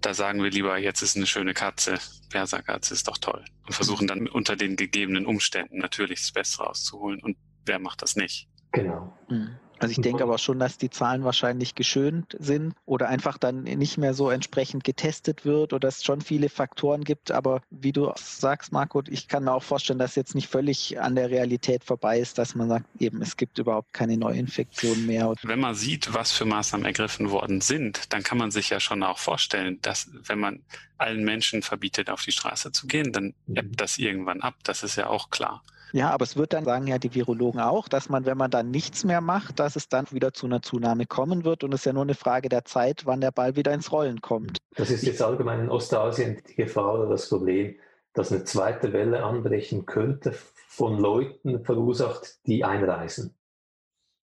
da 0.00 0.14
sagen 0.14 0.42
wir 0.42 0.50
lieber, 0.50 0.78
jetzt 0.78 1.02
ist 1.02 1.16
eine 1.16 1.26
schöne 1.26 1.54
Katze, 1.54 1.98
Perserkatze 2.30 2.94
ist 2.94 3.08
doch 3.08 3.18
toll. 3.18 3.44
Und 3.66 3.74
versuchen 3.74 4.06
dann 4.06 4.28
unter 4.28 4.56
den 4.56 4.76
gegebenen 4.76 5.26
Umständen 5.26 5.78
natürlich 5.78 6.20
das 6.20 6.32
Beste 6.32 6.62
rauszuholen. 6.62 7.20
Und 7.22 7.36
wer 7.66 7.78
macht 7.78 8.02
das 8.02 8.16
nicht? 8.16 8.48
Genau. 8.72 9.12
Mhm. 9.28 9.56
Also 9.78 9.92
ich 9.92 10.00
denke 10.00 10.22
aber 10.22 10.38
schon, 10.38 10.58
dass 10.58 10.78
die 10.78 10.90
Zahlen 10.90 11.24
wahrscheinlich 11.24 11.74
geschönt 11.74 12.36
sind 12.38 12.74
oder 12.86 13.08
einfach 13.08 13.38
dann 13.38 13.62
nicht 13.62 13.98
mehr 13.98 14.14
so 14.14 14.30
entsprechend 14.30 14.84
getestet 14.84 15.44
wird 15.44 15.72
oder 15.72 15.88
es 15.88 16.04
schon 16.04 16.20
viele 16.20 16.48
Faktoren 16.48 17.04
gibt. 17.04 17.30
Aber 17.30 17.62
wie 17.70 17.92
du 17.92 18.12
sagst, 18.16 18.72
Marco, 18.72 19.02
ich 19.08 19.28
kann 19.28 19.44
mir 19.44 19.52
auch 19.52 19.62
vorstellen, 19.62 19.98
dass 19.98 20.14
jetzt 20.14 20.34
nicht 20.34 20.48
völlig 20.48 21.00
an 21.00 21.14
der 21.14 21.30
Realität 21.30 21.84
vorbei 21.84 22.18
ist, 22.18 22.38
dass 22.38 22.54
man 22.54 22.68
sagt, 22.68 22.86
eben 22.98 23.22
es 23.22 23.36
gibt 23.36 23.58
überhaupt 23.58 23.92
keine 23.92 24.16
Neuinfektionen 24.16 25.06
mehr. 25.06 25.34
Wenn 25.42 25.60
man 25.60 25.74
sieht, 25.74 26.12
was 26.14 26.32
für 26.32 26.44
Maßnahmen 26.44 26.86
ergriffen 26.86 27.30
worden 27.30 27.60
sind, 27.60 28.12
dann 28.12 28.22
kann 28.22 28.38
man 28.38 28.50
sich 28.50 28.70
ja 28.70 28.80
schon 28.80 29.02
auch 29.02 29.18
vorstellen, 29.18 29.78
dass 29.82 30.10
wenn 30.12 30.38
man 30.38 30.62
allen 30.96 31.24
Menschen 31.24 31.62
verbietet, 31.62 32.10
auf 32.10 32.22
die 32.22 32.32
Straße 32.32 32.72
zu 32.72 32.86
gehen, 32.86 33.12
dann 33.12 33.34
ebbt 33.54 33.80
das 33.80 33.98
irgendwann 33.98 34.40
ab. 34.40 34.56
Das 34.64 34.82
ist 34.82 34.96
ja 34.96 35.08
auch 35.08 35.30
klar. 35.30 35.62
Ja, 35.92 36.10
aber 36.10 36.24
es 36.24 36.36
wird 36.36 36.52
dann, 36.52 36.64
sagen 36.64 36.86
ja 36.86 36.98
die 36.98 37.14
Virologen 37.14 37.60
auch, 37.60 37.88
dass 37.88 38.08
man, 38.08 38.26
wenn 38.26 38.36
man 38.36 38.50
dann 38.50 38.70
nichts 38.70 39.04
mehr 39.04 39.20
macht, 39.20 39.58
dass 39.58 39.76
es 39.76 39.88
dann 39.88 40.06
wieder 40.10 40.32
zu 40.32 40.46
einer 40.46 40.62
Zunahme 40.62 41.06
kommen 41.06 41.44
wird. 41.44 41.64
Und 41.64 41.72
es 41.72 41.80
ist 41.80 41.84
ja 41.86 41.92
nur 41.92 42.02
eine 42.02 42.14
Frage 42.14 42.48
der 42.48 42.64
Zeit, 42.64 43.06
wann 43.06 43.20
der 43.20 43.30
Ball 43.30 43.56
wieder 43.56 43.72
ins 43.72 43.90
Rollen 43.90 44.20
kommt. 44.20 44.58
Das 44.76 44.90
ist 44.90 45.04
jetzt 45.04 45.22
allgemein 45.22 45.60
in 45.60 45.70
Ostasien 45.70 46.42
die 46.48 46.54
Gefahr 46.54 46.94
oder 46.94 47.08
das 47.08 47.28
Problem, 47.28 47.76
dass 48.12 48.32
eine 48.32 48.44
zweite 48.44 48.92
Welle 48.92 49.24
anbrechen 49.24 49.86
könnte 49.86 50.32
von 50.32 50.98
Leuten 50.98 51.64
verursacht, 51.64 52.38
die 52.46 52.64
einreisen. 52.64 53.34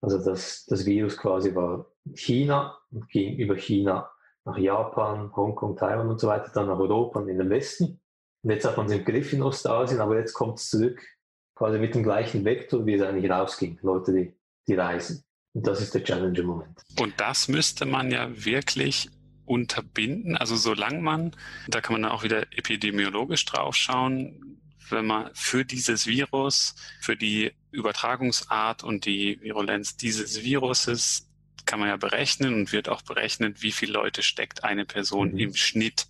Also 0.00 0.18
das, 0.24 0.64
das 0.66 0.86
Virus 0.86 1.16
quasi 1.18 1.54
war 1.54 1.86
China 2.14 2.78
und 2.90 3.08
ging 3.10 3.36
über 3.36 3.56
China 3.56 4.10
nach 4.46 4.56
Japan, 4.56 5.34
Hongkong, 5.36 5.76
Taiwan 5.76 6.08
und 6.08 6.18
so 6.18 6.28
weiter, 6.28 6.50
dann 6.54 6.66
nach 6.66 6.78
Europa 6.78 7.20
und 7.20 7.28
in 7.28 7.38
den 7.38 7.50
Westen. 7.50 8.00
Und 8.42 8.50
jetzt 8.50 8.64
hat 8.64 8.78
man 8.78 8.86
es 8.86 8.92
im 8.92 9.04
Griff 9.04 9.34
in 9.34 9.42
Ostasien, 9.42 10.00
aber 10.00 10.16
jetzt 10.18 10.32
kommt 10.32 10.58
es 10.58 10.70
zurück 10.70 11.02
quasi 11.60 11.78
mit 11.78 11.94
dem 11.94 12.02
gleichen 12.02 12.42
Vektor, 12.46 12.86
wie 12.86 12.94
es 12.94 13.02
eigentlich 13.02 13.30
rausging. 13.30 13.78
Leute, 13.82 14.14
die, 14.14 14.32
die 14.66 14.74
reisen. 14.76 15.22
Und 15.52 15.66
das 15.66 15.82
ist 15.82 15.94
der 15.94 16.02
Challenge 16.02 16.38
im 16.38 16.46
Moment. 16.46 16.80
Und 16.98 17.20
das 17.20 17.48
müsste 17.48 17.84
man 17.84 18.10
ja 18.10 18.30
wirklich 18.46 19.10
unterbinden. 19.44 20.38
Also 20.38 20.56
solange 20.56 21.02
man, 21.02 21.36
da 21.68 21.82
kann 21.82 21.92
man 21.92 22.02
dann 22.04 22.12
auch 22.12 22.22
wieder 22.22 22.44
epidemiologisch 22.56 23.44
drauf 23.44 23.76
schauen, 23.76 24.58
wenn 24.88 25.04
man 25.04 25.28
für 25.34 25.66
dieses 25.66 26.06
Virus, 26.06 26.76
für 27.02 27.14
die 27.14 27.52
Übertragungsart 27.72 28.82
und 28.82 29.04
die 29.04 29.38
Virulenz 29.42 29.98
dieses 29.98 30.42
Viruses 30.42 31.28
kann 31.66 31.78
man 31.78 31.90
ja 31.90 31.98
berechnen 31.98 32.54
und 32.54 32.72
wird 32.72 32.88
auch 32.88 33.02
berechnet, 33.02 33.60
wie 33.60 33.72
viele 33.72 33.92
Leute 33.92 34.22
steckt 34.22 34.64
eine 34.64 34.86
Person 34.86 35.32
mhm. 35.32 35.38
im 35.38 35.54
Schnitt 35.54 36.06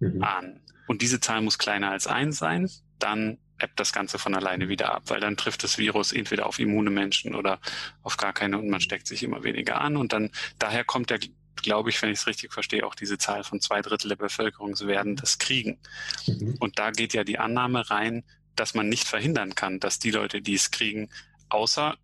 mhm. 0.00 0.22
an. 0.22 0.60
Und 0.86 1.02
diese 1.02 1.20
Zahl 1.20 1.42
muss 1.42 1.58
kleiner 1.58 1.90
als 1.90 2.06
eins 2.06 2.38
sein. 2.38 2.70
Dann 2.98 3.36
ebbt 3.58 3.78
das 3.80 3.92
Ganze 3.92 4.18
von 4.18 4.34
alleine 4.34 4.68
wieder 4.68 4.92
ab, 4.92 5.04
weil 5.06 5.20
dann 5.20 5.36
trifft 5.36 5.64
das 5.64 5.78
Virus 5.78 6.12
entweder 6.12 6.46
auf 6.46 6.58
immune 6.58 6.90
Menschen 6.90 7.34
oder 7.34 7.60
auf 8.02 8.16
gar 8.16 8.32
keine 8.32 8.58
und 8.58 8.68
man 8.68 8.80
steckt 8.80 9.06
sich 9.06 9.22
immer 9.22 9.44
weniger 9.44 9.80
an. 9.80 9.96
Und 9.96 10.12
dann 10.12 10.30
daher 10.58 10.84
kommt 10.84 11.10
der, 11.10 11.20
glaube 11.56 11.90
ich, 11.90 12.00
wenn 12.02 12.10
ich 12.10 12.20
es 12.20 12.26
richtig 12.26 12.52
verstehe, 12.52 12.86
auch 12.86 12.94
diese 12.94 13.18
Zahl 13.18 13.44
von 13.44 13.60
zwei 13.60 13.80
Drittel 13.80 14.08
der 14.08 14.16
Bevölkerung 14.16 14.78
werden 14.80 15.16
das 15.16 15.38
kriegen. 15.38 15.78
Mhm. 16.26 16.56
Und 16.58 16.78
da 16.78 16.90
geht 16.90 17.14
ja 17.14 17.24
die 17.24 17.38
Annahme 17.38 17.90
rein, 17.90 18.24
dass 18.56 18.74
man 18.74 18.88
nicht 18.88 19.06
verhindern 19.06 19.54
kann, 19.54 19.80
dass 19.80 19.98
die 19.98 20.10
Leute, 20.10 20.42
die 20.42 20.54
es 20.54 20.70
kriegen, 20.70 21.10
außer, 21.48 21.96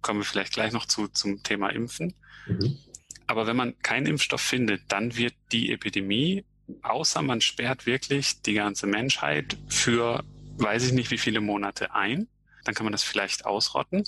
kommen 0.00 0.20
wir 0.20 0.24
vielleicht 0.24 0.52
gleich 0.52 0.72
noch 0.72 0.86
zu 0.86 1.08
zum 1.08 1.42
Thema 1.42 1.70
Impfen. 1.70 2.14
Mhm. 2.46 2.78
Aber 3.26 3.46
wenn 3.46 3.56
man 3.56 3.78
keinen 3.78 4.06
Impfstoff 4.06 4.40
findet, 4.40 4.82
dann 4.88 5.16
wird 5.16 5.34
die 5.52 5.72
Epidemie, 5.72 6.44
außer 6.82 7.22
man 7.22 7.40
sperrt 7.40 7.86
wirklich 7.86 8.42
die 8.42 8.54
ganze 8.54 8.86
Menschheit 8.86 9.56
für 9.68 10.24
weiß 10.58 10.84
ich 10.84 10.92
nicht, 10.92 11.10
wie 11.10 11.18
viele 11.18 11.40
Monate 11.40 11.94
ein. 11.94 12.28
Dann 12.64 12.74
kann 12.74 12.84
man 12.84 12.92
das 12.92 13.02
vielleicht 13.02 13.44
ausrotten. 13.44 14.04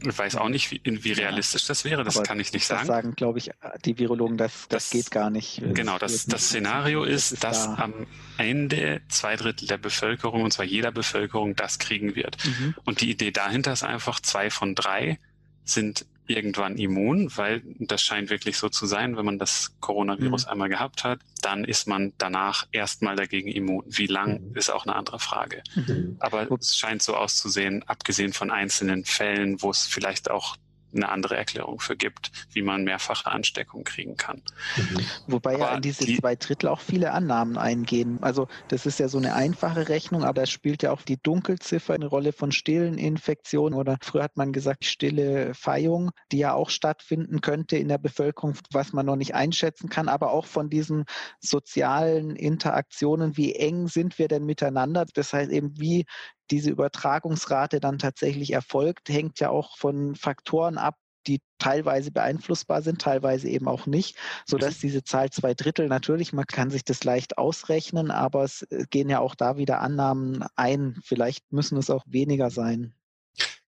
Ich 0.00 0.16
weiß 0.16 0.36
auch 0.36 0.48
nicht, 0.48 0.70
wie, 0.70 0.80
wie 0.84 1.12
realistisch 1.12 1.66
das 1.66 1.84
wäre, 1.84 2.04
das 2.04 2.16
Aber 2.16 2.24
kann 2.24 2.38
ich 2.38 2.52
nicht 2.52 2.66
sagen. 2.66 2.86
Das 2.86 2.96
sagen, 2.96 3.14
glaube 3.16 3.38
ich, 3.38 3.50
die 3.84 3.98
Virologen, 3.98 4.36
das, 4.36 4.68
das, 4.68 4.84
das 4.84 4.90
geht 4.90 5.10
gar 5.10 5.28
nicht. 5.28 5.60
Genau, 5.74 5.98
das, 5.98 6.26
das 6.26 6.46
Szenario 6.46 7.02
ist, 7.02 7.32
ist 7.32 7.42
dass 7.42 7.64
da. 7.64 7.74
am 7.82 8.06
Ende 8.36 9.00
zwei 9.08 9.34
Drittel 9.34 9.66
der 9.66 9.78
Bevölkerung, 9.78 10.42
und 10.42 10.52
zwar 10.52 10.66
jeder 10.66 10.92
Bevölkerung, 10.92 11.56
das 11.56 11.80
kriegen 11.80 12.14
wird. 12.14 12.36
Mhm. 12.44 12.76
Und 12.84 13.00
die 13.00 13.10
Idee 13.10 13.32
dahinter 13.32 13.72
ist 13.72 13.82
einfach, 13.82 14.20
zwei 14.20 14.50
von 14.50 14.76
drei 14.76 15.18
sind 15.64 16.06
irgendwann 16.28 16.76
immun, 16.76 17.30
weil 17.36 17.62
das 17.78 18.02
scheint 18.02 18.30
wirklich 18.30 18.58
so 18.58 18.68
zu 18.68 18.86
sein, 18.86 19.16
wenn 19.16 19.24
man 19.24 19.38
das 19.38 19.74
Coronavirus 19.80 20.46
mhm. 20.46 20.52
einmal 20.52 20.68
gehabt 20.68 21.04
hat, 21.04 21.20
dann 21.42 21.64
ist 21.64 21.88
man 21.88 22.12
danach 22.18 22.66
erstmal 22.72 23.16
dagegen 23.16 23.50
immun. 23.50 23.84
Wie 23.86 24.06
lang 24.06 24.50
mhm. 24.50 24.56
ist 24.56 24.70
auch 24.70 24.86
eine 24.86 24.94
andere 24.94 25.18
Frage. 25.18 25.62
Mhm. 25.74 26.16
Aber 26.20 26.50
es 26.52 26.76
scheint 26.76 27.02
so 27.02 27.16
auszusehen, 27.16 27.82
abgesehen 27.88 28.32
von 28.32 28.50
einzelnen 28.50 29.04
Fällen, 29.04 29.62
wo 29.62 29.70
es 29.70 29.86
vielleicht 29.86 30.30
auch 30.30 30.56
eine 30.94 31.08
andere 31.08 31.36
Erklärung 31.36 31.80
für 31.80 31.96
gibt, 31.96 32.30
wie 32.52 32.62
man 32.62 32.84
mehrfache 32.84 33.30
Ansteckung 33.30 33.84
kriegen 33.84 34.16
kann. 34.16 34.42
Mhm. 34.76 35.06
Wobei 35.26 35.54
aber 35.54 35.64
ja 35.64 35.74
in 35.76 35.82
diese 35.82 36.04
die, 36.04 36.18
zwei 36.18 36.36
Drittel 36.36 36.68
auch 36.68 36.80
viele 36.80 37.12
Annahmen 37.12 37.58
eingehen. 37.58 38.18
Also 38.22 38.48
das 38.68 38.86
ist 38.86 38.98
ja 38.98 39.08
so 39.08 39.18
eine 39.18 39.34
einfache 39.34 39.88
Rechnung, 39.88 40.24
aber 40.24 40.42
da 40.42 40.46
spielt 40.46 40.82
ja 40.82 40.92
auch 40.92 41.02
die 41.02 41.20
Dunkelziffer 41.20 41.94
eine 41.94 42.06
Rolle 42.06 42.32
von 42.32 42.52
stillen 42.52 42.98
Infektionen 42.98 43.74
oder 43.74 43.98
früher 44.02 44.22
hat 44.22 44.36
man 44.36 44.52
gesagt 44.52 44.84
stille 44.84 45.54
Feihung, 45.54 46.10
die 46.32 46.38
ja 46.38 46.54
auch 46.54 46.70
stattfinden 46.70 47.40
könnte 47.40 47.76
in 47.76 47.88
der 47.88 47.98
Bevölkerung, 47.98 48.54
was 48.72 48.92
man 48.92 49.06
noch 49.06 49.16
nicht 49.16 49.34
einschätzen 49.34 49.88
kann, 49.88 50.08
aber 50.08 50.32
auch 50.32 50.46
von 50.46 50.70
diesen 50.70 51.04
sozialen 51.40 52.36
Interaktionen, 52.36 53.36
wie 53.36 53.54
eng 53.54 53.88
sind 53.88 54.18
wir 54.18 54.28
denn 54.28 54.44
miteinander? 54.44 55.06
Das 55.14 55.32
heißt 55.32 55.50
eben, 55.50 55.78
wie 55.78 56.06
diese 56.50 56.70
Übertragungsrate 56.70 57.80
dann 57.80 57.98
tatsächlich 57.98 58.52
erfolgt, 58.52 59.08
hängt 59.08 59.40
ja 59.40 59.50
auch 59.50 59.76
von 59.76 60.14
Faktoren 60.14 60.78
ab, 60.78 60.96
die 61.26 61.40
teilweise 61.58 62.10
beeinflussbar 62.10 62.82
sind, 62.82 63.00
teilweise 63.00 63.48
eben 63.48 63.68
auch 63.68 63.86
nicht, 63.86 64.16
sodass 64.46 64.76
mhm. 64.76 64.80
diese 64.82 65.04
Zahl 65.04 65.30
zwei 65.30 65.54
Drittel 65.54 65.88
natürlich, 65.88 66.32
man 66.32 66.46
kann 66.46 66.70
sich 66.70 66.84
das 66.84 67.04
leicht 67.04 67.38
ausrechnen, 67.38 68.10
aber 68.10 68.44
es 68.44 68.62
äh, 68.62 68.84
gehen 68.90 69.10
ja 69.10 69.20
auch 69.20 69.34
da 69.34 69.56
wieder 69.56 69.80
Annahmen 69.80 70.44
ein. 70.56 70.98
Vielleicht 71.04 71.52
müssen 71.52 71.76
es 71.78 71.90
auch 71.90 72.04
weniger 72.06 72.50
sein. 72.50 72.94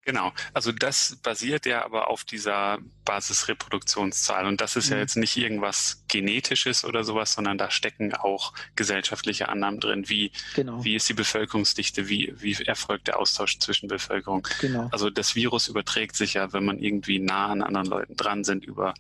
Genau, 0.09 0.33
also 0.55 0.73
das 0.73 1.19
basiert 1.23 1.67
ja 1.67 1.85
aber 1.85 2.09
auf 2.09 2.25
dieser 2.25 2.79
Basisreproduktionszahl 3.05 4.47
und 4.47 4.63
das 4.63 4.75
ist 4.75 4.87
mhm. 4.87 4.93
ja 4.95 4.99
jetzt 5.01 5.19
nicht 5.19 5.37
irgendwas 5.37 6.03
Genetisches 6.09 6.87
oder 6.87 7.05
sowas, 7.05 7.35
sondern 7.35 7.59
da 7.59 7.71
stecken 7.71 8.15
auch 8.15 8.55
gesellschaftliche 8.75 9.51
Annahmen 9.51 9.81
drin, 9.81 10.09
wie, 10.09 10.33
genau. 10.55 10.83
wie 10.83 10.95
ist 10.95 11.11
die 11.11 11.13
Bevölkerungsdichte, 11.13 12.09
wie, 12.09 12.33
wie 12.39 12.55
erfolgt 12.65 13.09
der 13.09 13.19
Austausch 13.19 13.59
zwischen 13.59 13.87
Bevölkerung. 13.87 14.49
Genau. 14.63 14.89
Also 14.93 15.11
das 15.11 15.35
Virus 15.35 15.69
überträgt 15.69 16.17
sich 16.17 16.33
ja, 16.33 16.55
wenn 16.55 16.65
man 16.65 16.79
irgendwie 16.79 17.19
nah 17.19 17.49
an 17.49 17.61
anderen 17.61 17.89
Leuten 17.89 18.17
dran 18.17 18.45
sind, 18.45 18.65
über 18.65 18.95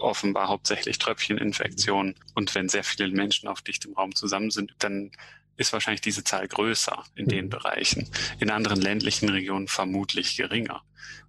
offenbar 0.00 0.48
hauptsächlich 0.48 0.98
Tröpfcheninfektionen 0.98 2.14
und 2.34 2.54
wenn 2.54 2.68
sehr 2.68 2.84
viele 2.84 3.08
Menschen 3.08 3.48
auf 3.48 3.62
dichtem 3.62 3.94
Raum 3.94 4.14
zusammen 4.14 4.50
sind, 4.50 4.74
dann 4.80 5.12
ist 5.56 5.72
wahrscheinlich 5.72 6.00
diese 6.00 6.24
Zahl 6.24 6.48
größer 6.48 7.04
in 7.14 7.26
den 7.26 7.46
mhm. 7.46 7.50
Bereichen. 7.50 8.10
In 8.40 8.50
anderen 8.50 8.80
ländlichen 8.80 9.28
Regionen 9.28 9.68
vermutlich 9.68 10.36
geringer. 10.36 10.82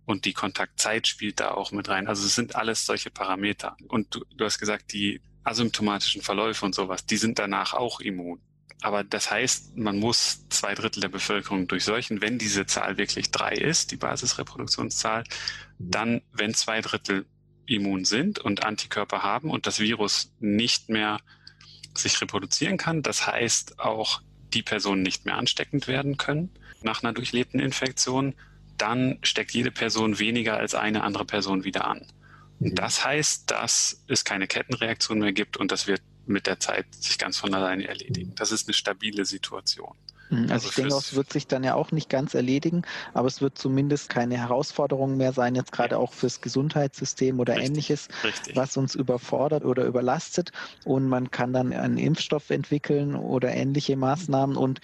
Und 0.06 0.26
die 0.26 0.34
Kontaktzeit 0.34 1.08
spielt 1.08 1.40
da 1.40 1.52
auch 1.52 1.72
mit 1.72 1.88
rein. 1.90 2.08
Also 2.08 2.26
es 2.26 2.36
sind 2.36 2.56
alles 2.56 2.86
solche 2.86 3.10
Parameter. 3.10 3.78
Und 3.88 4.16
du, 4.16 4.26
du 4.36 4.46
hast 4.46 4.60
gesagt, 4.60 4.92
die 4.94 5.22
asymptomatischen 5.44 6.22
Verläufe 6.22 6.66
und 6.66 6.76
sowas, 6.76 7.06
die 7.06 7.18
sind 7.18 7.40
danach 7.40 7.74
auch 7.74 8.00
immun. 8.00 8.42
Aber 8.82 9.06
das 9.06 9.32
heißt, 9.32 9.78
man 9.78 9.98
muss 9.98 10.46
zwei 10.50 10.76
Drittel 10.76 11.00
der 11.00 11.10
Bevölkerung 11.10 11.68
durchseuchen. 11.68 12.22
Wenn 12.22 12.38
diese 12.38 12.66
Zahl 12.66 12.98
wirklich 12.98 13.32
drei 13.32 13.54
ist, 13.54 13.92
die 13.92 13.96
Basisreproduktionszahl, 13.96 15.24
dann, 15.80 16.22
wenn 16.34 16.54
zwei 16.54 16.82
Drittel 16.82 17.26
immun 17.66 18.04
sind 18.04 18.40
und 18.40 18.66
Antikörper 18.66 19.24
haben 19.24 19.50
und 19.50 19.68
das 19.68 19.80
Virus 19.80 20.34
nicht 20.40 20.90
mehr 20.90 21.20
sich 21.98 22.20
reproduzieren 22.22 22.78
kann. 22.78 23.02
Das 23.02 23.28
heißt 23.28 23.80
auch, 23.80 24.22
die 24.54 24.64
Personen 24.64 25.02
nicht 25.02 25.26
mehr 25.26 25.38
ansteckend 25.38 25.88
werden 25.88 26.18
können 26.18 26.50
nach 26.82 27.04
einer 27.04 27.14
durchlebten 27.14 27.60
Infektion. 27.60 28.36
Dann 28.78 29.20
steckt 29.22 29.52
jede 29.52 29.72
Person 29.72 30.20
weniger 30.20 30.58
als 30.58 30.76
eine 30.76 31.04
andere 31.04 31.26
Person 31.26 31.64
wieder 31.64 31.88
an. 31.88 32.06
Und 32.60 32.72
mhm. 32.72 32.76
das 32.76 33.04
heißt, 33.04 33.50
dass 33.52 34.04
es 34.08 34.26
keine 34.26 34.48
Kettenreaktion 34.48 35.20
mehr 35.20 35.34
gibt 35.34 35.58
und 35.58 35.72
das 35.72 35.88
wird 35.88 36.02
mit 36.26 36.48
der 36.48 36.60
Zeit 36.60 36.86
sich 36.96 37.18
ganz 37.18 37.38
von 37.38 37.54
alleine 37.54 37.88
erledigen. 37.88 38.34
Das 38.36 38.52
ist 38.52 38.68
eine 38.68 38.74
stabile 38.74 39.26
Situation. 39.26 39.96
Mhm, 40.34 40.52
also, 40.52 40.54
also 40.54 40.68
ich 40.68 40.74
denke, 40.74 40.96
es 40.96 41.14
wird 41.16 41.32
sich 41.32 41.48
dann 41.48 41.64
ja 41.64 41.76
auch 41.76 41.92
nicht 41.92 42.10
ganz 42.10 42.34
erledigen, 42.34 42.82
aber 43.14 43.28
es 43.28 43.42
wird 43.42 43.58
zumindest 43.58 44.10
keine 44.10 44.38
Herausforderung 44.38 45.16
mehr 45.18 45.32
sein, 45.34 45.56
jetzt 45.56 45.72
gerade 45.72 45.98
auch 46.00 46.14
fürs 46.14 46.42
Gesundheitssystem 46.42 47.40
oder 47.40 47.56
richtig, 47.56 47.66
ähnliches, 47.66 48.08
richtig. 48.24 48.54
was 48.56 48.76
uns 48.78 48.96
überfordert 48.96 49.64
oder 49.66 49.86
überlastet. 49.86 50.52
Und 50.84 51.08
man 51.08 51.30
kann 51.32 51.54
dann 51.54 51.72
einen 51.74 51.98
Impfstoff 51.98 52.50
entwickeln 52.50 53.16
oder 53.16 53.54
ähnliche 53.54 53.96
Maßnahmen. 53.96 54.56
Und 54.58 54.80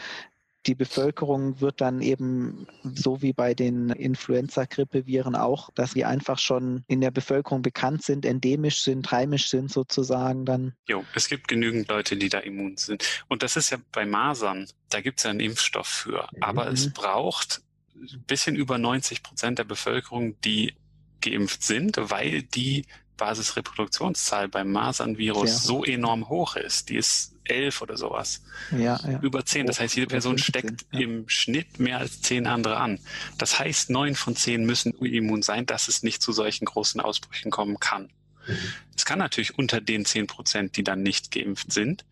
die 0.65 0.75
Bevölkerung 0.75 1.61
wird 1.61 1.81
dann 1.81 2.01
eben 2.01 2.67
so 2.83 3.21
wie 3.21 3.33
bei 3.33 3.53
den 3.53 3.89
Influenza-Grippeviren 3.89 5.35
auch, 5.35 5.69
dass 5.73 5.91
sie 5.91 6.05
einfach 6.05 6.37
schon 6.37 6.83
in 6.87 7.01
der 7.01 7.11
Bevölkerung 7.11 7.61
bekannt 7.61 8.03
sind, 8.03 8.25
endemisch 8.25 8.81
sind, 8.81 9.09
heimisch 9.11 9.49
sind 9.49 9.71
sozusagen 9.71 10.45
dann. 10.45 10.73
Jo, 10.87 11.03
es 11.15 11.29
gibt 11.29 11.47
genügend 11.47 11.87
Leute, 11.87 12.17
die 12.17 12.29
da 12.29 12.39
immun 12.39 12.77
sind. 12.77 13.23
Und 13.29 13.41
das 13.41 13.55
ist 13.55 13.69
ja 13.69 13.77
bei 13.91 14.05
Masern, 14.05 14.67
da 14.89 15.01
gibt 15.01 15.19
es 15.19 15.23
ja 15.23 15.29
einen 15.29 15.39
Impfstoff 15.39 15.87
für. 15.87 16.27
Mhm. 16.33 16.43
Aber 16.43 16.67
es 16.67 16.91
braucht 16.91 17.61
ein 17.95 18.23
bisschen 18.27 18.55
über 18.55 18.77
90 18.77 19.23
Prozent 19.23 19.59
der 19.59 19.65
Bevölkerung, 19.65 20.39
die 20.41 20.73
geimpft 21.21 21.63
sind, 21.63 21.97
weil 21.97 22.43
die 22.43 22.85
Basisreproduktionszahl 23.19 24.47
beim 24.47 24.71
Masernvirus 24.71 25.49
ja. 25.49 25.57
so 25.57 25.83
enorm 25.83 26.29
hoch 26.29 26.55
ist. 26.55 26.89
Die 26.89 26.95
ist 26.95 27.35
elf 27.43 27.81
oder 27.81 27.97
sowas. 27.97 28.41
Ja, 28.71 28.99
ja. 29.07 29.19
Über 29.21 29.45
zehn. 29.45 29.67
Das 29.67 29.79
heißt, 29.79 29.95
jede 29.95 30.07
Person 30.07 30.37
steckt 30.37 30.85
im 30.91 31.27
Schnitt 31.29 31.79
mehr 31.79 31.99
als 31.99 32.21
zehn 32.21 32.47
andere 32.47 32.77
an. 32.77 32.99
Das 33.37 33.59
heißt, 33.59 33.89
neun 33.89 34.15
von 34.15 34.35
zehn 34.35 34.65
müssen 34.65 34.93
immun 34.93 35.41
sein, 35.41 35.65
dass 35.65 35.87
es 35.87 36.01
nicht 36.01 36.21
zu 36.21 36.31
solchen 36.31 36.65
großen 36.65 37.01
Ausbrüchen 37.01 37.51
kommen 37.51 37.79
kann. 37.79 38.09
Mhm. 38.47 38.57
Es 38.95 39.05
kann 39.05 39.19
natürlich 39.19 39.57
unter 39.57 39.81
den 39.81 40.05
zehn 40.05 40.27
Prozent, 40.27 40.77
die 40.77 40.83
dann 40.83 41.03
nicht 41.03 41.31
geimpft 41.31 41.71
sind, 41.71 42.05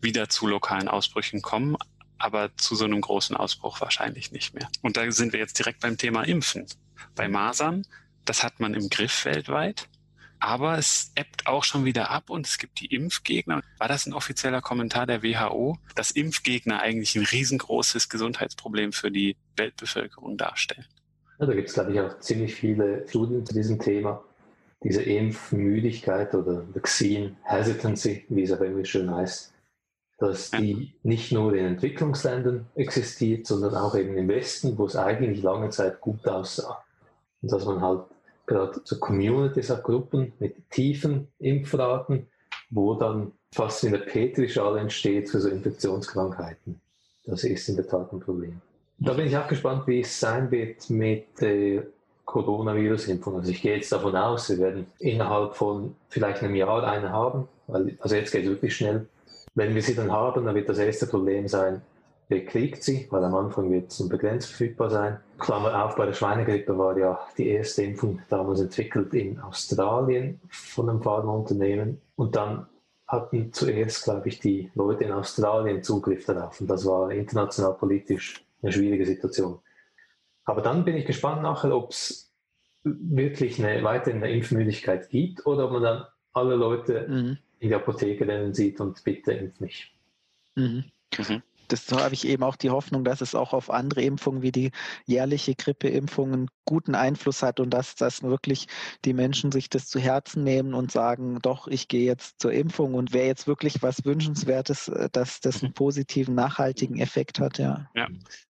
wieder 0.00 0.28
zu 0.28 0.46
lokalen 0.46 0.88
Ausbrüchen 0.88 1.42
kommen, 1.42 1.76
aber 2.18 2.56
zu 2.56 2.74
so 2.74 2.84
einem 2.84 3.00
großen 3.00 3.36
Ausbruch 3.36 3.80
wahrscheinlich 3.80 4.32
nicht 4.32 4.54
mehr. 4.54 4.68
Und 4.82 4.96
da 4.96 5.10
sind 5.10 5.32
wir 5.32 5.40
jetzt 5.40 5.58
direkt 5.58 5.80
beim 5.80 5.98
Thema 5.98 6.22
Impfen. 6.22 6.66
Bei 7.14 7.28
Masern, 7.28 7.86
das 8.24 8.42
hat 8.42 8.60
man 8.60 8.74
im 8.74 8.88
Griff 8.88 9.24
weltweit 9.24 9.88
aber 10.44 10.76
es 10.76 11.10
ebbt 11.16 11.46
auch 11.46 11.64
schon 11.64 11.86
wieder 11.86 12.10
ab 12.10 12.28
und 12.28 12.46
es 12.46 12.58
gibt 12.58 12.80
die 12.80 12.94
Impfgegner. 12.94 13.62
War 13.78 13.88
das 13.88 14.06
ein 14.06 14.12
offizieller 14.12 14.60
Kommentar 14.60 15.06
der 15.06 15.22
WHO, 15.22 15.78
dass 15.96 16.10
Impfgegner 16.10 16.80
eigentlich 16.80 17.16
ein 17.16 17.24
riesengroßes 17.24 18.10
Gesundheitsproblem 18.10 18.92
für 18.92 19.10
die 19.10 19.36
Weltbevölkerung 19.56 20.36
darstellen? 20.36 20.84
Ja, 21.38 21.46
da 21.46 21.54
gibt 21.54 21.68
es, 21.68 21.74
glaube 21.74 21.92
ich, 21.92 22.00
auch 22.00 22.18
ziemlich 22.18 22.54
viele 22.54 23.08
Studien 23.08 23.44
zu 23.46 23.54
diesem 23.54 23.78
Thema. 23.78 24.22
Diese 24.82 25.02
Impfmüdigkeit 25.02 26.34
oder 26.34 26.62
Vaccine 26.74 27.36
Hesitancy, 27.42 28.26
wie 28.28 28.42
es 28.42 28.52
auf 28.52 28.60
Englisch 28.60 28.90
schön 28.90 29.10
heißt, 29.10 29.54
dass 30.18 30.50
die 30.50 30.94
nicht 31.02 31.32
nur 31.32 31.54
in 31.54 31.64
Entwicklungsländern 31.64 32.66
existiert, 32.74 33.46
sondern 33.46 33.74
auch 33.74 33.96
eben 33.96 34.16
im 34.18 34.28
Westen, 34.28 34.76
wo 34.76 34.84
es 34.84 34.94
eigentlich 34.94 35.42
lange 35.42 35.70
Zeit 35.70 36.02
gut 36.02 36.28
aussah. 36.28 36.84
Und 37.40 37.50
dass 37.50 37.64
man 37.64 37.80
halt 37.80 38.04
gerade 38.46 38.80
so 38.84 38.98
Communities, 38.98 39.70
auch 39.70 39.82
Gruppen 39.82 40.32
mit 40.38 40.70
tiefen 40.70 41.28
Impfraten, 41.38 42.26
wo 42.70 42.94
dann 42.94 43.32
fast 43.52 43.82
wie 43.84 43.88
eine 43.88 43.98
Petrischale 43.98 44.80
entsteht 44.80 45.30
für 45.30 45.40
so 45.40 45.48
Infektionskrankheiten. 45.48 46.80
Das 47.24 47.44
ist 47.44 47.68
in 47.68 47.76
der 47.76 47.86
Tat 47.86 48.12
ein 48.12 48.20
Problem. 48.20 48.60
Da 48.98 49.14
bin 49.14 49.26
ich 49.26 49.36
auch 49.36 49.48
gespannt, 49.48 49.86
wie 49.86 50.00
es 50.00 50.20
sein 50.20 50.50
wird 50.50 50.88
mit 50.90 51.40
der 51.40 51.84
Coronavirus-Impfung. 52.24 53.36
Also 53.36 53.50
ich 53.50 53.62
gehe 53.62 53.76
jetzt 53.76 53.92
davon 53.92 54.16
aus, 54.16 54.50
wir 54.50 54.58
werden 54.58 54.86
innerhalb 54.98 55.54
von 55.54 55.94
vielleicht 56.08 56.42
einem 56.42 56.54
Jahr 56.54 56.84
eine 56.84 57.10
haben, 57.10 57.48
weil, 57.66 57.96
also 58.00 58.14
jetzt 58.14 58.32
geht 58.32 58.44
es 58.44 58.50
wirklich 58.50 58.76
schnell. 58.76 59.06
Wenn 59.54 59.74
wir 59.74 59.82
sie 59.82 59.94
dann 59.94 60.10
haben, 60.10 60.44
dann 60.44 60.54
wird 60.54 60.68
das 60.68 60.78
erste 60.78 61.06
Problem 61.06 61.48
sein, 61.48 61.82
kriegt 62.40 62.82
sie, 62.82 63.06
weil 63.10 63.24
am 63.24 63.34
Anfang 63.34 63.70
wird 63.70 63.90
es 63.90 64.08
begrenzt 64.08 64.48
verfügbar 64.48 64.90
sein. 64.90 65.20
Klammer 65.38 65.84
auf, 65.84 65.96
bei 65.96 66.06
der 66.06 66.12
Schweinegrippe 66.12 66.76
war 66.76 66.96
ja 66.96 67.18
die 67.36 67.48
erste 67.48 67.82
Impfung 67.82 68.20
damals 68.28 68.60
entwickelt 68.60 69.12
in 69.14 69.38
Australien 69.40 70.40
von 70.48 70.88
einem 70.88 71.02
Pharmaunternehmen 71.02 72.00
und 72.16 72.36
dann 72.36 72.66
hatten 73.06 73.52
zuerst, 73.52 74.04
glaube 74.04 74.28
ich, 74.28 74.40
die 74.40 74.70
Leute 74.74 75.04
in 75.04 75.12
Australien 75.12 75.82
Zugriff 75.82 76.24
darauf 76.24 76.60
und 76.60 76.68
das 76.68 76.86
war 76.86 77.10
international 77.10 77.74
politisch 77.74 78.44
eine 78.62 78.72
schwierige 78.72 79.04
Situation. 79.04 79.58
Aber 80.44 80.62
dann 80.62 80.84
bin 80.84 80.96
ich 80.96 81.06
gespannt 81.06 81.42
nachher, 81.42 81.74
ob 81.74 81.90
es 81.90 82.32
wirklich 82.82 83.62
eine, 83.62 83.82
weiterhin 83.84 84.22
eine 84.22 84.32
Impfmüdigkeit 84.32 85.08
gibt 85.08 85.46
oder 85.46 85.66
ob 85.66 85.72
man 85.72 85.82
dann 85.82 86.06
alle 86.32 86.54
Leute 86.54 87.06
mhm. 87.08 87.38
in 87.58 87.68
die 87.68 87.74
Apotheke 87.74 88.26
rennen 88.26 88.54
sieht 88.54 88.80
und 88.80 89.02
bitte 89.04 89.32
impf 89.32 89.60
mich. 89.60 89.94
Mhm. 90.54 90.84
Mhm 91.18 91.42
das 91.68 91.90
habe 91.92 92.14
ich 92.14 92.26
eben 92.26 92.42
auch 92.42 92.56
die 92.56 92.70
Hoffnung, 92.70 93.04
dass 93.04 93.20
es 93.20 93.34
auch 93.34 93.52
auf 93.52 93.70
andere 93.70 94.02
Impfungen 94.02 94.42
wie 94.42 94.52
die 94.52 94.70
jährliche 95.06 95.54
Grippeimpfung 95.54 96.32
einen 96.32 96.48
guten 96.64 96.94
Einfluss 96.94 97.42
hat 97.42 97.60
und 97.60 97.70
dass, 97.70 97.94
dass 97.94 98.22
wirklich 98.22 98.66
die 99.04 99.14
Menschen 99.14 99.52
sich 99.52 99.68
das 99.68 99.86
zu 99.86 99.98
Herzen 99.98 100.44
nehmen 100.44 100.74
und 100.74 100.90
sagen, 100.90 101.38
doch, 101.42 101.68
ich 101.68 101.88
gehe 101.88 102.04
jetzt 102.04 102.40
zur 102.40 102.52
Impfung 102.52 102.94
und 102.94 103.12
wäre 103.12 103.26
jetzt 103.26 103.46
wirklich 103.46 103.82
was 103.82 104.04
Wünschenswertes, 104.04 104.88
äh, 104.88 105.08
dass 105.10 105.40
das 105.40 105.62
einen 105.62 105.74
positiven, 105.74 106.34
nachhaltigen 106.34 106.98
Effekt 106.98 107.40
hat, 107.40 107.58
ja. 107.58 107.90
Ja. 107.94 108.08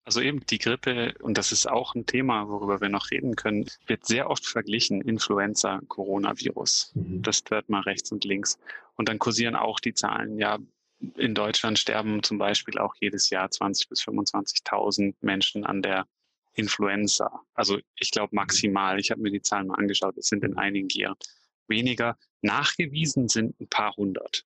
Also 0.06 0.20
eben 0.20 0.44
die 0.44 0.58
Grippe, 0.58 1.14
und 1.22 1.38
das 1.38 1.50
ist 1.50 1.66
auch 1.66 1.94
ein 1.94 2.04
Thema, 2.04 2.46
worüber 2.48 2.82
wir 2.82 2.90
noch 2.90 3.10
reden 3.10 3.36
können, 3.36 3.64
wird 3.86 4.04
sehr 4.04 4.28
oft 4.28 4.46
verglichen, 4.46 5.00
Influenza, 5.00 5.80
Coronavirus. 5.88 6.92
Mhm. 6.94 7.22
Das 7.22 7.42
hört 7.48 7.70
mal 7.70 7.80
rechts 7.80 8.12
und 8.12 8.24
links. 8.24 8.58
Und 8.96 9.08
dann 9.08 9.18
kursieren 9.18 9.56
auch 9.56 9.80
die 9.80 9.94
Zahlen, 9.94 10.38
ja, 10.38 10.58
in 11.16 11.34
Deutschland 11.34 11.78
sterben 11.78 12.22
zum 12.22 12.38
Beispiel 12.38 12.78
auch 12.78 12.94
jedes 13.00 13.30
Jahr 13.30 13.50
20 13.50 13.88
bis 13.88 14.02
25.000 14.02 15.14
Menschen 15.20 15.64
an 15.64 15.82
der 15.82 16.06
Influenza. 16.54 17.42
Also 17.54 17.78
ich 17.98 18.10
glaube 18.10 18.34
maximal. 18.34 18.98
Ich 19.00 19.10
habe 19.10 19.20
mir 19.20 19.30
die 19.30 19.42
Zahlen 19.42 19.68
mal 19.68 19.74
angeschaut. 19.74 20.16
Es 20.16 20.28
sind 20.28 20.44
in 20.44 20.56
einigen 20.56 20.88
Jahren 20.88 21.16
weniger. 21.66 22.16
Nachgewiesen 22.42 23.28
sind 23.28 23.58
ein 23.60 23.68
paar 23.68 23.96
hundert. 23.96 24.44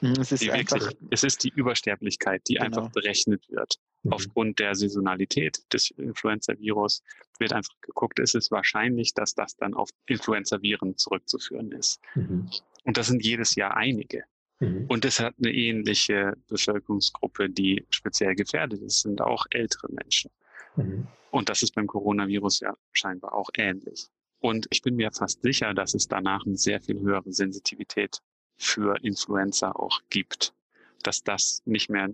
Hm, 0.00 0.12
es 0.12 0.32
ist, 0.32 0.46
wirklich, 0.46 0.96
es 1.10 1.24
ist 1.24 1.42
die 1.42 1.48
Übersterblichkeit, 1.48 2.42
die 2.48 2.54
genau. 2.54 2.66
einfach 2.66 2.92
berechnet 2.92 3.48
wird. 3.48 3.78
Mhm. 4.04 4.12
Aufgrund 4.12 4.58
der 4.60 4.74
Saisonalität 4.74 5.60
des 5.72 5.90
Influenza-Virus 5.90 7.02
wird 7.40 7.52
einfach 7.52 7.74
geguckt, 7.80 8.20
ist 8.20 8.36
es 8.36 8.50
wahrscheinlich, 8.50 9.14
dass 9.14 9.34
das 9.34 9.56
dann 9.56 9.74
auf 9.74 9.90
Influenza-Viren 10.06 10.96
zurückzuführen 10.96 11.72
ist. 11.72 12.00
Mhm. 12.14 12.48
Und 12.84 12.96
das 12.96 13.08
sind 13.08 13.24
jedes 13.24 13.56
Jahr 13.56 13.76
einige. 13.76 14.24
Mhm. 14.60 14.86
Und 14.88 15.04
es 15.04 15.20
hat 15.20 15.34
eine 15.38 15.52
ähnliche 15.52 16.34
Bevölkerungsgruppe, 16.48 17.48
die 17.48 17.86
speziell 17.90 18.34
gefährdet 18.34 18.82
ist, 18.82 19.02
sind 19.02 19.20
auch 19.20 19.46
ältere 19.50 19.88
Menschen. 19.92 20.30
Mhm. 20.76 21.06
Und 21.30 21.48
das 21.48 21.62
ist 21.62 21.74
beim 21.74 21.86
Coronavirus 21.86 22.60
ja 22.60 22.76
scheinbar 22.92 23.34
auch 23.34 23.50
ähnlich. 23.54 24.06
Und 24.40 24.66
ich 24.70 24.82
bin 24.82 24.96
mir 24.96 25.10
fast 25.12 25.42
sicher, 25.42 25.74
dass 25.74 25.94
es 25.94 26.08
danach 26.08 26.46
eine 26.46 26.56
sehr 26.56 26.80
viel 26.80 27.00
höhere 27.00 27.32
Sensitivität 27.32 28.20
für 28.56 28.96
Influenza 29.02 29.72
auch 29.72 30.00
gibt. 30.10 30.54
Dass 31.02 31.22
das 31.22 31.62
nicht 31.64 31.90
mehr 31.90 32.08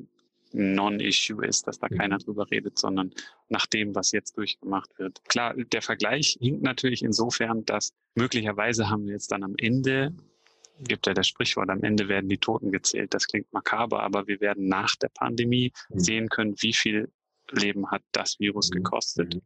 Non-Issue 0.53 1.45
ist, 1.45 1.66
dass 1.66 1.78
da 1.78 1.88
mhm. 1.90 1.99
keiner 1.99 2.18
drüber 2.18 2.51
redet, 2.51 2.78
sondern 2.78 3.12
nach 3.49 3.66
dem, 3.66 3.95
was 3.95 4.12
jetzt 4.12 4.36
durchgemacht 4.38 4.99
wird. 4.99 5.22
Klar, 5.28 5.55
der 5.55 5.82
Vergleich 5.82 6.38
hinkt 6.40 6.62
natürlich 6.62 7.03
insofern, 7.03 7.64
dass 7.64 7.92
möglicherweise 8.14 8.88
haben 8.88 9.07
wir 9.07 9.12
jetzt 9.12 9.32
dann 9.32 9.42
am 9.42 9.55
Ende 9.59 10.14
gibt 10.81 11.07
ja 11.07 11.14
das 11.14 11.29
Sprichwort, 11.29 11.70
am 11.70 11.83
Ende 11.83 12.09
werden 12.09 12.29
die 12.29 12.39
Toten 12.39 12.72
gezählt. 12.72 13.14
Das 13.14 13.27
klingt 13.27 13.53
makaber, 13.53 14.03
aber 14.03 14.27
wir 14.27 14.41
werden 14.41 14.68
nach 14.68 14.97
der 14.97 15.09
Pandemie 15.09 15.72
mhm. 15.89 15.99
sehen 15.99 16.29
können, 16.29 16.55
wie 16.59 16.72
viel 16.72 17.11
Leben 17.51 17.91
hat 17.91 18.03
das 18.12 18.39
Virus 18.41 18.70
mhm. 18.70 18.77
gekostet 18.77 19.35
mhm. 19.35 19.43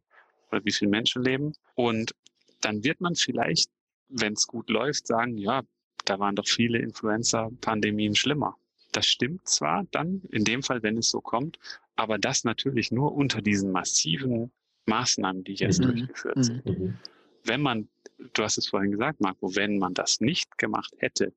oder 0.51 0.65
wie 0.65 0.71
viel 0.71 0.87
Menschenleben. 0.87 1.53
Und 1.75 2.15
dann 2.61 2.83
wird 2.83 3.01
man 3.01 3.15
vielleicht, 3.15 3.69
wenn 4.07 4.33
es 4.33 4.47
gut 4.47 4.69
läuft, 4.69 5.07
sagen, 5.07 5.37
ja, 5.37 5.63
da 6.05 6.19
waren 6.19 6.35
doch 6.35 6.47
viele 6.47 6.79
Influenza-Pandemien 6.79 8.15
schlimmer. 8.15 8.57
Das 8.91 9.05
stimmt 9.05 9.47
zwar 9.47 9.85
dann, 9.91 10.23
in 10.31 10.43
dem 10.43 10.63
Fall, 10.63 10.81
wenn 10.81 10.97
es 10.97 11.09
so 11.09 11.21
kommt, 11.21 11.59
aber 11.95 12.17
das 12.17 12.43
natürlich 12.43 12.91
nur 12.91 13.13
unter 13.13 13.41
diesen 13.41 13.71
massiven 13.71 14.51
Maßnahmen, 14.87 15.43
die 15.43 15.53
jetzt 15.53 15.79
mhm. 15.79 15.85
durchgeführt 15.85 16.43
sind. 16.43 16.65
Mhm. 16.65 16.97
Wenn 17.43 17.61
man 17.61 17.87
du 18.33 18.43
hast 18.43 18.57
es 18.57 18.67
vorhin 18.67 18.91
gesagt, 18.91 19.21
Marco, 19.21 19.55
wenn 19.55 19.77
man 19.77 19.93
das 19.93 20.21
nicht 20.21 20.57
gemacht 20.57 20.93
hätte, 20.97 21.33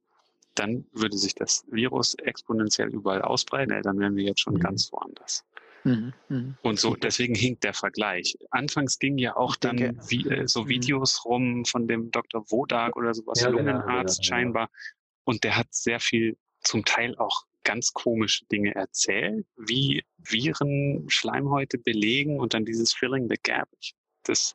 dann 0.54 0.84
würde 0.92 1.16
sich 1.16 1.34
das 1.34 1.64
Virus 1.70 2.14
exponentiell 2.14 2.88
überall 2.88 3.22
ausbreiten. 3.22 3.82
Dann 3.82 3.98
wären 3.98 4.16
wir 4.16 4.24
jetzt 4.24 4.40
schon 4.40 4.54
mhm. 4.54 4.60
ganz 4.60 4.92
woanders. 4.92 5.44
Mhm, 5.84 6.12
mhm. 6.28 6.56
Und 6.62 6.78
so, 6.78 6.94
deswegen 6.94 7.34
hinkt 7.34 7.64
der 7.64 7.74
Vergleich. 7.74 8.36
Anfangs 8.50 8.98
ging 8.98 9.18
ja 9.18 9.36
auch 9.36 9.56
dann 9.56 9.98
wie, 10.08 10.28
äh, 10.28 10.46
so 10.46 10.64
mhm. 10.64 10.68
Videos 10.68 11.24
rum 11.24 11.64
von 11.64 11.88
dem 11.88 12.10
Dr. 12.10 12.44
Wodak 12.50 12.96
oder 12.96 13.14
sowas, 13.14 13.40
ja, 13.40 13.48
Lungenarzt 13.48 14.20
genau, 14.20 14.28
scheinbar. 14.28 14.70
Und 15.24 15.44
der 15.44 15.56
hat 15.56 15.68
sehr 15.70 16.00
viel, 16.00 16.36
zum 16.60 16.84
Teil 16.84 17.16
auch 17.16 17.44
ganz 17.64 17.92
komische 17.92 18.44
Dinge 18.46 18.74
erzählt, 18.74 19.46
wie 19.56 20.04
Viren 20.18 21.04
Schleimhäute 21.08 21.78
belegen 21.78 22.38
und 22.38 22.54
dann 22.54 22.64
dieses 22.64 22.92
Filling 22.92 23.28
the 23.28 23.38
Gap. 23.42 23.68
Das 24.24 24.54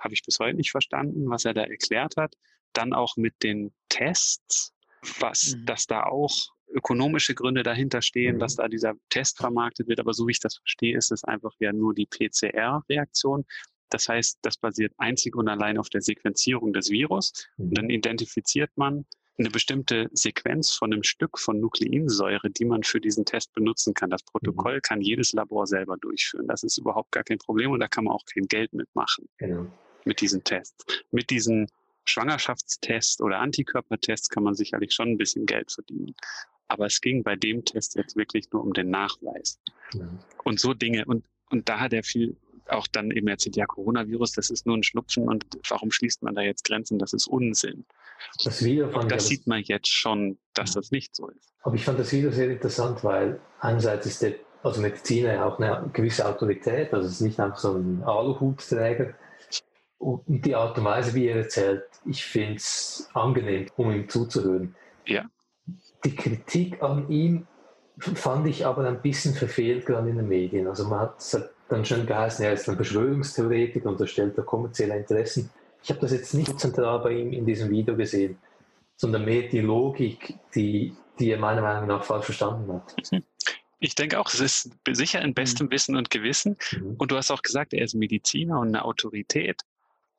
habe 0.00 0.14
ich 0.14 0.22
bis 0.22 0.38
heute 0.40 0.56
nicht 0.56 0.70
verstanden, 0.70 1.28
was 1.28 1.44
er 1.44 1.54
da 1.54 1.62
erklärt 1.62 2.16
hat. 2.16 2.34
Dann 2.72 2.92
auch 2.92 3.16
mit 3.16 3.42
den 3.42 3.72
Tests, 3.88 4.72
was, 5.18 5.54
mhm. 5.54 5.66
dass 5.66 5.86
da 5.86 6.04
auch 6.04 6.34
ökonomische 6.72 7.34
Gründe 7.34 7.62
dahinter 7.62 8.02
stehen, 8.02 8.36
mhm. 8.36 8.40
dass 8.40 8.56
da 8.56 8.68
dieser 8.68 8.94
Test 9.10 9.38
vermarktet 9.38 9.88
wird. 9.88 10.00
Aber 10.00 10.14
so 10.14 10.26
wie 10.26 10.32
ich 10.32 10.40
das 10.40 10.56
verstehe, 10.56 10.96
ist 10.96 11.12
es 11.12 11.24
einfach 11.24 11.52
ja 11.58 11.72
nur 11.72 11.94
die 11.94 12.06
PCR-Reaktion. 12.06 13.44
Das 13.90 14.08
heißt, 14.08 14.38
das 14.42 14.56
basiert 14.56 14.92
einzig 14.98 15.34
und 15.34 15.48
allein 15.48 15.76
auf 15.76 15.88
der 15.88 16.00
Sequenzierung 16.00 16.72
des 16.72 16.90
Virus. 16.90 17.32
Mhm. 17.56 17.68
Und 17.68 17.78
dann 17.78 17.90
identifiziert 17.90 18.70
man 18.76 19.04
eine 19.38 19.50
bestimmte 19.50 20.08
Sequenz 20.12 20.72
von 20.72 20.92
einem 20.92 21.02
Stück 21.02 21.38
von 21.38 21.60
Nukleinsäure, 21.60 22.50
die 22.50 22.66
man 22.66 22.82
für 22.82 23.00
diesen 23.00 23.24
Test 23.24 23.52
benutzen 23.54 23.94
kann. 23.94 24.10
Das 24.10 24.22
Protokoll 24.22 24.76
mhm. 24.76 24.82
kann 24.82 25.00
jedes 25.00 25.32
Labor 25.32 25.66
selber 25.66 25.96
durchführen. 25.96 26.46
Das 26.46 26.62
ist 26.62 26.78
überhaupt 26.78 27.10
gar 27.10 27.24
kein 27.24 27.38
Problem 27.38 27.70
und 27.70 27.80
da 27.80 27.88
kann 27.88 28.04
man 28.04 28.14
auch 28.14 28.24
kein 28.26 28.46
Geld 28.46 28.72
mitmachen. 28.72 29.28
Genau 29.38 29.66
mit 30.04 30.20
diesen 30.20 30.44
Tests. 30.44 30.84
Mit 31.10 31.30
diesen 31.30 31.68
Schwangerschaftstests 32.04 33.20
oder 33.20 33.38
Antikörpertests 33.38 34.28
kann 34.28 34.42
man 34.42 34.54
sicherlich 34.54 34.92
schon 34.92 35.10
ein 35.10 35.18
bisschen 35.18 35.46
Geld 35.46 35.72
verdienen. 35.72 36.14
Aber 36.68 36.86
es 36.86 37.00
ging 37.00 37.22
bei 37.22 37.36
dem 37.36 37.64
Test 37.64 37.96
jetzt 37.96 38.16
wirklich 38.16 38.50
nur 38.52 38.62
um 38.62 38.72
den 38.72 38.90
Nachweis. 38.90 39.60
Ja. 39.94 40.08
Und 40.44 40.60
so 40.60 40.72
Dinge. 40.72 41.04
Und, 41.04 41.24
und 41.50 41.68
da 41.68 41.80
hat 41.80 41.92
er 41.92 42.02
viel 42.02 42.36
auch 42.68 42.86
dann 42.86 43.10
eben 43.10 43.28
erzählt, 43.28 43.56
ja, 43.56 43.66
Coronavirus, 43.66 44.32
das 44.32 44.50
ist 44.50 44.66
nur 44.66 44.76
ein 44.76 44.82
Schnupfen 44.82 45.28
und 45.28 45.44
warum 45.68 45.90
schließt 45.90 46.22
man 46.22 46.34
da 46.34 46.42
jetzt 46.42 46.64
Grenzen? 46.64 46.98
Das 46.98 47.12
ist 47.12 47.26
Unsinn. 47.26 47.84
Das 48.44 48.62
Video 48.64 48.88
und 48.96 49.10
das 49.10 49.26
sieht 49.26 49.46
man 49.46 49.62
jetzt 49.62 49.88
schon, 49.88 50.38
dass 50.54 50.74
das 50.74 50.90
nicht 50.90 51.16
so 51.16 51.28
ist. 51.28 51.52
Aber 51.62 51.74
ich 51.74 51.84
fand 51.84 51.98
das 51.98 52.12
Video 52.12 52.30
sehr 52.30 52.50
interessant, 52.50 53.02
weil 53.02 53.40
einerseits 53.60 54.06
ist 54.06 54.22
der 54.22 54.34
also 54.62 54.80
Mediziner 54.80 55.34
ja 55.34 55.44
auch 55.46 55.58
eine 55.58 55.90
gewisse 55.92 56.26
Autorität, 56.28 56.92
also 56.92 57.06
es 57.06 57.14
ist 57.14 57.20
nicht 57.22 57.40
einfach 57.40 57.58
so 57.58 57.74
ein 57.74 58.02
Aluhutträger, 58.04 59.14
und 60.00 60.46
die 60.46 60.54
Art 60.54 60.78
und 60.78 60.84
Weise, 60.84 61.14
wie 61.14 61.26
er 61.26 61.36
erzählt, 61.36 61.84
ich 62.06 62.24
finde 62.24 62.56
es 62.56 63.08
angenehm, 63.12 63.66
um 63.76 63.92
ihm 63.92 64.08
zuzuhören. 64.08 64.74
Ja. 65.06 65.26
Die 66.04 66.16
Kritik 66.16 66.82
an 66.82 67.08
ihm 67.10 67.46
fand 67.98 68.46
ich 68.46 68.64
aber 68.64 68.88
ein 68.88 69.02
bisschen 69.02 69.34
verfehlt 69.34 69.84
gerade 69.84 70.08
in 70.08 70.16
den 70.16 70.26
Medien. 70.28 70.66
Also 70.66 70.88
man 70.88 71.00
hat 71.00 71.18
es 71.18 71.38
dann 71.68 71.84
schon 71.84 72.06
geheißen, 72.06 72.44
er 72.44 72.54
ist 72.54 72.68
ein 72.68 72.76
Verschwörungstheoretiker 72.76 73.90
und 73.90 74.00
erstellt 74.00 74.38
da 74.38 74.42
kommerzielle 74.42 74.96
Interessen. 74.96 75.50
Ich 75.82 75.90
habe 75.90 76.00
das 76.00 76.12
jetzt 76.12 76.32
nicht 76.32 76.58
zentral 76.58 77.00
bei 77.00 77.12
ihm 77.12 77.32
in 77.34 77.44
diesem 77.44 77.70
Video 77.70 77.94
gesehen, 77.94 78.38
sondern 78.96 79.26
mehr 79.26 79.48
die 79.48 79.60
Logik, 79.60 80.34
die, 80.54 80.94
die 81.18 81.30
er 81.30 81.38
meiner 81.38 81.60
Meinung 81.60 81.88
nach 81.88 82.04
falsch 82.04 82.24
verstanden 82.24 82.72
hat. 82.72 82.94
Ich 83.80 83.94
denke 83.94 84.18
auch, 84.18 84.28
es 84.28 84.40
ist 84.40 84.70
sicher 84.90 85.22
in 85.22 85.34
bestem 85.34 85.66
mhm. 85.66 85.70
Wissen 85.72 85.96
und 85.96 86.10
Gewissen. 86.10 86.56
Mhm. 86.72 86.96
Und 86.98 87.10
du 87.10 87.16
hast 87.16 87.30
auch 87.30 87.42
gesagt, 87.42 87.72
er 87.74 87.84
ist 87.84 87.94
Mediziner 87.94 88.60
und 88.60 88.68
eine 88.68 88.84
Autorität. 88.84 89.62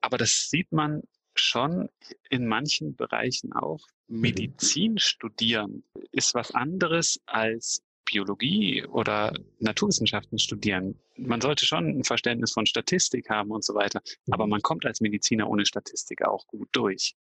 Aber 0.01 0.17
das 0.17 0.49
sieht 0.49 0.71
man 0.71 1.03
schon 1.35 1.89
in 2.29 2.47
manchen 2.47 2.95
Bereichen 2.95 3.53
auch. 3.53 3.79
Mhm. 4.07 4.21
Medizin 4.21 4.97
studieren 4.97 5.83
ist 6.11 6.33
was 6.33 6.51
anderes 6.51 7.21
als 7.25 7.83
Biologie 8.03 8.83
oder 8.85 9.33
Naturwissenschaften 9.59 10.37
studieren. 10.39 10.99
Man 11.17 11.39
sollte 11.39 11.65
schon 11.65 11.87
ein 11.87 12.03
Verständnis 12.03 12.51
von 12.51 12.65
Statistik 12.65 13.29
haben 13.29 13.51
und 13.51 13.63
so 13.63 13.73
weiter. 13.73 14.01
Aber 14.31 14.45
mhm. 14.45 14.51
man 14.51 14.61
kommt 14.61 14.85
als 14.85 14.99
Mediziner 15.01 15.47
ohne 15.49 15.65
Statistik 15.65 16.23
auch 16.23 16.45
gut 16.47 16.69
durch. 16.73 17.15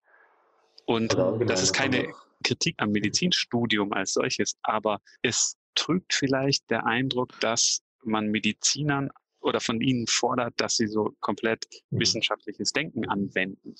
Und 0.85 1.13
das 1.13 1.63
ist 1.63 1.73
keine 1.73 2.13
Kritik 2.43 2.75
am 2.77 2.91
Medizinstudium 2.91 3.91
als 3.91 4.13
solches, 4.13 4.57
aber 4.61 5.01
es 5.21 5.57
trügt 5.75 6.13
vielleicht 6.13 6.69
der 6.69 6.85
Eindruck, 6.85 7.37
dass 7.41 7.81
man 8.03 8.27
Medizinern 8.27 9.09
oder 9.41 9.59
von 9.59 9.81
ihnen 9.81 10.07
fordert, 10.07 10.53
dass 10.57 10.75
sie 10.75 10.87
so 10.87 11.15
komplett 11.19 11.65
mhm. 11.89 11.99
wissenschaftliches 11.99 12.73
Denken 12.73 13.07
anwenden. 13.07 13.75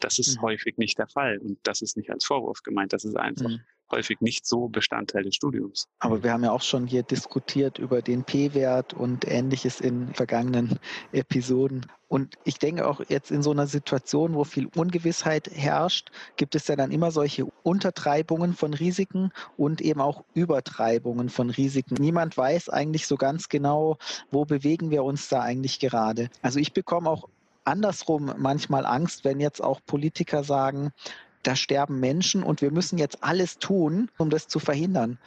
Das 0.00 0.18
ist 0.18 0.36
mhm. 0.36 0.42
häufig 0.42 0.76
nicht 0.76 0.98
der 0.98 1.08
Fall 1.08 1.38
und 1.38 1.58
das 1.62 1.82
ist 1.82 1.96
nicht 1.96 2.10
als 2.10 2.24
Vorwurf 2.24 2.62
gemeint, 2.62 2.92
das 2.92 3.04
ist 3.04 3.16
einfach 3.16 3.48
mhm. 3.48 3.60
Häufig 3.90 4.20
nicht 4.20 4.46
so 4.46 4.68
Bestandteil 4.68 5.24
des 5.24 5.34
Studiums. 5.34 5.88
Aber 5.98 6.22
wir 6.22 6.32
haben 6.32 6.44
ja 6.44 6.52
auch 6.52 6.62
schon 6.62 6.86
hier 6.86 7.02
diskutiert 7.02 7.78
über 7.78 8.02
den 8.02 8.24
P-Wert 8.24 8.94
und 8.94 9.26
ähnliches 9.26 9.80
in 9.80 10.12
vergangenen 10.14 10.78
Episoden. 11.12 11.86
Und 12.08 12.36
ich 12.44 12.58
denke 12.58 12.86
auch 12.86 13.00
jetzt 13.08 13.30
in 13.30 13.42
so 13.42 13.50
einer 13.50 13.66
Situation, 13.66 14.34
wo 14.34 14.44
viel 14.44 14.68
Ungewissheit 14.76 15.50
herrscht, 15.52 16.10
gibt 16.36 16.54
es 16.54 16.68
ja 16.68 16.76
dann 16.76 16.92
immer 16.92 17.10
solche 17.10 17.46
Untertreibungen 17.62 18.54
von 18.54 18.74
Risiken 18.74 19.32
und 19.56 19.80
eben 19.80 20.00
auch 20.00 20.24
Übertreibungen 20.34 21.28
von 21.28 21.50
Risiken. 21.50 21.96
Niemand 21.98 22.36
weiß 22.36 22.68
eigentlich 22.68 23.06
so 23.06 23.16
ganz 23.16 23.48
genau, 23.48 23.98
wo 24.30 24.44
bewegen 24.44 24.90
wir 24.90 25.02
uns 25.02 25.28
da 25.28 25.40
eigentlich 25.40 25.80
gerade. 25.80 26.30
Also 26.42 26.60
ich 26.60 26.72
bekomme 26.72 27.10
auch 27.10 27.28
andersrum 27.64 28.32
manchmal 28.36 28.86
Angst, 28.86 29.24
wenn 29.24 29.40
jetzt 29.40 29.62
auch 29.62 29.80
Politiker 29.84 30.44
sagen, 30.44 30.92
da 31.46 31.56
sterben 31.56 32.00
Menschen 32.00 32.42
und 32.42 32.60
wir 32.62 32.70
müssen 32.70 32.98
jetzt 32.98 33.22
alles 33.22 33.58
tun, 33.58 34.10
um 34.18 34.30
das 34.30 34.48
zu 34.48 34.58
verhindern. 34.58 35.18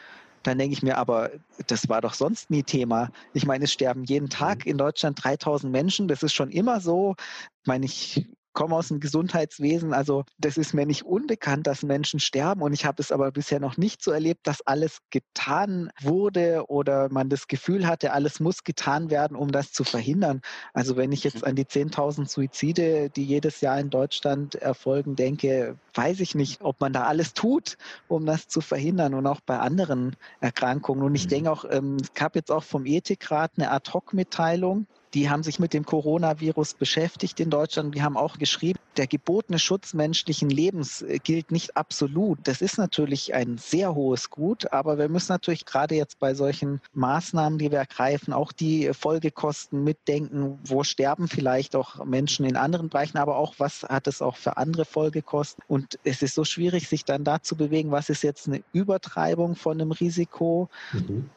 Dann 0.44 0.58
denke 0.58 0.74
ich 0.74 0.84
mir, 0.84 0.98
aber 0.98 1.32
das 1.68 1.90
war 1.90 2.02
doch 2.02 2.14
sonst 2.14 2.50
nie 2.50 2.64
Thema. 2.64 3.12
Ich 3.34 3.46
meine, 3.46 3.66
es 3.66 3.74
sterben 3.74 4.04
jeden 4.04 4.30
Tag 4.30 4.66
mhm. 4.66 4.72
in 4.72 4.78
Deutschland 4.78 5.24
3000 5.24 5.72
Menschen. 5.72 6.08
Das 6.08 6.24
ist 6.24 6.34
schon 6.34 6.52
immer 6.52 6.80
so. 6.80 7.16
Ich 7.62 7.68
meine, 7.68 7.86
ich 7.86 8.26
komme 8.58 8.76
aus 8.76 8.88
dem 8.88 9.00
Gesundheitswesen, 9.00 9.94
also 9.94 10.24
das 10.40 10.58
ist 10.58 10.74
mir 10.74 10.88
nicht 10.88 11.04
unbekannt, 11.06 11.68
dass 11.68 11.84
Menschen 11.84 12.20
sterben 12.20 12.64
und 12.64 12.74
ich 12.74 12.86
habe 12.86 13.00
es 13.04 13.12
aber 13.12 13.32
bisher 13.32 13.60
noch 13.60 13.78
nicht 13.78 14.02
so 14.02 14.10
erlebt, 14.10 14.48
dass 14.48 14.66
alles 14.66 14.98
getan 15.12 15.92
wurde 16.02 16.64
oder 16.68 17.08
man 17.12 17.30
das 17.30 17.48
Gefühl 17.48 17.86
hatte, 17.86 18.14
alles 18.14 18.40
muss 18.40 18.64
getan 18.64 19.12
werden, 19.12 19.38
um 19.38 19.52
das 19.52 19.74
zu 19.74 19.84
verhindern. 19.84 20.42
Also 20.74 20.98
wenn 20.98 21.12
ich 21.12 21.24
jetzt 21.24 21.44
an 21.44 21.56
die 21.56 21.66
10.000 21.66 22.28
Suizide, 22.28 23.12
die 23.12 23.26
jedes 23.26 23.62
Jahr 23.62 23.80
in 23.80 23.92
Deutschland 23.92 24.56
erfolgen, 24.56 25.16
denke, 25.16 25.78
weiß 25.94 26.20
ich 26.20 26.34
nicht, 26.34 26.64
ob 26.64 26.82
man 26.82 26.94
da 26.94 27.04
alles 27.04 27.36
tut, 27.36 27.78
um 28.08 28.26
das 28.26 28.48
zu 28.48 28.62
verhindern 28.62 29.14
und 29.14 29.28
auch 29.28 29.42
bei 29.42 29.60
anderen 29.60 30.16
Erkrankungen. 30.40 31.04
Und 31.04 31.14
ich 31.14 31.26
mhm. 31.26 31.30
denke 31.30 31.52
auch, 31.52 31.64
ähm, 31.70 31.98
es 32.02 32.12
gab 32.16 32.36
jetzt 32.36 32.52
auch 32.52 32.64
vom 32.64 32.88
Ethikrat 32.88 33.52
eine 33.56 33.70
Ad-Hoc-Mitteilung, 33.70 34.88
die 35.14 35.30
haben 35.30 35.44
sich 35.44 35.60
mit 35.60 35.74
dem 35.74 35.86
Coronavirus 35.86 36.74
beschäftigt 36.74 37.40
in 37.40 37.50
Deutschland. 37.50 37.96
Die 37.96 38.02
haben 38.02 38.18
auch 38.18 38.38
geschrieben, 38.38 38.80
der 38.98 39.08
gebotene 39.08 39.60
Schutz 39.60 39.94
menschlichen 39.94 40.50
Lebens 40.50 41.02
äh, 41.02 41.20
gilt 41.20 41.52
nicht 41.52 41.78
absolut. 41.78 42.40
Das 42.44 42.62
ist 42.62 42.78
natürlich 42.78 43.34
ein 43.34 43.58
sehr 43.58 43.96
hohes 43.96 44.30
Gut, 44.30 44.72
aber 44.72 44.98
wir 44.98 45.10
müssen 45.10 45.32
natürlich 45.32 45.66
gerade 45.66 45.96
jetzt 45.96 46.20
bei 46.20 46.34
solchen 46.34 46.82
Maßnahmen, 46.94 47.60
die 47.60 47.72
wir 47.72 47.80
ergreifen, 47.80 48.34
auch 48.34 48.52
die 48.52 48.92
Folgekosten 48.94 49.84
mitdenken. 49.84 50.60
Wo 50.64 50.84
sterben 50.84 51.28
vielleicht 51.28 51.76
auch 51.76 52.04
Menschen 52.06 52.46
in 52.46 52.56
anderen 52.56 52.90
Bereichen, 52.90 53.18
aber 53.18 53.38
auch 53.38 53.56
was 53.58 53.84
hat 53.84 54.08
es 54.08 54.22
auch 54.22 54.36
für 54.36 54.58
andere 54.58 54.86
Folgekosten? 54.86 55.64
Und 55.68 56.00
es 56.04 56.22
ist 56.22 56.36
so 56.36 56.44
schwierig, 56.44 56.88
sich 56.88 57.06
dann 57.06 57.24
da 57.24 57.42
zu 57.42 57.56
bewegen, 57.56 57.92
was 57.92 58.10
ist 58.10 58.24
jetzt 58.24 58.48
eine 58.48 58.64
Übertreibung 58.74 59.56
von 59.56 59.80
einem 59.80 59.92
Risiko? 59.92 60.70
Mhm 60.94 61.30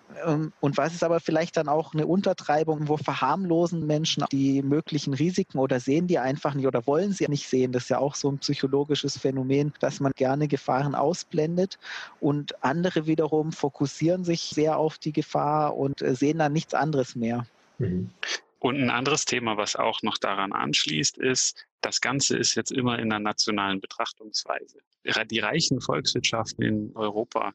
und 0.61 0.77
was 0.77 0.95
ist 0.95 1.05
aber 1.05 1.21
vielleicht 1.21 1.57
dann 1.57 1.69
auch 1.69 1.95
eine 1.95 2.07
Untertreibung, 2.07 2.89
wo 2.89 2.97
verharmlosen 2.97 3.87
Menschen 3.87 4.25
die 4.33 4.63
möglichen 4.63 5.15
Risiken 5.15 5.59
oder 5.59 5.81
sehen 5.81 6.07
die 6.07 6.19
einfach 6.19 6.55
nicht 6.55 6.67
oder 6.67 6.87
wollen 6.87 7.13
sie 7.13 7.27
nicht 7.29 7.49
sehen. 7.49 7.73
Das 7.73 7.85
ist 7.85 7.89
ja 7.91 7.99
auch 7.99 8.15
so 8.15 8.31
ein 8.31 8.39
psychologisches 8.39 9.19
Phänomen, 9.19 9.73
dass 9.81 10.01
man 10.01 10.13
gerne 10.15 10.49
Gefahren 10.49 10.95
ausblendet. 10.95 11.79
Und 12.21 12.63
andere 12.63 13.07
wiederum 13.07 13.53
fokussieren 13.53 14.25
sich 14.25 14.41
sehr 14.43 14.79
auf 14.79 14.99
die 14.99 15.13
Gefahr 15.13 15.77
und 15.77 16.03
äh, 16.03 16.15
sehen 16.15 16.39
dann 16.39 16.53
nichts 16.53 16.75
anderes 16.75 17.17
mehr. 17.17 17.47
Mhm. 17.79 18.11
Und 18.59 18.77
ein 18.77 18.91
anderes 18.91 19.25
Thema, 19.25 19.57
was 19.57 19.75
auch 19.75 20.03
noch 20.03 20.19
daran 20.19 20.53
anschließt, 20.53 21.17
ist, 21.17 21.67
das 21.81 22.03
Ganze 22.03 22.37
ist 22.37 22.55
jetzt 22.57 22.73
immer 22.73 22.99
in 22.99 23.11
einer 23.11 23.19
nationalen 23.19 23.81
Betrachtungsweise. 23.81 24.79
Die 25.31 25.39
reichen 25.39 25.81
Volkswirtschaften 25.81 26.63
in 26.63 26.93
Europa, 26.95 27.55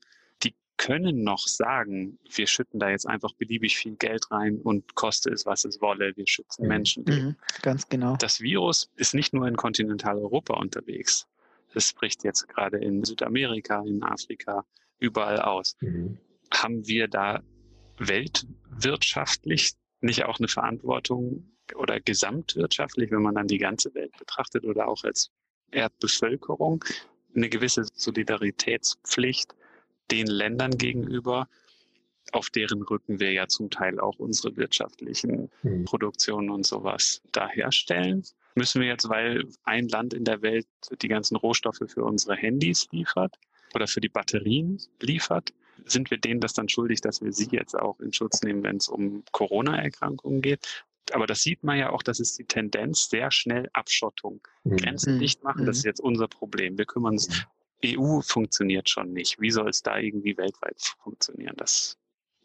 können 0.78 1.24
noch 1.24 1.48
sagen, 1.48 2.20
wir 2.30 2.48
schütten 2.48 2.80
da 2.80 2.90
jetzt 2.90 3.08
einfach 3.08 3.34
beliebig 3.34 3.78
viel 3.78 3.96
Geld 3.96 4.30
rein 4.32 4.58
und 4.58 4.96
koste 4.96 5.30
es, 5.30 5.46
was 5.46 5.66
es 5.66 5.82
wolle, 5.82 6.16
wir 6.16 6.28
schützen 6.28 6.64
mhm. 6.64 6.68
Menschen. 6.68 7.04
Mhm, 7.08 7.36
ganz 7.62 7.88
genau. 7.88 8.16
Das 8.18 8.42
Virus 8.42 8.92
ist 8.96 9.14
nicht 9.14 9.34
nur 9.34 9.48
in 9.48 9.56
Kontinentaleuropa 9.56 10.56
unterwegs. 10.56 11.28
Es 11.74 11.94
bricht 11.94 12.24
jetzt 12.24 12.48
gerade 12.48 12.78
in 12.78 13.04
Südamerika, 13.04 13.84
in 13.86 14.04
Afrika, 14.04 14.66
überall 15.00 15.42
aus. 15.42 15.76
Mhm. 15.82 16.18
Haben 16.54 16.88
wir 16.88 17.08
da 17.08 17.42
weltwirtschaftlich 17.98 19.74
nicht 20.02 20.26
auch 20.26 20.40
eine 20.40 20.48
Verantwortung 20.48 21.52
oder 21.76 22.00
gesamtwirtschaftlich, 22.00 23.12
wenn 23.12 23.22
man 23.22 23.36
dann 23.36 23.48
die 23.48 23.58
ganze 23.58 23.94
Welt 23.96 24.16
betrachtet 24.18 24.66
oder 24.66 24.88
auch 24.88 25.04
als 25.04 25.32
Erdbevölkerung, 25.72 26.84
eine 27.36 27.50
gewisse 27.50 27.86
Solidaritätspflicht 27.94 29.56
den 30.12 30.28
Ländern 30.28 30.72
gegenüber, 30.72 31.48
auf 32.32 32.50
deren 32.50 32.82
Rücken 32.82 33.20
wir 33.20 33.32
ja 33.32 33.48
zum 33.48 33.70
Teil 33.70 34.00
auch 34.00 34.20
unsere 34.20 34.56
wirtschaftlichen 34.58 35.50
mhm. 35.64 35.86
Produktionen 35.86 36.50
und 36.50 36.66
sowas 36.66 37.22
da 37.32 37.48
herstellen. 37.48 38.24
Müssen 38.56 38.82
wir 38.82 38.88
jetzt, 38.88 39.10
weil 39.10 39.46
ein 39.64 39.88
Land 39.90 40.14
in 40.14 40.24
der 40.24 40.42
Welt 40.42 40.68
die 41.02 41.08
ganzen 41.08 41.36
Rohstoffe 41.36 41.84
für 41.88 42.04
unsere 42.04 42.36
Handys 42.36 42.88
liefert 42.92 43.38
oder 43.74 43.88
für 43.88 44.02
die 44.02 44.10
Batterien 44.10 44.82
liefert, 45.02 45.54
sind 45.86 46.10
wir 46.10 46.18
denen 46.18 46.40
das 46.40 46.54
dann 46.54 46.70
schuldig, 46.70 47.02
dass 47.02 47.22
wir 47.22 47.34
sie 47.34 47.50
jetzt 47.52 47.76
auch 47.76 48.00
in 48.00 48.14
Schutz 48.14 48.42
nehmen, 48.42 48.64
wenn 48.64 48.78
es 48.78 48.88
um 48.88 49.24
Corona-Erkrankungen 49.32 50.42
geht? 50.42 50.86
Aber 51.12 51.28
das 51.28 51.42
sieht 51.42 51.64
man 51.64 51.78
ja 51.78 51.92
auch, 51.92 52.02
das 52.02 52.20
ist 52.20 52.40
die 52.40 52.46
Tendenz, 52.46 53.10
sehr 53.10 53.30
schnell 53.32 53.70
Abschottung. 53.74 54.42
Mhm. 54.64 54.78
Grenzen 54.78 55.20
dicht 55.20 55.44
machen, 55.44 55.64
mhm. 55.64 55.66
das 55.68 55.78
ist 55.78 55.86
jetzt 55.86 56.00
unser 56.00 56.28
Problem. 56.28 56.78
Wir 56.78 56.86
kümmern 56.86 57.14
uns, 57.14 57.30
mhm. 57.30 57.44
EU 57.86 58.22
funktioniert 58.22 58.90
schon 58.90 59.14
nicht. 59.14 59.40
Wie 59.40 59.52
soll 59.52 59.70
es 59.70 59.82
da 59.82 59.98
irgendwie 59.98 60.38
weltweit 60.38 60.82
funktionieren? 61.04 61.56
Das 61.58 61.98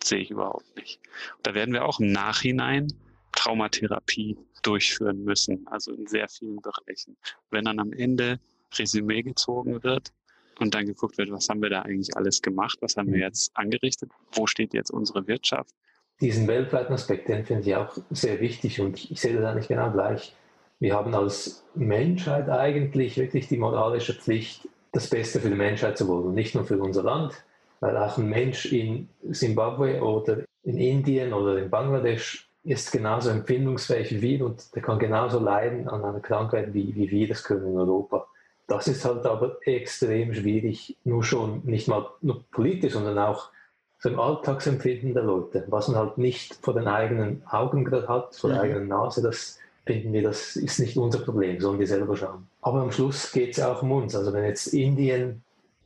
sehe 0.03 0.19
ich 0.19 0.31
überhaupt 0.31 0.77
nicht. 0.77 1.01
Da 1.43 1.55
werden 1.55 1.75
wir 1.75 1.85
auch 1.85 2.01
im 2.01 2.13
Nachhinein 2.13 2.93
Traumatherapie 3.33 4.37
durchführen 4.63 5.25
müssen, 5.25 5.67
also 5.69 5.93
in 5.93 6.07
sehr 6.07 6.29
vielen 6.29 6.61
Bereichen. 6.61 7.17
Wenn 7.51 7.65
dann 7.65 7.79
am 7.79 7.93
Ende 7.93 8.41
Resümee 8.79 9.23
gezogen 9.23 9.83
wird, 9.83 10.13
und 10.61 10.75
dann 10.75 10.87
geguckt 10.87 11.19
wird, 11.19 11.33
was 11.33 11.49
haben 11.49 11.63
wir 11.63 11.71
da 11.71 11.83
eigentlich 11.83 12.17
alles 12.17 12.43
gemacht, 12.43 12.79
was 12.81 12.97
haben 12.97 13.09
wir 13.09 13.17
mhm. 13.17 13.23
jetzt 13.23 13.57
angerichtet, 13.57 14.11
wo 14.33 14.47
steht 14.47 14.75
jetzt 14.75 14.91
unsere 14.91 15.27
Wirtschaft. 15.27 15.75
Diesen 16.21 16.47
weltweiten 16.47 16.93
Aspekt, 16.93 17.29
den 17.29 17.45
finde 17.45 17.69
ich 17.69 17.75
auch 17.75 17.97
sehr 18.11 18.41
wichtig 18.41 18.81
und 18.81 19.11
ich 19.11 19.21
sehe 19.21 19.35
das 19.35 19.45
eigentlich 19.45 19.69
genau 19.69 19.91
gleich. 19.91 20.35
Wir 20.79 20.95
haben 20.95 21.15
als 21.15 21.65
Menschheit 21.75 22.49
eigentlich 22.49 23.17
wirklich 23.17 23.49
die 23.49 23.57
moralische 23.57 24.15
Pflicht, 24.15 24.69
das 24.93 25.09
Beste 25.09 25.41
für 25.41 25.49
die 25.49 25.57
Menschheit 25.57 25.99
zu 25.99 26.09
wollen, 26.09 26.35
nicht 26.35 26.55
nur 26.55 26.65
für 26.65 26.79
unser 26.79 27.03
Land, 27.03 27.35
weil 27.81 27.97
auch 27.97 28.19
ein 28.19 28.29
Mensch 28.29 28.67
in 28.73 29.09
Simbabwe 29.29 30.03
oder 30.03 30.39
in 30.65 30.79
Indien 30.79 31.33
oder 31.33 31.59
in 31.59 31.71
Bangladesch 31.71 32.49
ist 32.63 32.93
genauso 32.93 33.31
empfindungsfähig 33.31 34.11
wie 34.11 34.21
wir 34.21 34.47
und 34.47 34.75
der 34.75 34.83
kann 34.83 34.99
genauso 34.99 35.39
leiden 35.39 35.89
an 35.89 36.05
einer 36.05 36.21
Krankheit, 36.21 36.75
wie, 36.75 36.95
wie 36.95 37.11
wir 37.11 37.29
das 37.29 37.43
können 37.43 37.67
in 37.67 37.79
Europa. 37.79 38.27
Das 38.67 38.87
ist 38.87 39.05
halt 39.05 39.25
aber 39.25 39.57
extrem 39.63 40.35
schwierig, 40.35 40.97
nur 41.05 41.25
schon 41.25 41.63
nicht 41.65 41.89
mal 41.89 42.07
nur 42.21 42.45
politisch, 42.51 42.93
sondern 42.93 43.19
auch 43.19 43.51
so 43.99 44.09
im 44.09 44.21
Alltagsempfinden 44.21 45.15
der 45.15 45.25
Leute. 45.25 45.65
Was 45.69 45.89
man 45.89 45.99
halt 45.99 46.19
nicht 46.19 46.55
vor 46.63 46.75
den 46.75 46.87
eigenen 46.87 47.43
Augen 47.47 47.85
gerade 47.85 48.09
hat, 48.09 48.35
vor 48.37 48.51
mhm. 48.51 48.55
der 48.55 48.63
eigenen 48.63 48.89
Nase, 48.89 49.23
das 49.23 49.59
finden 49.87 50.13
wir, 50.13 50.23
das 50.23 50.57
ist 50.57 50.79
nicht 50.79 50.97
unser 50.97 51.21
Problem, 51.21 51.61
sollen 51.61 51.79
wir 51.79 51.87
selber 51.87 52.17
schauen. 52.17 52.47
Aber 52.63 52.83
am 52.83 52.93
Schluss 52.93 53.33
geht 53.33 53.53
es 53.53 53.57
ja 53.59 53.73
auch 53.73 53.83
um 53.83 53.93
uns. 53.93 54.15
Also 54.15 54.33
wenn 54.33 54.45
jetzt 54.45 54.69
Indien, 54.69 55.43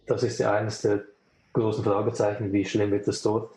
das 0.06 0.22
ist 0.22 0.38
ja 0.38 0.52
eines 0.52 0.82
der 0.82 1.04
großen 1.52 1.84
Fragezeichen, 1.84 2.52
wie 2.52 2.64
schlimm 2.64 2.90
wird 2.90 3.06
das 3.06 3.22
dort, 3.22 3.50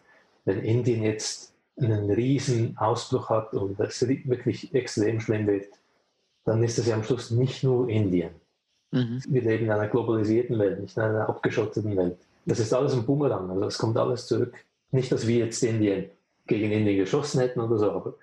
wenn 0.46 0.60
Indien 0.60 1.04
jetzt 1.04 1.54
einen 1.80 2.10
riesen 2.10 2.78
Ausbruch 2.78 3.30
hat 3.30 3.54
und 3.54 3.80
es 3.80 4.08
wirklich 4.08 4.74
extrem 4.74 5.20
schlimm 5.20 5.48
wird, 5.48 5.68
dann 6.46 6.64
ist 6.64 6.78
das 6.78 6.88
ja 6.88 6.96
am 6.96 7.04
Schluss 7.04 7.32
nicht 7.32 7.64
nur 7.64 7.90
Indien. 7.90 8.32
Mhm. 8.92 9.22
Wir 9.28 9.42
leben 9.42 9.66
in 9.66 9.72
einer 9.72 9.88
globalisierten 9.88 10.58
Welt, 10.58 10.80
nicht 10.80 10.96
in 10.96 11.04
einer 11.04 11.28
abgeschotteten 11.28 11.96
Welt. 11.98 12.18
Das 12.46 12.60
ist 12.60 12.74
alles 12.74 12.94
ein 12.94 13.06
Bumerang, 13.06 13.50
also 13.50 13.66
es 13.66 13.78
kommt 13.78 13.98
alles 13.98 14.28
zurück. 14.28 14.54
Nicht, 14.92 15.12
dass 15.12 15.28
wir 15.28 15.46
jetzt 15.46 15.62
Indien 15.64 16.06
gegen 16.48 16.72
Indien 16.72 16.98
geschossen 16.98 17.42
hätten 17.42 17.60
oder 17.60 17.78
so, 17.78 17.92
aber 17.92 18.14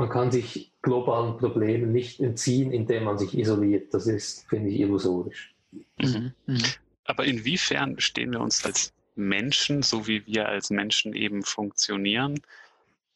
man 0.00 0.08
kann 0.08 0.30
sich 0.30 0.72
globalen 0.80 1.36
Problemen 1.36 1.92
nicht 1.92 2.20
entziehen, 2.20 2.72
indem 2.72 3.04
man 3.04 3.18
sich 3.18 3.36
isoliert. 3.36 3.92
Das 3.92 4.06
ist, 4.06 4.48
finde 4.48 4.70
ich, 4.70 4.80
illusorisch. 4.80 5.54
Mhm. 5.98 6.32
Mhm. 6.46 6.62
Aber 7.04 7.26
inwiefern 7.26 8.00
stehen 8.00 8.32
wir 8.32 8.40
uns 8.40 8.64
als 8.64 8.94
Menschen, 9.14 9.82
so 9.82 10.06
wie 10.06 10.26
wir 10.26 10.48
als 10.48 10.70
Menschen 10.70 11.12
eben 11.12 11.42
funktionieren, 11.42 12.40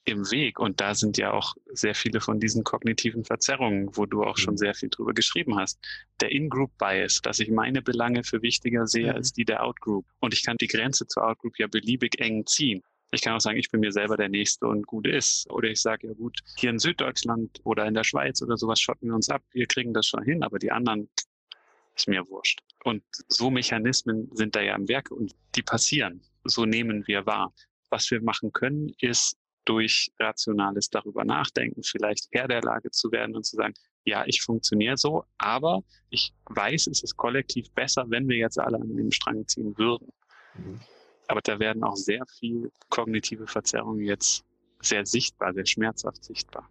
im 0.05 0.31
Weg. 0.31 0.59
Und 0.59 0.83
da 0.83 0.95
sind 0.95 1.17
ja 1.17 1.33
auch 1.33 1.55
sehr 1.73 1.95
viele 1.95 2.21
von 2.21 2.39
diesen 2.39 2.65
kognitiven 2.65 3.25
Verzerrungen, 3.25 3.97
wo 3.97 4.05
du 4.05 4.23
auch 4.23 4.37
schon 4.37 4.53
mhm. 4.53 4.59
sehr 4.59 4.75
viel 4.75 4.91
drüber 4.91 5.15
geschrieben 5.15 5.57
hast. 5.57 5.81
Der 6.21 6.33
In-Group-Bias, 6.33 7.23
dass 7.23 7.39
ich 7.39 7.49
meine 7.49 7.81
Belange 7.81 8.25
für 8.25 8.43
wichtiger 8.43 8.87
sehe 8.87 9.09
mhm. 9.09 9.17
als 9.17 9.33
die 9.33 9.47
der 9.47 9.65
Out-Group. 9.65 10.05
Und 10.21 10.35
ich 10.35 10.45
kann 10.45 10.59
die 10.59 10.69
Grenze 10.69 11.07
zur 11.07 11.27
Out-Group 11.27 11.59
ja 11.59 11.67
beliebig 11.67 12.21
eng 12.21 12.45
ziehen. 12.45 12.83
Ich 13.11 13.23
kann 13.23 13.35
auch 13.35 13.41
sagen, 13.41 13.59
ich 13.59 13.71
bin 13.71 13.81
mir 13.81 13.93
selber 13.93 14.17
der 14.17 14.29
Nächste 14.29 14.67
und 14.67 14.87
gut 14.87 15.07
ist. 15.07 15.49
Oder 15.51 15.69
ich 15.69 15.81
sage, 15.81 16.09
ja 16.09 16.15
gut, 16.15 16.41
hier 16.57 16.71
in 16.71 16.79
Süddeutschland 16.79 17.61
oder 17.65 17.87
in 17.87 17.95
der 17.95 18.05
Schweiz 18.05 18.43
oder 18.43 18.57
sowas 18.57 18.81
schotten 18.81 19.09
wir 19.09 19.15
uns 19.15 19.29
ab. 19.29 19.43
Wir 19.53 19.67
kriegen 19.67 19.95
das 19.95 20.07
schon 20.07 20.25
hin, 20.25 20.43
aber 20.43 20.59
die 20.59 20.73
anderen 20.73 21.09
ist 21.95 22.09
mir 22.09 22.29
wurscht. 22.29 22.61
Und 22.83 23.03
so 23.29 23.51
Mechanismen 23.51 24.29
sind 24.33 24.57
da 24.57 24.61
ja 24.61 24.75
im 24.75 24.89
Werk 24.89 25.11
und 25.11 25.35
die 25.55 25.63
passieren. 25.63 26.23
So 26.45 26.65
nehmen 26.67 27.07
wir 27.07 27.25
wahr. 27.25 27.53
Was 27.91 28.11
wir 28.11 28.21
machen 28.21 28.53
können, 28.53 28.93
ist 28.99 29.37
durch 29.65 30.13
rationales 30.19 30.91
darüber 30.91 31.25
nachdenken, 31.25 31.83
vielleicht 31.83 32.29
Herr 32.33 32.49
der 32.49 32.63
Lage 32.63 32.91
zu 32.91 33.11
werden 33.13 33.35
und 33.35 33.47
zu 33.47 33.57
sagen, 33.57 33.75
ja, 34.05 34.25
ich 34.27 34.43
funktioniere 34.43 34.99
so, 34.99 35.25
aber 35.39 35.83
ich 36.11 36.35
weiß, 36.47 36.89
es 36.89 37.03
ist 37.03 37.17
kollektiv 37.17 37.71
besser, 37.73 38.05
wenn 38.09 38.29
wir 38.29 38.37
jetzt 38.37 38.59
alle 38.59 38.79
an 38.79 38.95
dem 38.95 39.11
Strang 39.11 39.47
ziehen 39.49 39.77
würden. 39.79 40.13
Mhm. 40.55 40.81
Aber 41.29 41.41
da 41.41 41.59
werden 41.59 41.83
auch 41.83 41.97
sehr 41.97 42.25
viel 42.39 42.71
kognitive 42.91 43.47
Verzerrungen 43.47 44.05
jetzt 44.05 44.45
sehr 44.81 45.07
sichtbar, 45.07 45.55
sehr 45.55 45.67
schmerzhaft 45.67 46.25
sichtbar. 46.25 46.69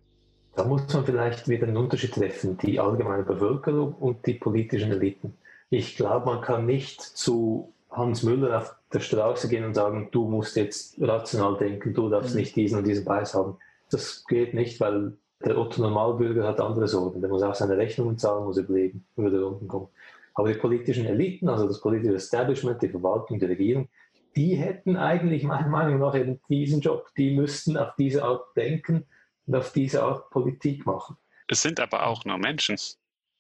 Da 0.55 0.63
muss 0.65 0.93
man 0.93 1.05
vielleicht 1.05 1.47
wieder 1.47 1.67
einen 1.67 1.77
Unterschied 1.77 2.13
treffen, 2.13 2.57
die 2.59 2.79
allgemeine 2.79 3.23
Bevölkerung 3.23 3.93
und 3.93 4.25
die 4.27 4.35
politischen 4.35 4.91
Eliten. 4.91 5.35
Ich 5.71 5.95
glaube, 5.95 6.27
man 6.27 6.41
kann 6.41 6.67
nicht 6.67 7.01
zu 7.01 7.73
Hans 7.89 8.21
Müller 8.21 8.57
auf 8.57 8.75
der 8.91 8.99
Straße 8.99 9.49
gehen 9.49 9.65
und 9.65 9.73
sagen, 9.73 10.09
du 10.11 10.27
musst 10.27 10.55
jetzt 10.55 11.01
rational 11.01 11.57
denken, 11.57 11.93
du 11.93 12.09
darfst 12.09 12.35
mhm. 12.35 12.41
nicht 12.41 12.55
diesen 12.55 12.77
und 12.77 12.85
diesen 12.85 13.05
Preis 13.05 13.33
haben. 13.33 13.57
Das 13.89 14.25
geht 14.25 14.53
nicht, 14.53 14.79
weil 14.79 15.13
der 15.43 15.57
Otto 15.57 15.81
Normalbürger 15.81 16.47
hat 16.47 16.59
andere 16.59 16.87
Sorgen. 16.87 17.21
Der 17.21 17.29
muss 17.29 17.41
auch 17.41 17.55
seine 17.55 17.77
Rechnungen 17.77 18.17
zahlen, 18.17 18.45
muss 18.45 18.57
überleben, 18.57 19.05
über 19.17 19.29
die 19.29 19.37
Runden 19.37 19.67
kommen. 19.67 19.87
Aber 20.35 20.51
die 20.51 20.59
politischen 20.59 21.05
Eliten, 21.05 21.49
also 21.49 21.67
das 21.67 21.81
politische 21.81 22.15
Establishment, 22.15 22.81
die 22.81 22.89
Verwaltung, 22.89 23.39
die 23.39 23.45
Regierung, 23.45 23.87
die 24.35 24.55
hätten 24.55 24.97
eigentlich 24.97 25.43
meiner 25.43 25.67
Meinung 25.67 25.99
nach 25.99 26.15
eben 26.15 26.39
diesen 26.49 26.81
Job. 26.81 27.07
Die 27.17 27.35
müssten 27.35 27.77
auf 27.77 27.95
diese 27.97 28.23
Art 28.23 28.55
denken 28.55 29.05
und 29.45 29.55
auf 29.55 29.71
diese 29.71 30.03
Art 30.03 30.29
Politik 30.29 30.85
machen. 30.85 31.17
Es 31.47 31.61
sind 31.61 31.79
aber 31.79 32.07
auch 32.07 32.25
nur 32.25 32.37
Menschen. 32.37 32.77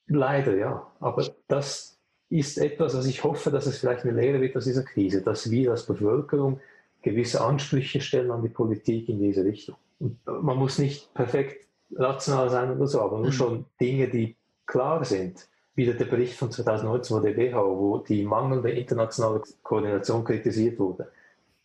Leider, 0.07 0.55
ja. 0.55 0.91
Aber 0.99 1.25
das, 1.47 1.93
ist 2.33 2.57
etwas, 2.57 2.97
was 2.97 3.05
ich 3.05 3.23
hoffe, 3.23 3.51
dass 3.51 3.67
es 3.67 3.77
vielleicht 3.77 4.05
eine 4.05 4.19
Lehre 4.19 4.41
wird 4.41 4.57
aus 4.57 4.63
dieser 4.63 4.83
Krise, 4.83 5.21
dass 5.21 5.51
wir 5.51 5.69
als 5.69 5.85
Bevölkerung 5.85 6.59
gewisse 7.03 7.41
Ansprüche 7.41 8.01
stellen 8.01 8.31
an 8.31 8.41
die 8.41 8.49
Politik 8.49 9.07
in 9.07 9.19
diese 9.19 9.45
Richtung. 9.45 9.75
Und 9.99 10.17
man 10.25 10.57
muss 10.57 10.79
nicht 10.79 11.13
perfekt 11.13 11.67
rational 11.95 12.49
sein 12.49 12.75
oder 12.75 12.87
so, 12.87 13.01
aber 13.01 13.17
nur 13.17 13.27
mhm. 13.27 13.33
schon 13.33 13.65
Dinge, 13.79 14.09
die 14.09 14.35
klar 14.65 15.05
sind. 15.05 15.47
Wieder 15.75 15.93
der 15.93 16.05
Bericht 16.05 16.35
von 16.35 16.51
2019 16.51 17.15
von 17.15 17.23
der 17.23 17.35
WHO, 17.35 17.79
wo 17.79 17.97
die 17.97 18.23
mangelnde 18.23 18.71
internationale 18.71 19.41
Koordination 19.63 20.23
kritisiert 20.23 20.79
wurde. 20.79 21.11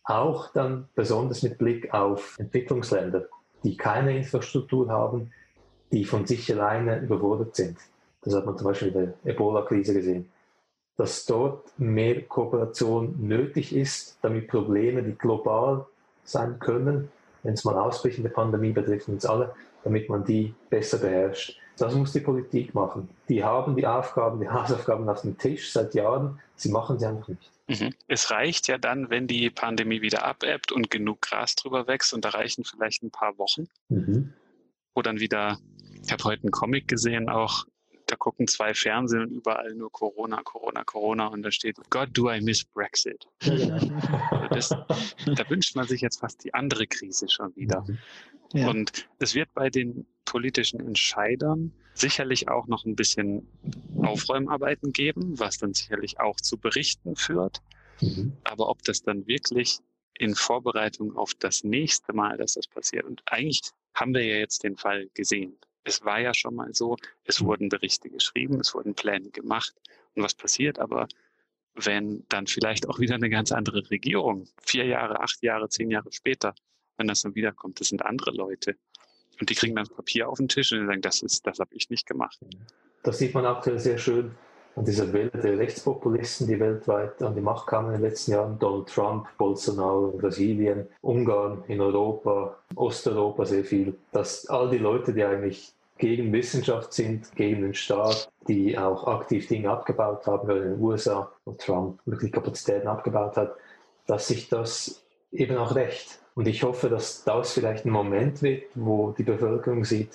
Auch 0.03 0.51
dann 0.51 0.89
besonders 0.95 1.43
mit 1.43 1.57
Blick 1.57 1.93
auf 1.93 2.35
Entwicklungsländer, 2.39 3.27
die 3.63 3.77
keine 3.77 4.17
Infrastruktur 4.17 4.89
haben, 4.89 5.31
die 5.91 6.05
von 6.05 6.25
sich 6.25 6.51
alleine 6.51 6.99
überfordert 6.99 7.55
sind. 7.55 7.77
Das 8.21 8.33
hat 8.33 8.45
man 8.45 8.57
zum 8.57 8.67
Beispiel 8.67 8.87
in 8.89 8.93
der 8.93 9.13
Ebola-Krise 9.25 9.93
gesehen 9.93 10.29
dass 10.99 11.25
dort 11.25 11.71
mehr 11.79 12.23
Kooperation 12.23 13.15
nötig 13.25 13.73
ist, 13.73 14.17
damit 14.21 14.49
Probleme, 14.49 15.01
die 15.01 15.17
global 15.17 15.85
sein 16.25 16.59
können, 16.59 17.09
wenn 17.41 17.53
es 17.53 17.63
mal 17.63 17.77
ausbricht, 17.77 18.19
eine 18.19 18.27
Pandemie 18.27 18.73
betrifft 18.73 19.07
uns 19.07 19.25
alle, 19.25 19.55
damit 19.85 20.09
man 20.09 20.25
die 20.25 20.53
besser 20.69 20.97
beherrscht. 20.97 21.57
Das 21.79 21.95
muss 21.95 22.11
die 22.11 22.19
Politik 22.19 22.73
machen. 22.73 23.09
Die 23.29 23.43
haben 23.43 23.75
die 23.75 23.87
Aufgaben, 23.87 24.39
die 24.39 24.49
Hausaufgaben 24.49 25.07
auf 25.09 25.21
dem 25.21 25.37
Tisch 25.37 25.71
seit 25.71 25.93
Jahren, 25.95 26.39
sie 26.55 26.69
machen 26.69 26.99
sie 26.99 27.05
einfach 27.05 27.27
nicht. 27.27 27.51
Mhm. 27.67 27.93
Es 28.07 28.31
reicht 28.31 28.67
ja 28.67 28.77
dann, 28.77 29.09
wenn 29.09 29.27
die 29.27 29.49
Pandemie 29.49 30.01
wieder 30.01 30.25
abebbt 30.25 30.71
und 30.71 30.89
genug 30.89 31.21
Gras 31.21 31.55
drüber 31.55 31.87
wächst 31.87 32.13
und 32.13 32.25
da 32.25 32.29
reichen 32.29 32.63
vielleicht 32.63 33.03
ein 33.03 33.11
paar 33.11 33.37
Wochen, 33.37 33.67
mhm. 33.89 34.33
wo 34.95 35.01
dann 35.01 35.19
wieder, 35.19 35.59
ich 36.03 36.11
habe 36.11 36.23
heute 36.23 36.43
einen 36.43 36.51
Comic 36.51 36.87
gesehen, 36.87 37.29
auch 37.29 37.65
da 38.07 38.15
gucken 38.15 38.47
zwei 38.47 38.73
Fernsehen 38.73 39.21
und 39.21 39.31
überall 39.31 39.75
nur 39.75 39.91
Corona, 39.91 40.41
Corona, 40.43 40.83
Corona 40.83 41.27
und 41.27 41.43
da 41.43 41.51
steht, 41.51 41.77
God, 41.91 42.09
do 42.13 42.31
I 42.31 42.41
miss 42.41 42.65
Brexit. 42.65 43.27
das, 44.49 44.69
da 44.69 45.49
wünscht 45.49 45.75
man 45.75 45.87
sich 45.87 46.01
jetzt 46.01 46.19
fast 46.19 46.43
die 46.43 46.53
andere 46.55 46.87
Krise 46.87 47.29
schon 47.29 47.55
wieder. 47.55 47.81
Mhm. 47.81 47.99
Ja. 48.53 48.67
Und 48.67 49.07
es 49.19 49.35
wird 49.35 49.53
bei 49.53 49.69
den 49.69 50.07
politischen 50.29 50.79
Entscheidern 50.79 51.73
sicherlich 51.95 52.49
auch 52.49 52.67
noch 52.67 52.85
ein 52.85 52.95
bisschen 52.95 53.47
Aufräumarbeiten 53.97 54.93
geben, 54.93 55.39
was 55.39 55.57
dann 55.57 55.73
sicherlich 55.73 56.19
auch 56.19 56.35
zu 56.37 56.57
Berichten 56.57 57.15
führt. 57.15 57.61
Mhm. 57.99 58.33
Aber 58.43 58.69
ob 58.69 58.83
das 58.83 59.01
dann 59.01 59.25
wirklich 59.25 59.79
in 60.13 60.35
Vorbereitung 60.35 61.17
auf 61.17 61.33
das 61.33 61.63
nächste 61.63 62.13
Mal, 62.13 62.37
dass 62.37 62.53
das 62.53 62.67
passiert. 62.67 63.05
Und 63.05 63.23
eigentlich 63.25 63.61
haben 63.95 64.13
wir 64.13 64.23
ja 64.23 64.37
jetzt 64.37 64.63
den 64.63 64.77
Fall 64.77 65.09
gesehen. 65.15 65.57
Es 65.83 66.05
war 66.05 66.19
ja 66.19 66.35
schon 66.35 66.53
mal 66.53 66.75
so, 66.75 66.95
es 67.23 67.41
mhm. 67.41 67.45
wurden 67.47 67.69
Berichte 67.69 68.09
geschrieben, 68.09 68.59
es 68.59 68.75
wurden 68.75 68.93
Pläne 68.93 69.31
gemacht. 69.31 69.73
Und 70.13 70.21
was 70.23 70.35
passiert 70.35 70.77
aber, 70.77 71.07
wenn 71.73 72.23
dann 72.29 72.45
vielleicht 72.45 72.87
auch 72.87 72.99
wieder 72.99 73.15
eine 73.15 73.31
ganz 73.31 73.51
andere 73.51 73.89
Regierung, 73.89 74.47
vier 74.61 74.85
Jahre, 74.85 75.21
acht 75.21 75.41
Jahre, 75.41 75.69
zehn 75.69 75.89
Jahre 75.89 76.11
später, 76.11 76.53
wenn 76.97 77.07
das 77.07 77.21
dann 77.21 77.33
wiederkommt, 77.33 77.79
das 77.79 77.87
sind 77.87 78.05
andere 78.05 78.31
Leute. 78.31 78.75
Und 79.39 79.49
die 79.49 79.55
kriegen 79.55 79.75
dann 79.75 79.87
Papier 79.87 80.29
auf 80.29 80.37
den 80.37 80.47
Tisch 80.47 80.71
und 80.71 80.87
sagen, 80.87 81.01
das 81.01 81.21
ist, 81.21 81.45
das 81.47 81.59
habe 81.59 81.73
ich 81.73 81.89
nicht 81.89 82.05
gemacht. 82.07 82.39
Das 83.03 83.17
sieht 83.17 83.33
man 83.33 83.45
aktuell 83.45 83.79
sehr 83.79 83.97
schön 83.97 84.31
an 84.75 84.85
dieser 84.85 85.11
Welle 85.11 85.31
der 85.31 85.57
Rechtspopulisten, 85.57 86.47
die 86.47 86.59
weltweit 86.59 87.21
an 87.21 87.35
die 87.35 87.41
Macht 87.41 87.67
kamen 87.67 87.87
in 87.93 88.01
den 88.01 88.09
letzten 88.09 88.31
Jahren. 88.31 88.59
Donald 88.59 88.87
Trump, 88.87 89.27
Bolsonaro 89.37 90.11
Brasilien, 90.17 90.87
Ungarn 91.01 91.63
in 91.67 91.81
Europa, 91.81 92.57
Osteuropa 92.75 93.45
sehr 93.45 93.63
viel. 93.63 93.95
Dass 94.11 94.47
all 94.47 94.69
die 94.69 94.77
Leute, 94.77 95.13
die 95.13 95.23
eigentlich 95.23 95.73
gegen 95.97 96.31
Wissenschaft 96.31 96.93
sind, 96.93 97.35
gegen 97.35 97.61
den 97.61 97.73
Staat, 97.73 98.31
die 98.47 98.77
auch 98.77 99.05
aktiv 99.05 99.47
Dinge 99.47 99.69
abgebaut 99.69 100.25
haben, 100.27 100.47
weil 100.47 100.57
in 100.57 100.71
den 100.71 100.81
USA, 100.81 101.31
wo 101.45 101.51
Trump 101.53 101.99
wirklich 102.05 102.31
Kapazitäten 102.31 102.87
abgebaut 102.87 103.35
hat, 103.35 103.55
dass 104.07 104.29
sich 104.29 104.47
das 104.49 105.03
eben 105.31 105.57
auch 105.57 105.75
recht. 105.75 106.19
Und 106.39 106.47
ich 106.47 106.63
hoffe, 106.63 106.87
dass 106.87 107.25
das 107.25 107.51
vielleicht 107.51 107.85
ein 107.85 107.89
Moment 107.89 108.41
wird, 108.41 108.63
wo 108.73 109.11
die 109.11 109.23
Bevölkerung 109.23 109.83
sieht, 109.83 110.11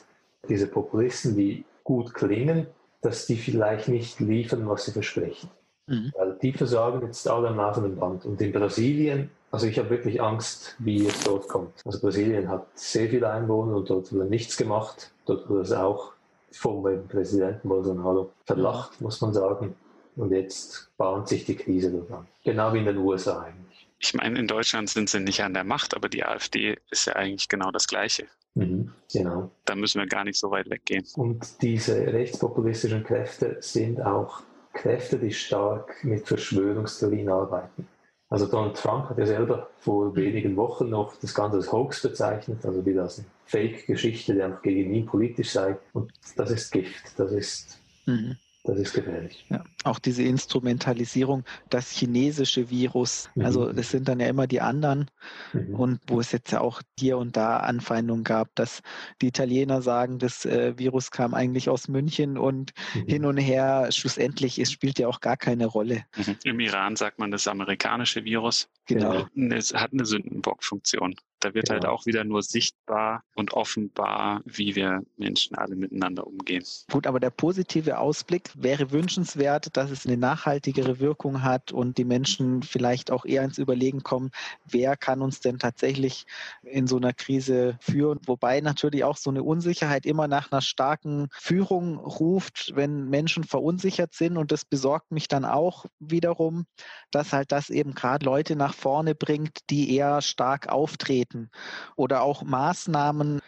diese 0.48 0.66
Populisten, 0.66 1.36
die 1.36 1.66
gut 1.84 2.14
klingen, 2.14 2.66
dass 3.02 3.26
die 3.26 3.36
vielleicht 3.36 3.88
nicht 3.88 4.20
liefern, 4.20 4.66
was 4.66 4.86
sie 4.86 4.92
versprechen. 4.92 5.50
Mhm. 5.86 6.12
Weil 6.16 6.38
die 6.40 6.54
versagen 6.54 7.04
jetzt 7.04 7.28
alle 7.28 7.48
am 7.48 7.58
laufenden 7.58 7.96
Band. 7.96 8.24
Und 8.24 8.40
in 8.40 8.52
Brasilien, 8.52 9.30
also 9.50 9.66
ich 9.66 9.78
habe 9.78 9.90
wirklich 9.90 10.22
Angst, 10.22 10.76
wie 10.78 11.06
es 11.06 11.24
dort 11.24 11.46
kommt. 11.46 11.82
Also 11.84 12.00
Brasilien 12.00 12.48
hat 12.48 12.68
sehr 12.72 13.10
viele 13.10 13.30
Einwohner 13.30 13.76
und 13.76 13.90
dort 13.90 14.10
wurde 14.10 14.24
nichts 14.24 14.56
gemacht. 14.56 15.12
Dort 15.26 15.50
wurde 15.50 15.60
es 15.60 15.72
auch 15.72 16.12
vom 16.52 17.06
Präsidenten 17.06 17.68
Bolsonaro 17.68 18.30
verlacht, 18.46 18.98
muss 18.98 19.20
man 19.20 19.34
sagen. 19.34 19.76
Und 20.16 20.32
jetzt 20.32 20.88
bahnt 20.96 21.28
sich 21.28 21.44
die 21.44 21.56
Krise 21.56 21.90
dort 21.90 22.10
an. 22.10 22.26
Genau 22.44 22.72
wie 22.72 22.78
in 22.78 22.86
den 22.86 22.96
USA 22.96 23.42
eigentlich. 23.42 23.73
Ich 24.04 24.12
meine, 24.12 24.38
in 24.38 24.46
Deutschland 24.46 24.90
sind 24.90 25.08
sie 25.08 25.20
nicht 25.20 25.42
an 25.42 25.54
der 25.54 25.64
Macht, 25.64 25.96
aber 25.96 26.10
die 26.10 26.26
AfD 26.26 26.76
ist 26.90 27.06
ja 27.06 27.14
eigentlich 27.14 27.48
genau 27.48 27.70
das 27.70 27.86
Gleiche. 27.88 28.26
Mhm, 28.54 28.92
genau. 29.10 29.50
Da 29.64 29.74
müssen 29.74 29.98
wir 29.98 30.06
gar 30.06 30.24
nicht 30.24 30.38
so 30.38 30.50
weit 30.50 30.68
weggehen. 30.68 31.06
Und 31.16 31.62
diese 31.62 31.96
rechtspopulistischen 32.12 33.02
Kräfte 33.02 33.56
sind 33.60 34.02
auch 34.02 34.42
Kräfte, 34.74 35.18
die 35.18 35.32
stark 35.32 36.04
mit 36.04 36.28
Verschwörungstheorien 36.28 37.30
arbeiten. 37.30 37.88
Also 38.28 38.44
Donald 38.44 38.76
Trump 38.76 39.08
hat 39.08 39.16
ja 39.16 39.24
selber 39.24 39.70
vor 39.78 40.14
wenigen 40.14 40.54
Wochen 40.56 40.90
noch 40.90 41.16
das 41.16 41.32
Ganze 41.32 41.56
als 41.56 41.72
Hoax 41.72 42.02
bezeichnet, 42.02 42.66
also 42.66 42.84
wie 42.84 42.92
das 42.92 43.20
eine 43.20 43.26
Fake-Geschichte, 43.46 44.34
die 44.34 44.42
einfach 44.42 44.60
gegen 44.60 44.92
ihn 44.92 45.06
politisch 45.06 45.52
sei. 45.52 45.78
Und 45.94 46.12
das 46.36 46.50
ist 46.50 46.70
Gift, 46.70 47.18
das 47.18 47.32
ist 47.32 47.80
mhm. 48.04 48.36
Das 48.64 48.78
ist 48.78 48.94
gefährlich. 48.94 49.44
Ja, 49.50 49.62
auch 49.84 49.98
diese 49.98 50.22
Instrumentalisierung, 50.22 51.44
das 51.70 51.90
chinesische 51.90 52.70
Virus, 52.70 53.30
mhm. 53.34 53.44
also 53.44 53.72
das 53.72 53.90
sind 53.90 54.08
dann 54.08 54.20
ja 54.20 54.26
immer 54.26 54.46
die 54.46 54.60
anderen. 54.60 55.10
Mhm. 55.52 55.74
Und 55.74 56.00
wo 56.06 56.20
es 56.20 56.32
jetzt 56.32 56.50
ja 56.50 56.60
auch 56.60 56.82
hier 56.98 57.18
und 57.18 57.36
da 57.36 57.58
Anfeindungen 57.58 58.24
gab, 58.24 58.54
dass 58.54 58.82
die 59.20 59.28
Italiener 59.28 59.82
sagen, 59.82 60.18
das 60.18 60.44
äh, 60.44 60.76
Virus 60.78 61.10
kam 61.10 61.34
eigentlich 61.34 61.68
aus 61.68 61.88
München 61.88 62.38
und 62.38 62.72
mhm. 62.94 63.06
hin 63.06 63.24
und 63.24 63.36
her, 63.36 63.88
schlussendlich 63.92 64.58
es 64.58 64.72
spielt 64.72 64.98
ja 64.98 65.08
auch 65.08 65.20
gar 65.20 65.36
keine 65.36 65.66
Rolle. 65.66 66.04
Mhm. 66.16 66.36
Im 66.44 66.60
Iran 66.60 66.96
sagt 66.96 67.18
man 67.18 67.30
das 67.30 67.46
amerikanische 67.46 68.24
Virus. 68.24 68.68
Genau. 68.86 69.26
Es 69.34 69.72
hat 69.72 69.92
eine 69.92 70.04
Sündenbockfunktion. 70.04 71.16
Da 71.40 71.52
wird 71.52 71.68
halt 71.68 71.82
genau. 71.82 71.92
halt 71.92 72.00
auch 72.00 72.06
wieder 72.06 72.24
nur 72.24 72.42
sichtbar 72.42 73.22
und 73.34 73.52
offenbar, 73.52 74.40
wie 74.46 74.74
wir 74.74 75.02
Menschen 75.18 75.56
alle 75.56 75.76
miteinander 75.76 76.26
umgehen. 76.26 76.64
Gut, 76.90 77.06
aber 77.06 77.20
der 77.20 77.30
positive 77.30 77.98
Ausblick 77.98 78.50
wäre 78.54 78.90
wünschenswert, 78.92 79.73
dass 79.76 79.90
es 79.90 80.06
eine 80.06 80.16
nachhaltigere 80.16 81.00
Wirkung 81.00 81.42
hat 81.42 81.72
und 81.72 81.98
die 81.98 82.04
Menschen 82.04 82.62
vielleicht 82.62 83.10
auch 83.10 83.24
eher 83.24 83.42
ins 83.42 83.58
Überlegen 83.58 84.02
kommen, 84.02 84.30
wer 84.64 84.96
kann 84.96 85.22
uns 85.22 85.40
denn 85.40 85.58
tatsächlich 85.58 86.26
in 86.62 86.86
so 86.86 86.96
einer 86.96 87.12
Krise 87.12 87.76
führen. 87.80 88.20
Wobei 88.26 88.60
natürlich 88.60 89.04
auch 89.04 89.16
so 89.16 89.30
eine 89.30 89.42
Unsicherheit 89.42 90.06
immer 90.06 90.28
nach 90.28 90.50
einer 90.50 90.62
starken 90.62 91.28
Führung 91.32 91.98
ruft, 91.98 92.72
wenn 92.74 93.08
Menschen 93.08 93.44
verunsichert 93.44 94.14
sind. 94.14 94.36
Und 94.36 94.52
das 94.52 94.64
besorgt 94.64 95.10
mich 95.10 95.28
dann 95.28 95.44
auch 95.44 95.86
wiederum, 95.98 96.66
dass 97.10 97.32
halt 97.32 97.52
das 97.52 97.70
eben 97.70 97.94
gerade 97.94 98.24
Leute 98.24 98.56
nach 98.56 98.74
vorne 98.74 99.14
bringt, 99.14 99.58
die 99.70 99.94
eher 99.94 100.22
stark 100.22 100.68
auftreten 100.68 101.50
oder 101.96 102.22
auch 102.22 102.42
Maßnahmen 102.42 103.40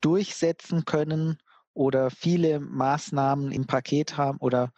durchsetzen 0.00 0.84
können 0.84 1.38
oder 1.74 2.10
viele 2.10 2.58
Maßnahmen 2.60 3.52
im 3.52 3.66
Paket 3.66 4.16
haben 4.16 4.38
oder 4.38 4.72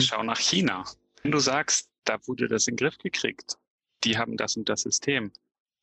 Schau 0.00 0.22
nach 0.22 0.38
China. 0.38 0.84
Wenn 1.22 1.32
du 1.32 1.38
sagst, 1.38 1.88
da 2.04 2.18
wurde 2.26 2.48
das 2.48 2.66
in 2.66 2.76
den 2.76 2.84
Griff 2.84 2.98
gekriegt, 2.98 3.58
die 4.04 4.18
haben 4.18 4.36
das 4.36 4.56
und 4.56 4.68
das 4.68 4.82
System. 4.82 5.32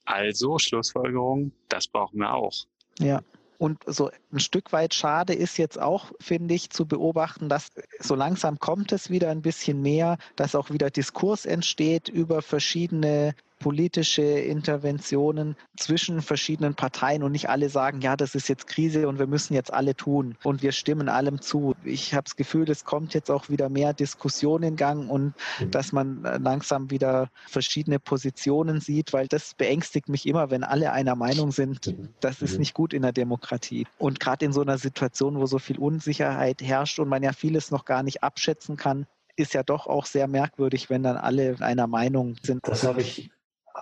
Also 0.06 0.58
Schlussfolgerung, 0.58 1.52
das 1.70 1.88
brauchen 1.88 2.20
wir 2.20 2.34
auch. 2.34 2.54
Ja. 3.00 3.22
Und 3.58 3.84
so 3.86 4.10
ein 4.32 4.40
Stück 4.40 4.72
weit 4.72 4.94
schade 4.94 5.34
ist 5.34 5.58
jetzt 5.58 5.78
auch, 5.78 6.14
finde 6.22 6.54
ich, 6.54 6.70
zu 6.70 6.86
beobachten, 6.86 7.50
dass 7.50 7.72
so 8.00 8.16
langsam 8.16 8.58
kommt 8.58 8.94
es 8.94 9.10
wieder 9.10 9.30
ein 9.30 9.42
bisschen 9.42 9.82
mehr, 9.82 10.18
dass 10.38 10.56
auch 10.56 10.72
wieder 10.72 10.90
Diskurs 10.90 11.46
entsteht 11.46 12.08
über 12.08 12.42
verschiedene 12.42 13.36
politische 13.60 14.24
Interventionen 14.24 15.56
zwischen 15.78 16.22
verschiedenen 16.22 16.76
Parteien 16.76 17.24
und 17.24 17.34
nicht 17.34 17.50
alle 17.50 17.70
sagen, 17.70 18.02
ja, 18.02 18.16
das 18.16 18.34
ist 18.34 18.48
jetzt 18.48 18.68
Krise 18.68 19.08
und 19.08 19.20
wir 19.20 19.28
müssen 19.28 19.54
jetzt 19.54 19.74
alle 19.74 19.96
tun 19.96 20.36
und 20.44 20.64
wir 20.64 20.72
stimmen 20.72 21.10
allem 21.10 21.42
zu. 21.42 21.76
Ich 21.84 22.14
habe 22.14 22.24
das 22.24 22.38
Gefühl, 22.38 22.70
es 22.70 22.86
kommt 22.86 23.14
jetzt 23.14 23.30
auch 23.30 23.50
wieder 23.50 23.70
mehr 23.70 23.94
Diskussion 23.94 24.64
in 24.64 24.78
Gang 24.78 25.10
und 25.10 25.34
mhm. 25.60 25.72
dass 25.72 25.92
man 25.92 26.24
langsam 26.24 26.90
wieder 26.90 27.30
verschiedene 27.48 28.00
Positionen 28.00 28.80
sieht, 28.80 29.12
weil 29.14 29.28
das 29.28 29.54
beängstigt 29.54 30.08
mich 30.08 30.26
immer, 30.26 30.50
wenn 30.50 30.64
alle 30.64 30.94
einer 30.94 31.16
Meinung 31.16 31.52
sind. 31.52 31.88
Mhm. 31.88 32.10
Das 32.22 32.42
ist 32.42 32.54
mhm. 32.54 32.60
nicht 32.60 32.74
gut 32.74 32.94
in 32.94 33.02
der 33.02 33.12
Demokratie. 33.12 33.86
Und 33.98 34.20
gerade 34.20 34.46
in 34.46 34.54
so 34.54 34.62
einer 34.62 34.78
Situation, 34.78 35.38
wo 35.38 35.46
so 35.46 35.60
viel 35.60 35.78
Unsicherheit 35.78 36.62
herrscht 36.62 37.00
und 37.00 37.10
man 37.10 37.24
ja 37.24 37.34
vieles 37.34 37.72
noch 37.72 37.84
gar 37.84 38.04
nicht 38.04 38.24
abschätzen 38.24 38.78
kann, 38.78 39.06
ist 39.36 39.54
ja 39.54 39.64
doch 39.64 39.88
auch 39.88 40.06
sehr 40.06 40.28
merkwürdig, 40.28 40.90
wenn 40.90 41.04
dann 41.04 41.18
alle 41.18 41.56
einer 41.60 41.88
Meinung 41.88 42.36
sind. 42.44 42.68
Das 42.68 42.84
habe 42.84 43.02
ich 43.02 43.32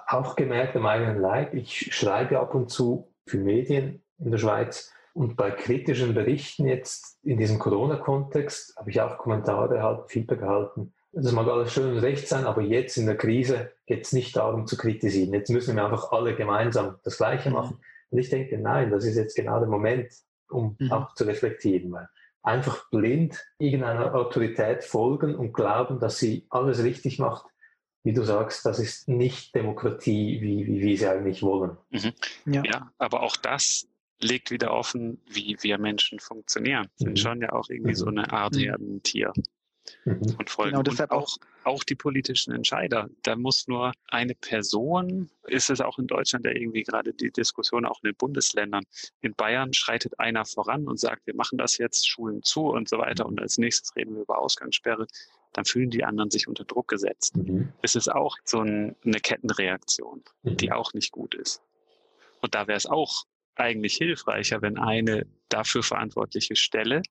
auch 0.07 0.35
gemerkt 0.35 0.75
am 0.75 0.85
eigenen 0.85 1.19
Leib. 1.19 1.53
Ich 1.53 1.93
schreibe 1.93 2.39
ab 2.39 2.53
und 2.55 2.69
zu 2.69 3.13
für 3.25 3.37
Medien 3.37 4.03
in 4.19 4.31
der 4.31 4.37
Schweiz 4.37 4.91
und 5.17 5.35
bei 5.35 5.49
kritischen 5.49 6.13
Berichten 6.13 6.67
jetzt 6.67 7.17
in 7.23 7.39
diesem 7.39 7.57
Corona-Kontext 7.57 8.77
habe 8.77 8.91
ich 8.91 9.01
auch 9.01 9.17
Kommentare 9.17 9.75
erhalten, 9.75 10.07
Feedback 10.07 10.41
erhalten. 10.41 10.93
Das 11.11 11.31
mag 11.31 11.47
alles 11.47 11.73
schön 11.73 11.91
und 11.93 11.97
recht 11.97 12.27
sein, 12.27 12.45
aber 12.45 12.61
jetzt 12.61 12.97
in 12.97 13.07
der 13.07 13.17
Krise 13.17 13.71
geht 13.87 14.05
es 14.05 14.13
nicht 14.13 14.35
darum 14.35 14.67
zu 14.67 14.77
kritisieren. 14.77 15.33
Jetzt 15.33 15.49
müssen 15.49 15.75
wir 15.75 15.83
einfach 15.83 16.11
alle 16.11 16.35
gemeinsam 16.35 16.99
das 17.03 17.17
Gleiche 17.17 17.49
machen. 17.49 17.79
Und 18.11 18.19
ich 18.19 18.29
denke, 18.29 18.59
nein, 18.59 18.91
das 18.91 19.05
ist 19.05 19.17
jetzt 19.17 19.35
genau 19.35 19.57
der 19.59 19.67
Moment, 19.67 20.13
um 20.49 20.75
mhm. 20.77 20.91
auch 20.91 21.15
zu 21.15 21.23
reflektieren. 21.23 21.91
Weil 21.91 22.07
einfach 22.43 22.87
blind 22.91 23.43
irgendeiner 23.57 24.13
Autorität 24.13 24.83
folgen 24.83 25.33
und 25.33 25.51
glauben, 25.51 25.99
dass 25.99 26.19
sie 26.19 26.45
alles 26.51 26.83
richtig 26.83 27.17
macht, 27.17 27.45
wie 28.03 28.13
du 28.13 28.23
sagst, 28.23 28.65
das 28.65 28.79
ist 28.79 29.07
nicht 29.07 29.53
Demokratie, 29.55 30.39
wie, 30.41 30.65
wie 30.65 30.81
wir 30.81 30.97
sie 30.97 31.07
eigentlich 31.07 31.43
wollen. 31.43 31.77
Mhm. 31.89 32.13
Ja. 32.45 32.63
ja. 32.63 32.91
aber 32.97 33.21
auch 33.21 33.35
das 33.35 33.87
legt 34.19 34.51
wieder 34.51 34.73
offen, 34.73 35.21
wie 35.27 35.57
wir 35.61 35.77
Menschen 35.77 36.19
funktionieren. 36.19 36.87
Sind 36.95 37.11
mhm. 37.11 37.17
schon 37.17 37.41
ja 37.41 37.51
auch 37.53 37.69
irgendwie 37.69 37.95
so 37.95 38.07
eine 38.07 38.31
Art 38.31 38.55
mhm. 38.55 38.59
Herdentier. 38.59 39.33
mhm. 40.05 40.35
und 40.37 40.49
folgen. 40.49 40.71
Genau, 40.71 40.83
deshalb 40.83 41.11
und 41.11 41.17
auch, 41.17 41.37
auch 41.63 41.83
die 41.83 41.95
politischen 41.95 42.53
Entscheider. 42.53 43.09
Da 43.23 43.35
muss 43.35 43.67
nur 43.67 43.91
eine 44.07 44.35
Person, 44.35 45.29
ist 45.47 45.69
es 45.69 45.81
auch 45.81 45.99
in 45.99 46.07
Deutschland 46.07 46.45
ja 46.45 46.51
irgendwie 46.51 46.83
gerade 46.83 47.13
die 47.13 47.31
Diskussion 47.31 47.85
auch 47.85 48.01
in 48.03 48.09
den 48.09 48.15
Bundesländern. 48.15 48.83
In 49.21 49.33
Bayern 49.33 49.73
schreitet 49.73 50.19
einer 50.19 50.45
voran 50.45 50.87
und 50.87 50.99
sagt, 50.99 51.25
wir 51.27 51.35
machen 51.35 51.57
das 51.57 51.77
jetzt, 51.77 52.07
Schulen 52.07 52.43
zu 52.43 52.67
und 52.67 52.89
so 52.89 52.97
weiter. 52.97 53.25
Und 53.25 53.39
als 53.39 53.57
nächstes 53.57 53.95
reden 53.95 54.15
wir 54.15 54.23
über 54.23 54.39
Ausgangssperre. 54.39 55.07
Dann 55.53 55.65
fühlen 55.65 55.89
die 55.89 56.03
anderen 56.03 56.29
sich 56.29 56.47
unter 56.47 56.65
Druck 56.65 56.87
gesetzt. 56.87 57.35
Mhm. 57.35 57.73
Es 57.81 57.95
ist 57.95 58.09
auch 58.09 58.35
so 58.43 58.59
ein, 58.59 58.95
eine 59.05 59.19
Kettenreaktion, 59.19 60.23
mhm. 60.43 60.57
die 60.57 60.71
auch 60.71 60.93
nicht 60.93 61.11
gut 61.11 61.35
ist. 61.35 61.61
Und 62.41 62.55
da 62.55 62.67
wäre 62.67 62.77
es 62.77 62.85
auch 62.85 63.23
eigentlich 63.55 63.95
hilfreicher, 63.95 64.61
wenn 64.61 64.77
eine 64.77 65.25
dafür 65.49 65.83
verantwortliche 65.83 66.55
Stelle 66.55 67.01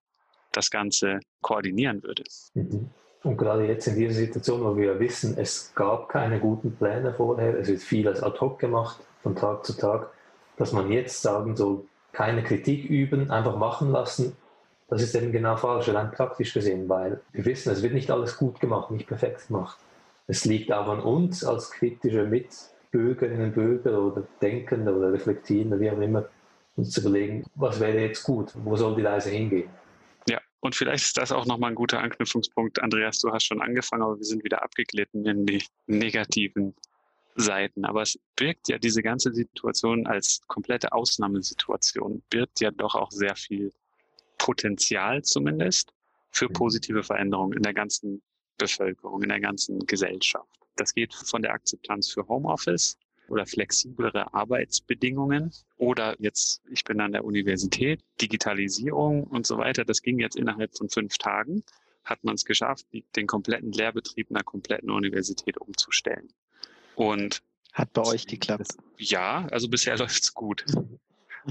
das 0.53 0.71
Ganze 0.71 1.21
koordinieren 1.43 2.03
würde. 2.03 2.25
Mhm. 2.55 2.91
Und 3.23 3.37
gerade 3.37 3.67
jetzt 3.67 3.89
in 3.89 3.97
dieser 3.97 4.15
Situation, 4.15 4.63
wo 4.63 4.77
wir 4.77 5.01
wissen, 5.01 5.37
es 5.37 5.73
gab 5.75 6.09
keine 6.09 6.39
guten 6.39 6.77
Pläne 6.77 7.13
vorher, 7.13 7.59
es 7.59 7.67
wird 7.67 7.81
viel 7.81 8.07
als 8.07 8.23
ad 8.23 8.39
hoc 8.41 8.61
gemacht, 8.61 9.01
von 9.23 9.35
Tag 9.35 9.67
zu 9.67 9.77
Tag, 9.77 10.11
dass 10.57 10.73
man 10.73 10.93
jetzt 10.93 11.21
sagen 11.23 11.57
soll, 11.57 11.85
keine 12.13 12.45
Kritik 12.45 12.89
üben, 12.89 13.31
einfach 13.31 13.57
machen 13.57 13.91
lassen, 13.91 14.37
das 14.89 15.03
ist 15.03 15.15
eben 15.15 15.33
genau 15.33 15.57
falsch, 15.57 15.89
rein 15.89 16.11
praktisch 16.13 16.55
gesehen, 16.55 16.89
weil 16.89 17.21
wir 17.33 17.45
wissen, 17.45 17.73
es 17.73 17.83
wird 17.83 17.95
nicht 17.95 18.11
alles 18.11 18.37
gut 18.37 18.61
gemacht, 18.61 18.91
nicht 18.91 19.07
perfekt 19.07 19.49
gemacht. 19.49 19.79
Es 20.27 20.45
liegt 20.45 20.73
auch 20.73 20.89
an 20.89 21.01
uns 21.01 21.45
als 21.45 21.71
kritische 21.71 22.25
Mitbürgerinnen 22.25 23.47
und 23.47 23.55
Bürger 23.55 24.01
oder 24.01 24.23
Denkende 24.41 24.95
oder 24.95 25.13
Reflektierende, 25.13 25.79
wie 25.81 25.91
auch 25.91 26.01
immer, 26.01 26.29
uns 26.77 26.91
zu 26.91 27.01
überlegen, 27.01 27.45
was 27.55 27.81
wäre 27.81 27.99
jetzt 27.99 28.23
gut, 28.23 28.53
wo 28.65 28.77
soll 28.77 28.97
die 28.97 29.03
Reise 29.03 29.31
hingehen. 29.31 29.69
Und 30.67 30.75
vielleicht 30.75 31.05
ist 31.05 31.17
das 31.17 31.31
auch 31.31 31.47
nochmal 31.47 31.71
ein 31.71 31.77
guter 31.77 32.01
Anknüpfungspunkt. 32.01 32.83
Andreas, 32.83 33.21
du 33.21 33.31
hast 33.31 33.45
schon 33.45 33.63
angefangen, 33.63 34.03
aber 34.03 34.19
wir 34.19 34.25
sind 34.25 34.43
wieder 34.43 34.65
abgeglitten 34.65 35.25
in 35.25 35.47
die 35.47 35.63
negativen 35.87 36.75
Seiten. 37.37 37.85
Aber 37.85 38.03
es 38.03 38.19
birgt 38.35 38.69
ja 38.69 38.77
diese 38.77 39.01
ganze 39.01 39.33
Situation 39.33 40.09
als 40.09 40.41
komplette 40.49 40.93
Ausnahmesituation, 40.93 42.21
birgt 42.31 42.61
ja 42.61 42.73
doch 42.73 42.97
auch 42.97 43.13
sehr 43.13 43.37
viel 43.37 43.73
Potenzial 44.39 45.23
zumindest 45.23 45.93
für 46.31 46.49
mhm. 46.49 46.55
positive 46.55 47.03
Veränderungen 47.03 47.57
in 47.57 47.63
der 47.63 47.75
ganzen 47.75 48.23
Bevölkerung, 48.59 49.23
in 49.23 49.29
der 49.29 49.41
ganzen 49.41 49.81
Gesellschaft. 49.87 50.49
Das 50.77 50.95
geht 50.95 51.15
von 51.15 51.43
der 51.43 51.53
Akzeptanz 51.53 52.11
für 52.11 52.29
Homeoffice 52.29 52.97
oder 53.29 53.47
flexiblere 53.47 54.33
Arbeitsbedingungen 54.35 55.51
oder 55.77 56.15
jetzt, 56.21 56.63
ich 56.71 56.85
bin 56.85 57.01
an 57.01 57.13
der 57.13 57.25
Universität, 57.25 58.05
Digitalisierung 58.21 59.25
und 59.25 59.47
so 59.47 59.59
weiter. 59.59 59.85
Das 59.85 60.03
ging 60.03 60.19
jetzt 60.19 60.37
innerhalb 60.37 60.77
von 60.77 60.89
fünf 60.89 61.19
Tagen, 61.19 61.65
hat 62.05 62.23
man 62.23 62.35
es 62.35 62.45
geschafft, 62.45 62.87
den 63.17 63.27
kompletten 63.27 63.73
Lehrbetrieb 63.73 64.31
einer 64.31 64.45
kompletten 64.45 64.91
Universität 64.91 65.59
umzustellen. 65.59 66.29
Und 66.95 67.43
hat 67.73 67.93
bei 67.93 68.03
euch 68.03 68.27
geklappt? 68.27 68.77
Ja, 68.97 69.47
also 69.51 69.69
bisher 69.69 69.99
läuft 69.99 70.23
es 70.23 70.35
gut. 70.35 70.65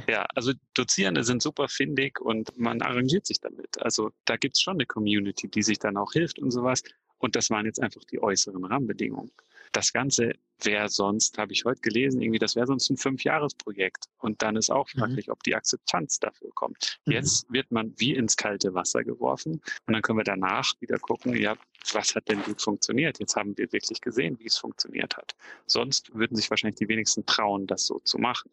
Ja, 0.07 0.25
also 0.35 0.53
Dozierende 0.73 1.23
sind 1.23 1.41
super 1.41 1.67
findig 1.67 2.19
und 2.19 2.57
man 2.57 2.81
arrangiert 2.81 3.25
sich 3.25 3.39
damit. 3.39 3.81
Also 3.81 4.11
da 4.25 4.37
gibt 4.37 4.55
es 4.55 4.61
schon 4.61 4.75
eine 4.75 4.85
Community, 4.85 5.47
die 5.47 5.63
sich 5.63 5.79
dann 5.79 5.97
auch 5.97 6.13
hilft 6.13 6.39
und 6.39 6.51
sowas. 6.51 6.83
Und 7.17 7.35
das 7.35 7.49
waren 7.49 7.65
jetzt 7.65 7.81
einfach 7.81 8.03
die 8.03 8.21
äußeren 8.21 8.65
Rahmenbedingungen. 8.65 9.31
Das 9.71 9.91
Ganze 9.91 10.33
wäre 10.61 10.89
sonst, 10.89 11.37
habe 11.37 11.53
ich 11.53 11.65
heute 11.65 11.81
gelesen, 11.81 12.21
irgendwie, 12.21 12.39
das 12.39 12.55
wäre 12.55 12.67
sonst 12.67 12.89
ein 12.89 12.97
Fünfjahresprojekt. 12.97 14.05
Und 14.19 14.41
dann 14.41 14.55
ist 14.55 14.69
auch 14.69 14.87
mhm. 14.93 14.99
fraglich, 14.99 15.27
mhm. 15.27 15.33
ob 15.33 15.43
die 15.43 15.55
Akzeptanz 15.55 16.19
dafür 16.19 16.51
kommt. 16.53 16.99
Mhm. 17.05 17.13
Jetzt 17.13 17.51
wird 17.51 17.71
man 17.71 17.93
wie 17.97 18.13
ins 18.13 18.37
kalte 18.37 18.73
Wasser 18.73 19.03
geworfen 19.03 19.53
und 19.85 19.93
dann 19.93 20.01
können 20.01 20.19
wir 20.19 20.23
danach 20.23 20.73
wieder 20.79 20.97
gucken, 20.99 21.35
ja, 21.35 21.55
was 21.93 22.15
hat 22.15 22.29
denn 22.29 22.41
gut 22.43 22.61
funktioniert? 22.61 23.19
Jetzt 23.19 23.35
haben 23.35 23.57
wir 23.57 23.71
wirklich 23.71 24.01
gesehen, 24.01 24.39
wie 24.39 24.47
es 24.47 24.57
funktioniert 24.57 25.17
hat. 25.17 25.35
Sonst 25.65 26.13
würden 26.13 26.35
sich 26.35 26.49
wahrscheinlich 26.49 26.77
die 26.77 26.87
wenigsten 26.87 27.25
trauen, 27.25 27.67
das 27.67 27.85
so 27.85 27.99
zu 27.99 28.17
machen. 28.17 28.49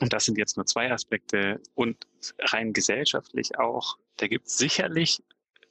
Und 0.00 0.12
das 0.12 0.24
sind 0.24 0.38
jetzt 0.38 0.56
nur 0.56 0.66
zwei 0.66 0.90
Aspekte 0.90 1.60
und 1.74 2.06
rein 2.38 2.72
gesellschaftlich 2.72 3.58
auch. 3.58 3.96
Da 4.18 4.28
gibt 4.28 4.46
es 4.48 4.58
sicherlich 4.58 5.22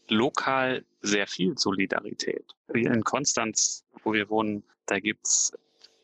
lokal 0.08 0.84
sehr 1.02 1.28
viel 1.28 1.58
Solidarität. 1.58 2.56
Wie 2.68 2.84
in 2.84 3.04
Konstanz, 3.04 3.86
wo 4.04 4.14
wir 4.14 4.30
wohnen, 4.30 4.64
da 4.86 5.00
gibt's 5.00 5.52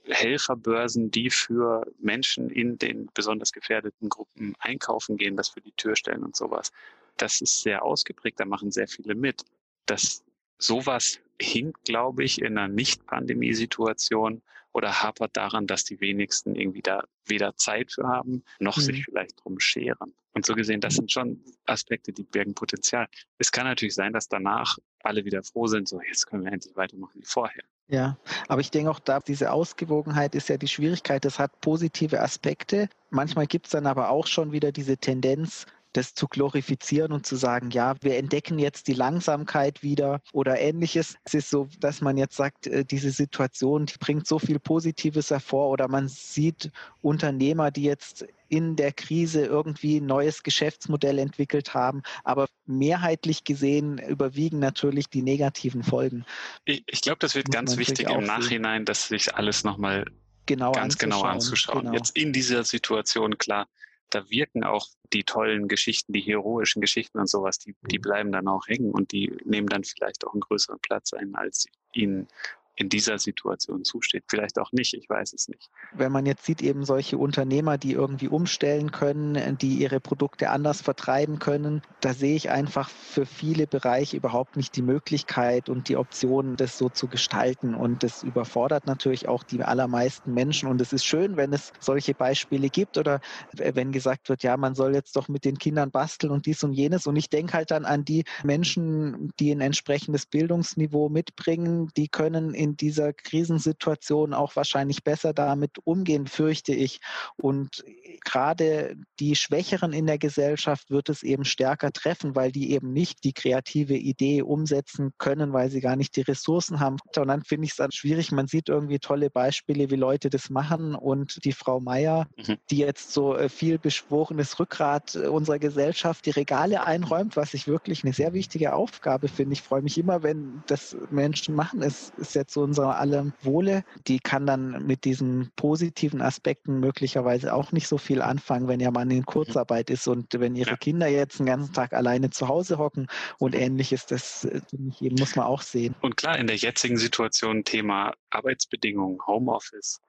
Helferbörsen, 0.05 1.11
die 1.11 1.29
für 1.29 1.85
Menschen 1.99 2.49
in 2.49 2.77
den 2.77 3.09
besonders 3.13 3.51
gefährdeten 3.51 4.09
Gruppen 4.09 4.55
einkaufen 4.59 5.17
gehen, 5.17 5.37
das 5.37 5.49
für 5.49 5.61
die 5.61 5.73
Tür 5.73 5.95
stellen 5.95 6.23
und 6.23 6.35
sowas. 6.35 6.71
Das 7.17 7.41
ist 7.41 7.61
sehr 7.61 7.83
ausgeprägt, 7.83 8.39
da 8.39 8.45
machen 8.45 8.71
sehr 8.71 8.87
viele 8.87 9.15
mit. 9.15 9.43
Das 9.85 10.23
sowas 10.61 11.19
hinkt, 11.39 11.85
glaube 11.85 12.23
ich, 12.23 12.41
in 12.41 12.57
einer 12.57 12.67
Nicht-Pandemie-Situation 12.67 14.41
oder 14.73 15.03
hapert 15.03 15.35
daran, 15.35 15.67
dass 15.67 15.83
die 15.83 15.99
wenigsten 15.99 16.55
irgendwie 16.55 16.81
da 16.81 17.03
weder 17.25 17.55
Zeit 17.57 17.91
für 17.91 18.07
haben, 18.07 18.43
noch 18.59 18.77
mhm. 18.77 18.81
sich 18.81 19.05
vielleicht 19.05 19.43
drum 19.43 19.59
scheren. 19.59 20.13
Und 20.33 20.45
so 20.45 20.55
gesehen, 20.55 20.79
das 20.79 20.95
sind 20.95 21.11
schon 21.11 21.43
Aspekte, 21.65 22.13
die 22.13 22.23
birgen 22.23 22.53
Potenzial. 22.53 23.07
Es 23.37 23.51
kann 23.51 23.65
natürlich 23.65 23.95
sein, 23.95 24.13
dass 24.13 24.29
danach 24.29 24.77
alle 24.99 25.25
wieder 25.25 25.43
froh 25.43 25.67
sind, 25.67 25.89
so 25.89 25.99
jetzt 26.01 26.27
können 26.27 26.45
wir 26.45 26.53
endlich 26.53 26.75
weitermachen 26.75 27.19
wie 27.19 27.25
vorher. 27.25 27.63
Ja, 27.89 28.17
aber 28.47 28.61
ich 28.61 28.71
denke 28.71 28.89
auch 28.89 28.99
da, 28.99 29.19
diese 29.19 29.51
Ausgewogenheit 29.51 30.33
ist 30.35 30.47
ja 30.47 30.55
die 30.55 30.69
Schwierigkeit. 30.69 31.25
Das 31.25 31.39
hat 31.39 31.59
positive 31.59 32.21
Aspekte. 32.21 32.87
Manchmal 33.09 33.47
gibt 33.47 33.65
es 33.65 33.71
dann 33.71 33.85
aber 33.85 34.09
auch 34.09 34.27
schon 34.27 34.53
wieder 34.53 34.71
diese 34.71 34.95
Tendenz, 34.95 35.65
das 35.93 36.13
zu 36.13 36.27
glorifizieren 36.27 37.11
und 37.11 37.25
zu 37.25 37.35
sagen, 37.35 37.71
ja, 37.71 37.95
wir 38.01 38.17
entdecken 38.17 38.59
jetzt 38.59 38.87
die 38.87 38.93
Langsamkeit 38.93 39.83
wieder 39.83 40.21
oder 40.33 40.59
ähnliches. 40.59 41.15
Es 41.23 41.33
ist 41.33 41.49
so, 41.49 41.67
dass 41.79 42.01
man 42.01 42.17
jetzt 42.17 42.35
sagt, 42.35 42.67
äh, 42.67 42.85
diese 42.85 43.11
Situation, 43.11 43.85
die 43.85 43.97
bringt 43.99 44.27
so 44.27 44.39
viel 44.39 44.59
Positives 44.59 45.29
hervor 45.29 45.69
oder 45.69 45.87
man 45.87 46.07
sieht 46.07 46.71
Unternehmer, 47.01 47.71
die 47.71 47.83
jetzt 47.83 48.25
in 48.47 48.75
der 48.75 48.91
Krise 48.91 49.45
irgendwie 49.45 50.01
ein 50.01 50.05
neues 50.05 50.43
Geschäftsmodell 50.43 51.19
entwickelt 51.19 51.73
haben. 51.73 52.03
Aber 52.25 52.47
mehrheitlich 52.65 53.45
gesehen 53.45 53.97
überwiegen 53.97 54.59
natürlich 54.59 55.07
die 55.09 55.21
negativen 55.21 55.83
Folgen. 55.83 56.25
Ich, 56.65 56.83
ich 56.87 57.01
glaube, 57.01 57.19
das 57.19 57.33
wird 57.33 57.47
Muss 57.47 57.53
ganz 57.53 57.77
wichtig 57.77 58.09
im 58.09 58.23
Nachhinein, 58.23 58.83
dass 58.83 59.07
sich 59.07 59.33
alles 59.35 59.63
nochmal 59.63 60.05
genau 60.45 60.73
ganz 60.73 60.95
anzuschauen. 60.95 61.09
genau 61.09 61.21
anzuschauen. 61.23 61.79
Genau. 61.85 61.93
Jetzt 61.93 62.17
in 62.17 62.33
dieser 62.33 62.65
Situation, 62.65 63.37
klar, 63.37 63.67
da 64.11 64.29
wirken 64.29 64.63
auch 64.63 64.87
die 65.13 65.23
tollen 65.23 65.67
Geschichten, 65.67 66.13
die 66.13 66.21
heroischen 66.21 66.81
Geschichten 66.81 67.19
und 67.19 67.29
sowas, 67.29 67.57
die, 67.57 67.75
die 67.89 67.97
mhm. 67.97 68.01
bleiben 68.01 68.31
dann 68.31 68.47
auch 68.47 68.67
hängen 68.67 68.91
und 68.91 69.11
die 69.11 69.35
nehmen 69.43 69.67
dann 69.67 69.83
vielleicht 69.83 70.25
auch 70.25 70.33
einen 70.33 70.41
größeren 70.41 70.79
Platz 70.81 71.13
ein, 71.13 71.35
als 71.35 71.65
ihnen 71.93 72.27
in 72.75 72.89
dieser 72.89 73.19
Situation 73.19 73.83
zusteht. 73.83 74.23
Vielleicht 74.27 74.57
auch 74.57 74.71
nicht, 74.71 74.93
ich 74.93 75.09
weiß 75.09 75.33
es 75.33 75.47
nicht. 75.47 75.69
Wenn 75.93 76.11
man 76.11 76.25
jetzt 76.25 76.45
sieht, 76.45 76.61
eben 76.61 76.85
solche 76.85 77.17
Unternehmer, 77.17 77.77
die 77.77 77.91
irgendwie 77.91 78.27
umstellen 78.27 78.91
können, 78.91 79.57
die 79.57 79.75
ihre 79.75 79.99
Produkte 79.99 80.49
anders 80.49 80.81
vertreiben 80.81 81.39
können, 81.39 81.81
da 81.99 82.13
sehe 82.13 82.35
ich 82.35 82.49
einfach 82.49 82.89
für 82.89 83.25
viele 83.25 83.67
Bereiche 83.67 84.17
überhaupt 84.17 84.55
nicht 84.55 84.75
die 84.75 84.81
Möglichkeit 84.81 85.69
und 85.69 85.89
die 85.89 85.97
Option, 85.97 86.55
das 86.55 86.77
so 86.77 86.89
zu 86.89 87.07
gestalten. 87.07 87.75
Und 87.75 88.03
das 88.03 88.23
überfordert 88.23 88.87
natürlich 88.87 89.27
auch 89.27 89.43
die 89.43 89.61
allermeisten 89.61 90.33
Menschen. 90.33 90.69
Und 90.69 90.81
es 90.81 90.93
ist 90.93 91.05
schön, 91.05 91.37
wenn 91.37 91.53
es 91.53 91.73
solche 91.79 92.13
Beispiele 92.13 92.69
gibt 92.69 92.97
oder 92.97 93.19
wenn 93.53 93.91
gesagt 93.91 94.29
wird, 94.29 94.43
ja, 94.43 94.55
man 94.57 94.75
soll 94.75 94.95
jetzt 94.95 95.15
doch 95.15 95.27
mit 95.27 95.45
den 95.45 95.57
Kindern 95.57 95.91
basteln 95.91 96.31
und 96.31 96.45
dies 96.45 96.63
und 96.63 96.73
jenes. 96.73 97.05
Und 97.05 97.15
ich 97.15 97.29
denke 97.29 97.53
halt 97.53 97.71
dann 97.71 97.85
an 97.85 98.05
die 98.05 98.23
Menschen, 98.43 99.31
die 99.39 99.51
ein 99.51 99.61
entsprechendes 99.61 100.25
Bildungsniveau 100.25 101.09
mitbringen, 101.09 101.89
die 101.97 102.07
können 102.07 102.53
in 102.61 102.77
dieser 102.77 103.11
Krisensituation 103.11 104.35
auch 104.35 104.55
wahrscheinlich 104.55 105.03
besser 105.03 105.33
damit 105.33 105.79
umgehen, 105.83 106.27
fürchte 106.27 106.73
ich. 106.73 107.01
Und 107.37 107.83
gerade 108.23 108.95
die 109.19 109.35
Schwächeren 109.35 109.93
in 109.93 110.05
der 110.05 110.19
Gesellschaft 110.19 110.91
wird 110.91 111.09
es 111.09 111.23
eben 111.23 111.43
stärker 111.43 111.91
treffen, 111.91 112.35
weil 112.35 112.51
die 112.51 112.71
eben 112.71 112.93
nicht 112.93 113.23
die 113.23 113.33
kreative 113.33 113.95
Idee 113.95 114.43
umsetzen 114.43 115.11
können, 115.17 115.53
weil 115.53 115.71
sie 115.71 115.81
gar 115.81 115.95
nicht 115.95 116.15
die 116.15 116.21
Ressourcen 116.21 116.79
haben. 116.79 116.97
Und 117.15 117.27
dann 117.27 117.43
finde 117.43 117.65
ich 117.65 117.71
es 117.71 117.77
dann 117.77 117.91
schwierig. 117.91 118.31
Man 118.31 118.45
sieht 118.45 118.69
irgendwie 118.69 118.99
tolle 118.99 119.31
Beispiele, 119.31 119.89
wie 119.89 119.95
Leute 119.95 120.29
das 120.29 120.51
machen. 120.51 120.93
Und 120.93 121.43
die 121.43 121.53
Frau 121.53 121.79
Meier, 121.79 122.27
mhm. 122.37 122.57
die 122.69 122.77
jetzt 122.77 123.11
so 123.11 123.35
äh, 123.35 123.49
viel 123.49 123.79
beschworenes 123.79 124.59
Rückgrat 124.59 125.15
äh, 125.15 125.27
unserer 125.27 125.57
Gesellschaft 125.57 126.27
die 126.27 126.31
Regale 126.31 126.85
einräumt, 126.85 127.35
was 127.35 127.55
ich 127.55 127.67
wirklich 127.67 128.03
eine 128.03 128.13
sehr 128.13 128.33
wichtige 128.33 128.73
Aufgabe 128.73 129.29
finde. 129.29 129.53
Ich 129.53 129.63
freue 129.63 129.81
mich 129.81 129.97
immer, 129.97 130.21
wenn 130.21 130.61
das 130.67 130.95
Menschen 131.09 131.55
machen. 131.55 131.81
Es 131.81 132.11
ist 132.17 132.35
jetzt 132.35 132.50
zu 132.51 132.61
unserer 132.61 132.97
allem 132.97 133.33
Wohle. 133.41 133.83
Die 134.07 134.19
kann 134.19 134.45
dann 134.45 134.85
mit 134.85 135.05
diesen 135.05 135.51
positiven 135.55 136.21
Aspekten 136.21 136.79
möglicherweise 136.79 137.53
auch 137.53 137.71
nicht 137.71 137.87
so 137.87 137.97
viel 137.97 138.21
anfangen, 138.21 138.67
wenn 138.67 138.79
ihr 138.79 138.91
Mann 138.91 139.09
in 139.09 139.25
Kurzarbeit 139.25 139.89
ist 139.89 140.07
und 140.07 140.27
wenn 140.39 140.55
ihre 140.55 140.71
ja. 140.71 140.77
Kinder 140.77 141.07
jetzt 141.07 141.39
den 141.39 141.45
ganzen 141.45 141.73
Tag 141.73 141.93
alleine 141.93 142.29
zu 142.29 142.47
Hause 142.47 142.77
hocken 142.77 143.07
und 143.39 143.55
ähnliches, 143.55 144.05
das 144.05 144.45
äh, 144.45 144.61
muss 144.99 145.35
man 145.35 145.45
auch 145.45 145.61
sehen. 145.61 145.95
Und 146.01 146.17
klar, 146.17 146.37
in 146.37 146.47
der 146.47 146.57
jetzigen 146.57 146.97
Situation 146.97 147.63
Thema 147.63 148.13
Arbeitsbedingungen, 148.29 149.19
Homeoffice, 149.25 150.01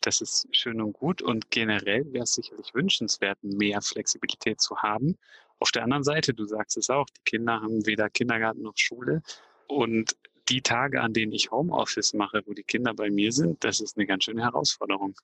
das 0.00 0.20
ist 0.20 0.48
schön 0.52 0.80
und 0.80 0.92
gut 0.92 1.22
und 1.22 1.50
generell 1.50 2.04
wäre 2.12 2.24
es 2.24 2.34
sicherlich 2.34 2.74
wünschenswert, 2.74 3.38
mehr 3.42 3.80
Flexibilität 3.82 4.60
zu 4.60 4.76
haben. 4.78 5.16
Auf 5.58 5.70
der 5.70 5.84
anderen 5.84 6.02
Seite, 6.02 6.34
du 6.34 6.44
sagst 6.44 6.76
es 6.76 6.90
auch, 6.90 7.06
die 7.06 7.22
Kinder 7.24 7.60
haben 7.60 7.86
weder 7.86 8.10
Kindergarten 8.10 8.62
noch 8.62 8.76
Schule 8.76 9.22
Und 9.68 10.16
die 10.52 10.60
Tage, 10.60 11.00
an 11.00 11.14
denen 11.14 11.32
ich 11.32 11.50
Homeoffice 11.50 12.12
mache, 12.12 12.42
wo 12.46 12.52
die 12.52 12.62
Kinder 12.62 12.92
bei 12.94 13.10
mir 13.10 13.32
sind, 13.32 13.64
das 13.64 13.80
ist 13.80 13.96
eine 13.96 14.06
ganz 14.06 14.24
schöne 14.24 14.42
Herausforderung. 14.42 15.14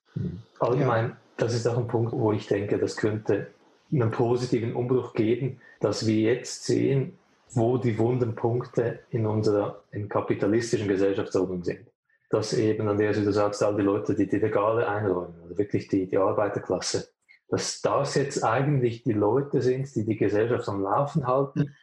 Allgemein, 0.59 1.15
das 1.37 1.53
ist 1.53 1.67
auch 1.67 1.77
ein 1.77 1.87
Punkt, 1.87 2.13
wo 2.13 2.33
ich 2.33 2.47
denke, 2.47 2.79
das 2.79 2.97
könnte 2.97 3.47
einen 3.91 4.11
positiven 4.11 4.75
Umbruch 4.75 5.13
geben, 5.13 5.61
dass 5.79 6.07
wir 6.07 6.33
jetzt 6.33 6.65
sehen, 6.65 7.17
wo 7.51 7.77
die 7.77 7.97
wunden 7.97 8.35
Punkte 8.35 8.99
in 9.09 9.25
unserer 9.25 9.83
in 9.91 10.09
kapitalistischen 10.09 10.87
Gesellschaftsordnung 10.87 11.63
sind. 11.63 11.87
Dass 12.31 12.53
eben, 12.53 12.87
an 12.87 12.97
der 12.97 13.13
du 13.13 13.31
sagst, 13.31 13.63
all 13.63 13.75
die 13.75 13.81
Leute, 13.81 14.15
die 14.15 14.27
die 14.27 14.37
Regale 14.37 14.87
einräumen, 14.87 15.35
also 15.41 15.57
wirklich 15.57 15.87
die, 15.87 16.07
die 16.07 16.17
Arbeiterklasse, 16.17 17.09
dass 17.49 17.81
das 17.81 18.15
jetzt 18.15 18.43
eigentlich 18.43 19.03
die 19.03 19.13
Leute 19.13 19.61
sind, 19.61 19.95
die 19.95 20.05
die 20.05 20.17
Gesellschaft 20.17 20.67
am 20.69 20.81
Laufen 20.81 21.25
halten, 21.25 21.75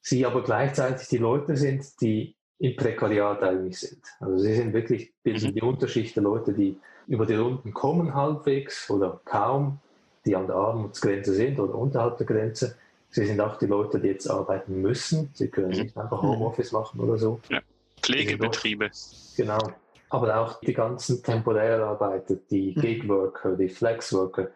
sie 0.00 0.26
aber 0.26 0.42
gleichzeitig 0.42 1.08
die 1.08 1.16
Leute 1.16 1.56
sind, 1.56 2.00
die 2.02 2.36
im 2.58 2.76
Prekariat 2.76 3.42
eigentlich 3.42 3.78
sind. 3.78 4.02
Also 4.20 4.38
sie 4.38 4.54
sind 4.54 4.72
wirklich 4.72 5.12
bilden 5.22 5.50
mhm. 5.50 5.54
die 5.54 5.62
Unterschicht 5.62 6.16
der 6.16 6.22
Leute, 6.22 6.52
die 6.52 6.78
über 7.06 7.26
die 7.26 7.34
Runden 7.34 7.72
kommen 7.72 8.14
halbwegs 8.14 8.90
oder 8.90 9.20
kaum, 9.24 9.78
die 10.24 10.34
an 10.34 10.46
der 10.46 10.56
Armutsgrenze 10.56 11.34
sind 11.34 11.60
oder 11.60 11.74
unterhalb 11.74 12.16
der 12.18 12.26
Grenze 12.26 12.76
Sie 13.16 13.24
sind 13.24 13.40
auch 13.40 13.56
die 13.56 13.66
Leute, 13.66 13.98
die 13.98 14.08
jetzt 14.08 14.28
arbeiten 14.28 14.82
müssen. 14.82 15.30
Sie 15.32 15.48
können 15.48 15.70
mhm. 15.70 15.84
nicht 15.84 15.96
einfach 15.96 16.20
Homeoffice 16.20 16.72
machen 16.72 17.00
oder 17.00 17.16
so. 17.16 17.40
Ja. 17.48 17.60
Pflegebetriebe. 18.02 18.90
Genau. 19.36 19.72
Aber 20.10 20.36
auch 20.36 20.60
die 20.60 20.74
ganzen 20.74 21.22
Temporärarbeiter, 21.22 22.36
die 22.50 22.74
mhm. 22.76 22.80
Gigworker, 22.80 23.56
die 23.56 23.70
Flexworker. 23.70 24.50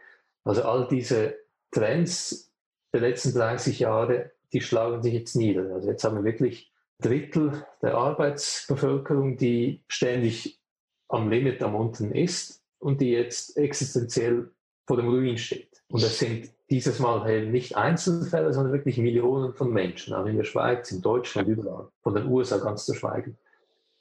Also 0.45 0.63
all 0.63 0.87
diese 0.89 1.37
Trends 1.71 2.53
der 2.93 3.01
letzten 3.01 3.33
30 3.33 3.79
Jahre, 3.79 4.31
die 4.53 4.61
schlagen 4.61 5.03
sich 5.03 5.15
jetzt 5.15 5.37
nieder. 5.37 5.75
Also 5.75 5.89
jetzt 5.89 6.05
haben 6.05 6.17
wir 6.17 6.25
wirklich 6.25 6.71
Drittel 7.01 7.65
der 7.83 7.95
Arbeitsbevölkerung, 7.95 9.37
die 9.37 9.83
ständig 9.89 10.61
am 11.09 11.29
Limit 11.31 11.63
am 11.63 11.75
unten 11.75 12.13
ist 12.13 12.63
und 12.79 13.01
die 13.01 13.11
jetzt 13.11 13.57
existenziell 13.57 14.51
vor 14.87 14.97
dem 14.97 15.09
Ruin 15.09 15.39
steht. 15.39 15.83
Und 15.89 16.03
das 16.03 16.19
sind 16.19 16.51
dieses 16.71 17.01
Mal 17.01 17.29
eben 17.29 17.51
nicht 17.51 17.77
Einzelfälle, 17.77 18.53
sondern 18.53 18.73
wirklich 18.73 18.97
Millionen 18.99 19.55
von 19.55 19.73
Menschen, 19.73 20.15
auch 20.15 20.27
in 20.27 20.37
der 20.37 20.45
Schweiz, 20.45 20.93
in 20.93 21.03
Deutschland, 21.03 21.49
überall, 21.49 21.89
von 22.03 22.15
den 22.15 22.27
USA 22.27 22.59
ganz 22.59 22.87
zu 22.87 22.95
schweigen. 22.95 23.37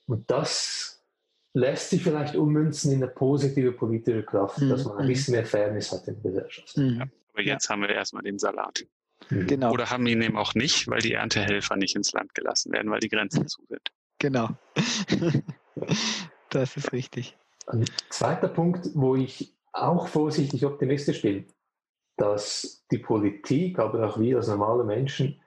Und 0.07 0.29
das 0.29 1.03
lässt 1.53 1.89
sich 1.89 2.03
vielleicht 2.03 2.35
ummünzen 2.35 2.91
in 2.91 3.03
eine 3.03 3.11
positive 3.11 3.71
politische 3.71 4.23
Kraft, 4.23 4.59
mhm. 4.59 4.69
dass 4.69 4.85
man 4.85 4.97
ein 4.97 5.05
mhm. 5.05 5.09
bisschen 5.09 5.31
mehr 5.33 5.45
Fairness 5.45 5.91
hat 5.91 6.07
in 6.07 6.21
der 6.21 6.31
Gesellschaft. 6.31 6.77
Mhm. 6.77 6.97
Ja, 6.99 7.07
aber 7.33 7.41
jetzt 7.41 7.65
ja. 7.65 7.71
haben 7.71 7.81
wir 7.81 7.89
erstmal 7.89 8.23
den 8.23 8.37
Salat. 8.37 8.85
Mhm. 9.29 9.47
Genau. 9.47 9.71
Oder 9.71 9.89
haben 9.89 10.05
ihn 10.07 10.21
eben 10.21 10.37
auch 10.37 10.53
nicht, 10.53 10.87
weil 10.87 11.01
die 11.01 11.13
Erntehelfer 11.13 11.75
nicht 11.75 11.95
ins 11.95 12.11
Land 12.13 12.33
gelassen 12.35 12.71
werden, 12.71 12.91
weil 12.91 12.99
die 12.99 13.09
Grenzen 13.09 13.47
zu 13.47 13.61
sind. 13.67 13.91
Genau. 14.19 14.49
das 16.49 16.77
ist 16.77 16.91
richtig. 16.91 17.37
Ein 17.67 17.85
zweiter 18.09 18.47
Punkt, 18.47 18.89
wo 18.95 19.15
ich 19.15 19.55
auch 19.71 20.07
vorsichtig 20.07 20.65
optimistisch 20.65 21.21
bin, 21.21 21.45
dass 22.17 22.85
die 22.91 22.97
Politik, 22.97 23.79
aber 23.79 24.07
auch 24.07 24.19
wir 24.19 24.37
als 24.37 24.47
normale 24.47 24.83
Menschen 24.83 25.41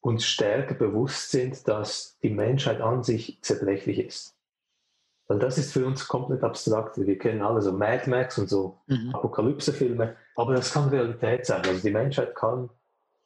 uns 0.00 0.24
stärker 0.24 0.74
bewusst 0.74 1.30
sind, 1.30 1.66
dass 1.66 2.18
die 2.22 2.30
Menschheit 2.30 2.80
an 2.80 3.02
sich 3.02 3.38
zerbrechlich 3.42 3.98
ist. 3.98 4.36
Weil 5.26 5.38
das 5.38 5.56
ist 5.56 5.72
für 5.72 5.86
uns 5.86 6.06
komplett 6.06 6.42
abstrakt. 6.42 6.98
Wir 6.98 7.18
kennen 7.18 7.42
alle 7.42 7.62
so 7.62 7.72
Mad 7.72 8.08
Max 8.08 8.38
und 8.38 8.48
so 8.48 8.78
mhm. 8.86 9.14
Apokalypse-Filme, 9.14 10.16
aber 10.36 10.54
das 10.54 10.72
kann 10.72 10.90
Realität 10.90 11.46
sein. 11.46 11.62
Also 11.64 11.80
die 11.80 11.92
Menschheit 11.92 12.34
kann 12.34 12.68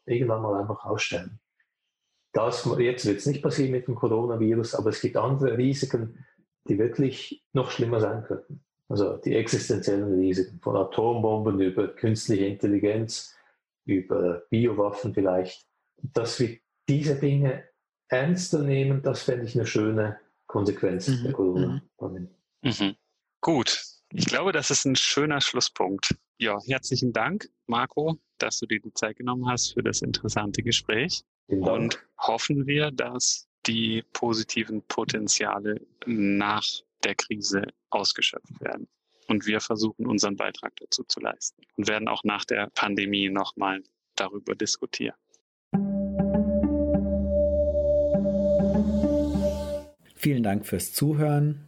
irgendwann 0.08 0.42
mal 0.42 0.60
einfach 0.60 0.84
aussterben. 0.84 1.38
Das 2.32 2.68
jetzt 2.78 3.06
wird 3.06 3.18
es 3.18 3.26
nicht 3.26 3.42
passieren 3.42 3.72
mit 3.72 3.86
dem 3.86 3.94
Coronavirus, 3.94 4.74
aber 4.74 4.90
es 4.90 5.00
gibt 5.00 5.16
andere 5.16 5.56
Risiken, 5.56 6.24
die 6.68 6.78
wirklich 6.78 7.42
noch 7.52 7.70
schlimmer 7.70 8.00
sein 8.00 8.24
könnten. 8.24 8.60
Also 8.88 9.16
die 9.16 9.34
existenziellen 9.34 10.18
Risiken 10.18 10.60
von 10.60 10.76
Atombomben 10.76 11.60
über 11.60 11.88
künstliche 11.88 12.46
Intelligenz, 12.46 13.36
über 13.84 14.42
Biowaffen 14.50 15.14
vielleicht. 15.14 15.66
Dass 16.00 16.38
wir 16.40 16.58
diese 16.88 17.16
Dinge 17.16 17.64
ernster 18.08 18.62
nehmen, 18.62 19.02
das 19.02 19.22
fände 19.22 19.44
ich 19.44 19.54
eine 19.54 19.66
schöne 19.66 20.18
Konsequenz 20.46 21.08
mhm. 21.08 21.22
der 21.22 21.32
Corona-Pandemie. 21.32 22.28
Mhm. 22.62 22.70
mhm. 22.70 22.96
Gut, 23.40 23.84
ich 24.12 24.26
glaube, 24.26 24.52
das 24.52 24.70
ist 24.70 24.84
ein 24.84 24.96
schöner 24.96 25.40
Schlusspunkt. 25.40 26.16
Ja, 26.40 26.56
herzlichen 26.66 27.12
Dank, 27.12 27.48
Marco, 27.66 28.16
dass 28.38 28.60
du 28.60 28.66
dir 28.66 28.78
die 28.78 28.92
Zeit 28.94 29.16
genommen 29.16 29.48
hast 29.48 29.74
für 29.74 29.82
das 29.82 30.02
interessante 30.02 30.62
Gespräch. 30.62 31.24
Und 31.48 31.98
hoffen 32.16 32.64
wir, 32.68 32.92
dass 32.92 33.48
die 33.66 34.04
positiven 34.12 34.82
Potenziale 34.82 35.84
nach 36.06 36.64
der 37.02 37.16
Krise 37.16 37.62
ausgeschöpft 37.90 38.60
werden. 38.60 38.86
Und 39.26 39.46
wir 39.46 39.60
versuchen 39.60 40.06
unseren 40.06 40.36
Beitrag 40.36 40.76
dazu 40.76 41.02
zu 41.02 41.18
leisten 41.18 41.62
und 41.76 41.88
werden 41.88 42.06
auch 42.06 42.22
nach 42.22 42.44
der 42.44 42.70
Pandemie 42.72 43.28
nochmal 43.28 43.82
darüber 44.14 44.54
diskutieren. 44.54 45.16
Vielen 50.14 50.44
Dank 50.44 50.66
fürs 50.66 50.92
Zuhören. 50.92 51.67